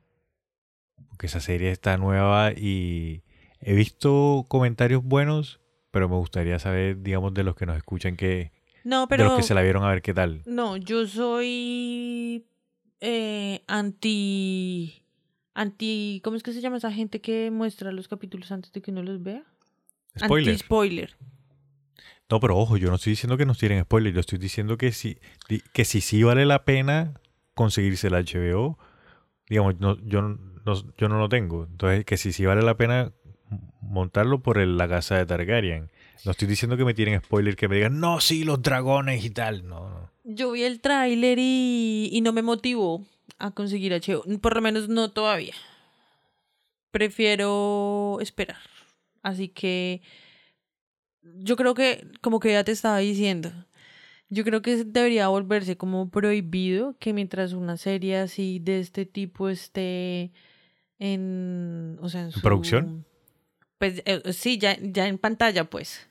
Porque 1.08 1.26
esa 1.26 1.40
serie 1.40 1.70
está 1.70 1.96
nueva 1.96 2.52
y 2.52 3.22
he 3.60 3.74
visto 3.74 4.44
comentarios 4.48 5.04
buenos, 5.04 5.60
pero 5.90 6.08
me 6.08 6.16
gustaría 6.16 6.58
saber, 6.58 7.00
digamos, 7.02 7.34
de 7.34 7.44
los 7.44 7.54
que 7.54 7.66
nos 7.66 7.76
escuchan, 7.76 8.16
que, 8.16 8.52
No, 8.84 9.02
de 9.02 9.06
pero 9.08 9.24
los 9.24 9.36
que 9.36 9.42
se 9.42 9.54
la 9.54 9.62
vieron 9.62 9.84
a 9.84 9.90
ver 9.90 10.02
qué 10.02 10.14
tal. 10.14 10.42
no, 10.46 10.76
yo 10.76 11.06
soy 11.06 12.46
eh, 13.00 13.62
anti 13.68 14.97
anti 15.60 16.20
¿cómo 16.24 16.36
es 16.36 16.42
que 16.42 16.52
se 16.52 16.60
llama 16.60 16.76
esa 16.78 16.92
gente 16.92 17.20
que 17.20 17.50
muestra 17.50 17.92
los 17.92 18.08
capítulos 18.08 18.50
antes 18.52 18.72
de 18.72 18.80
que 18.80 18.90
uno 18.90 19.02
los 19.02 19.22
vea? 19.22 19.44
Spoiler. 20.18 20.50
Anti 20.54 20.58
spoiler. 20.64 21.16
No, 22.30 22.40
pero 22.40 22.56
ojo, 22.58 22.76
yo 22.76 22.88
no 22.90 22.96
estoy 22.96 23.12
diciendo 23.12 23.36
que 23.36 23.46
nos 23.46 23.58
tiren 23.58 23.82
spoiler, 23.82 24.12
yo 24.12 24.20
estoy 24.20 24.38
diciendo 24.38 24.76
que 24.76 24.92
sí, 24.92 25.18
di- 25.48 25.62
que 25.72 25.84
si 25.84 26.00
sí 26.00 26.22
vale 26.22 26.44
la 26.44 26.64
pena 26.64 27.14
conseguirse 27.54 28.08
el 28.08 28.14
HBO, 28.14 28.78
digamos, 29.48 29.80
no, 29.80 29.96
yo, 30.04 30.20
no, 30.22 30.94
yo 30.98 31.08
no 31.08 31.18
lo 31.18 31.28
tengo, 31.30 31.64
entonces 31.64 32.04
que 32.04 32.16
si 32.18 32.32
sí 32.32 32.44
vale 32.44 32.62
la 32.62 32.76
pena 32.76 33.12
montarlo 33.80 34.42
por 34.42 34.58
el- 34.58 34.76
la 34.76 34.86
casa 34.88 35.16
de 35.16 35.24
Targaryen. 35.26 35.90
No 36.24 36.32
estoy 36.32 36.48
diciendo 36.48 36.76
que 36.76 36.84
me 36.84 36.92
tienen 36.94 37.20
spoiler, 37.22 37.56
que 37.56 37.68
me 37.68 37.76
digan, 37.76 37.98
no, 37.98 38.20
sí, 38.20 38.44
los 38.44 38.60
dragones 38.60 39.24
y 39.24 39.30
tal. 39.30 39.66
No, 39.66 39.88
no. 39.88 40.10
Yo 40.24 40.52
vi 40.52 40.64
el 40.64 40.80
tráiler 40.80 41.38
y, 41.40 42.10
y 42.12 42.20
no 42.20 42.32
me 42.34 42.42
motivó 42.42 43.06
a 43.38 43.50
conseguir 43.52 43.92
HBO. 43.92 44.24
Por 44.40 44.54
lo 44.56 44.62
menos 44.62 44.88
no 44.88 45.10
todavía. 45.12 45.54
Prefiero 46.90 48.18
esperar. 48.20 48.56
Así 49.22 49.48
que 49.48 50.00
yo 51.22 51.56
creo 51.56 51.74
que, 51.74 52.06
como 52.20 52.40
que 52.40 52.52
ya 52.52 52.64
te 52.64 52.72
estaba 52.72 52.98
diciendo, 52.98 53.52
yo 54.30 54.44
creo 54.44 54.62
que 54.62 54.84
debería 54.84 55.28
volverse 55.28 55.76
como 55.76 56.10
prohibido 56.10 56.96
que 56.98 57.12
mientras 57.12 57.52
una 57.52 57.76
serie 57.76 58.16
así 58.16 58.58
de 58.60 58.80
este 58.80 59.04
tipo 59.04 59.48
esté 59.48 60.32
en, 60.98 61.98
o 62.00 62.08
sea, 62.08 62.22
en, 62.22 62.28
¿En 62.34 62.40
producción? 62.40 63.04
Pues 63.78 64.02
eh, 64.06 64.32
sí, 64.32 64.58
ya, 64.58 64.76
ya 64.80 65.06
en 65.06 65.18
pantalla, 65.18 65.64
pues. 65.68 66.08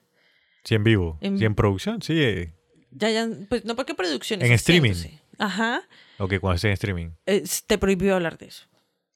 Sí, 0.64 0.76
en 0.76 0.84
vivo. 0.84 1.18
En- 1.22 1.38
Sí, 1.40 1.46
en 1.46 1.56
producción, 1.56 2.02
sí. 2.02 2.14
eh. 2.22 2.54
Ya, 2.92 3.10
ya, 3.10 3.28
pues 3.50 3.66
no 3.66 3.76
porque 3.76 3.94
producción. 3.96 4.42
En 4.42 4.52
streaming. 4.54 4.94
Ajá. 5.38 5.82
Ok, 6.20 6.36
cuando 6.40 6.56
esté 6.56 6.68
en 6.68 6.74
streaming. 6.74 7.10
Eh, 7.26 7.44
te 7.68 7.78
prohibió 7.78 8.16
hablar 8.16 8.38
de 8.38 8.48
eso. 8.48 8.66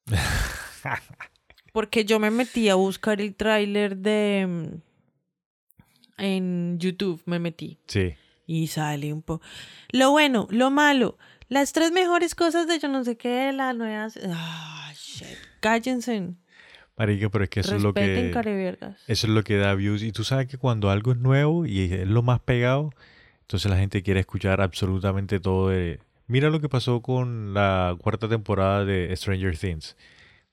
Porque 1.74 2.06
yo 2.06 2.20
me 2.20 2.32
metí 2.32 2.70
a 2.70 2.76
buscar 2.76 3.22
el 3.22 3.34
tráiler 3.36 3.98
de... 3.98 4.46
mm, 4.48 4.82
En 6.18 6.78
YouTube 6.80 7.22
me 7.26 7.40
metí. 7.40 7.78
Sí. 7.88 8.14
Y 8.46 8.68
sale 8.68 9.14
un 9.14 9.22
poco... 9.22 9.44
Lo 9.92 10.12
bueno, 10.12 10.48
lo 10.52 10.70
malo. 10.72 11.18
Las 11.48 11.74
tres 11.74 11.92
mejores 11.92 12.36
cosas 12.36 12.68
de 12.68 12.80
yo 12.80 12.88
no 12.90 13.04
sé 13.04 13.16
qué 13.18 13.52
la 13.54 13.74
nueva... 13.74 14.08
Ah, 14.28 14.92
shit. 14.96 15.28
Cállense. 15.62 16.34
Marica, 16.98 17.30
pero 17.30 17.46
es 17.46 17.50
que 17.50 17.62
eso 17.62 17.76
es 17.76 17.82
lo 17.82 17.94
Respeten, 17.94 18.32
que... 18.32 18.96
Eso 19.08 19.28
es 19.28 19.34
lo 19.34 19.44
que 19.44 19.56
da 19.58 19.74
views. 19.74 20.04
Y 20.04 20.12
tú 20.12 20.24
sabes 20.24 20.48
que 20.48 20.58
cuando 20.58 20.90
algo 20.90 21.14
es 21.14 21.18
nuevo 21.18 21.66
y 21.66 21.82
es 21.94 22.08
lo 22.08 22.22
más 22.22 22.42
pegado, 22.42 22.92
entonces 23.42 23.72
la 23.72 23.78
gente 23.78 24.04
quiere 24.04 24.20
escuchar 24.20 24.62
absolutamente 24.62 25.40
todo 25.40 25.70
de... 25.70 26.00
Mira 26.32 26.50
lo 26.50 26.62
que 26.62 26.70
pasó 26.70 27.02
con 27.02 27.54
la 27.54 27.94
cuarta 28.00 28.30
temporada 28.30 28.86
de 28.86 29.14
Stranger 29.18 29.58
Things. 29.58 29.98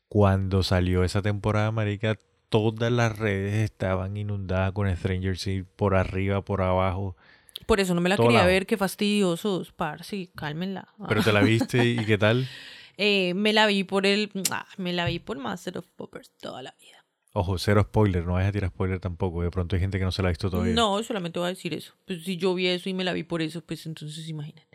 Cuando 0.09 0.65
salió 0.65 1.05
esa 1.05 1.23
temporada, 1.23 1.71
marica, 1.71 2.19
todas 2.49 2.91
las 2.91 3.17
redes 3.17 3.55
estaban 3.55 4.17
inundadas 4.17 4.73
con 4.73 4.93
Stranger 4.97 5.39
Things 5.39 5.69
por 5.77 5.95
arriba, 5.95 6.45
por 6.45 6.63
abajo. 6.63 7.17
Por 7.65 7.79
eso 7.79 7.95
no 7.95 8.01
me 8.01 8.09
la 8.09 8.17
quería 8.17 8.45
ver. 8.45 8.67
Qué 8.67 8.77
fastidiosos, 8.77 9.71
par. 9.71 10.03
Sí, 10.03 10.33
cálmenla. 10.35 10.89
Pero 11.07 11.23
te 11.23 11.33
la 11.33 11.43
viste 11.43 11.85
y 11.85 12.05
qué 12.05 12.19
tal. 12.19 12.49
Eh, 12.97 13.35
me 13.35 13.53
la 13.53 13.69
vi 13.69 13.85
por 13.85 14.05
el... 14.05 14.33
ah, 14.51 14.67
me 14.79 14.93
la 14.93 15.07
vi 15.07 15.21
por 15.21 15.39
Master 15.39 15.79
of 15.79 15.87
Poppers 15.95 16.33
toda 16.41 16.61
la 16.61 16.75
vida. 16.81 17.05
Ojo, 17.35 17.57
cero 17.57 17.85
spoiler, 17.85 18.27
no 18.27 18.33
vayas 18.33 18.49
a 18.49 18.53
tirar 18.53 18.71
spoiler 18.71 18.99
tampoco. 18.99 19.43
De 19.43 19.53
pronto 19.53 19.77
hay 19.77 19.81
gente 19.81 20.01
que 20.01 20.05
no 20.05 20.11
se 20.11 20.23
la 20.23 20.29
ha 20.29 20.33
visto 20.33 20.51
todavía. 20.51 20.75
No, 20.75 21.01
solamente 21.05 21.39
voy 21.39 21.47
a 21.47 21.51
decir 21.51 21.73
eso. 21.73 21.95
Pues 22.05 22.25
si 22.25 22.37
yo 22.37 22.53
vi 22.53 22.67
eso 22.67 22.89
y 22.89 22.95
me 22.95 23.05
la 23.05 23.13
vi 23.13 23.23
por 23.23 23.43
eso, 23.43 23.61
pues 23.61 23.87
entonces 23.87 24.29
imagínate. 24.29 24.68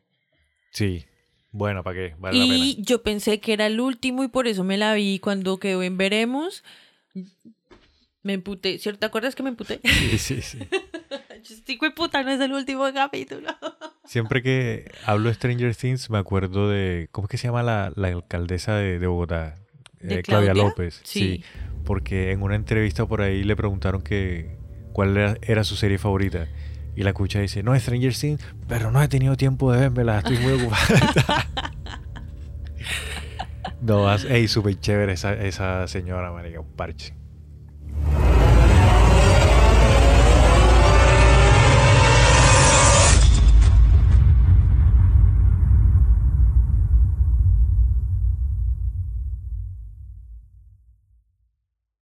Sí. 0.73 1.05
Bueno, 1.51 1.83
¿para 1.83 1.95
qué? 1.95 2.15
Vale 2.17 2.37
la 2.39 2.45
y 2.55 2.81
yo 2.81 3.03
pensé 3.03 3.39
que 3.39 3.53
era 3.53 3.67
el 3.67 3.79
último 3.79 4.23
y 4.23 4.27
por 4.27 4.47
eso 4.47 4.63
me 4.63 4.77
la 4.77 4.93
vi 4.95 5.19
cuando 5.19 5.57
quedó 5.59 5.83
en 5.83 5.97
Veremos. 5.97 6.63
Me 8.23 8.33
emputé, 8.33 8.79
¿cierto? 8.79 8.99
¿Te 9.01 9.05
acuerdas 9.05 9.35
que 9.35 9.43
me 9.43 9.49
emputé? 9.49 9.77
pena. 9.79 9.93
Sí, 9.99 10.17
sí, 10.17 10.41
sí. 10.41 10.57
Yo 11.43 11.55
estoy 11.55 11.77
de 11.77 11.91
puta, 11.91 12.23
no 12.23 12.31
es 12.31 12.39
el 12.39 12.53
último 12.53 12.85
capítulo. 12.93 13.49
Siempre 14.05 14.41
que 14.41 14.89
hablo 15.05 15.27
de 15.29 15.35
Stranger 15.35 15.75
Things 15.75 16.09
me 16.09 16.17
acuerdo 16.17 16.69
de, 16.69 17.09
¿cómo 17.11 17.25
es 17.27 17.31
que 17.31 17.37
se 17.37 17.47
llama 17.47 17.63
la, 17.63 17.91
la 17.95 18.07
alcaldesa 18.09 18.75
de, 18.77 18.97
de 18.99 19.07
Bogotá? 19.07 19.55
¿De 19.99 20.19
Eh, 20.19 20.23
Claudia 20.23 20.53
Claudia? 20.53 20.63
López. 20.69 21.01
Sí. 21.03 21.43
porque 21.85 22.31
en 22.31 22.41
una 22.41 22.55
entrevista 22.55 23.05
por 23.05 23.21
ahí 23.21 23.43
le 23.43 23.55
preguntaron 23.57 24.01
que 24.01 24.57
cuál 24.93 25.17
era, 25.17 25.37
era 25.41 25.63
su 25.65 25.75
serie 25.75 25.97
favorita. 25.97 26.47
Y 26.95 27.03
la 27.03 27.09
escucha 27.09 27.39
dice, 27.39 27.63
no, 27.63 27.77
Stranger 27.79 28.13
Things, 28.15 28.41
pero 28.67 28.91
no 28.91 29.01
he 29.01 29.07
tenido 29.07 29.35
tiempo 29.35 29.71
de 29.71 29.89
verla, 29.89 30.19
estoy 30.19 30.37
muy 30.37 30.53
ocupada. 30.53 31.47
no, 33.81 34.07
as- 34.09 34.25
ey, 34.25 34.47
súper 34.47 34.79
chévere 34.79 35.13
esa, 35.13 35.33
esa 35.33 35.87
señora, 35.87 36.31
marica, 36.31 36.59
un 36.59 36.71
parche. 36.75 37.13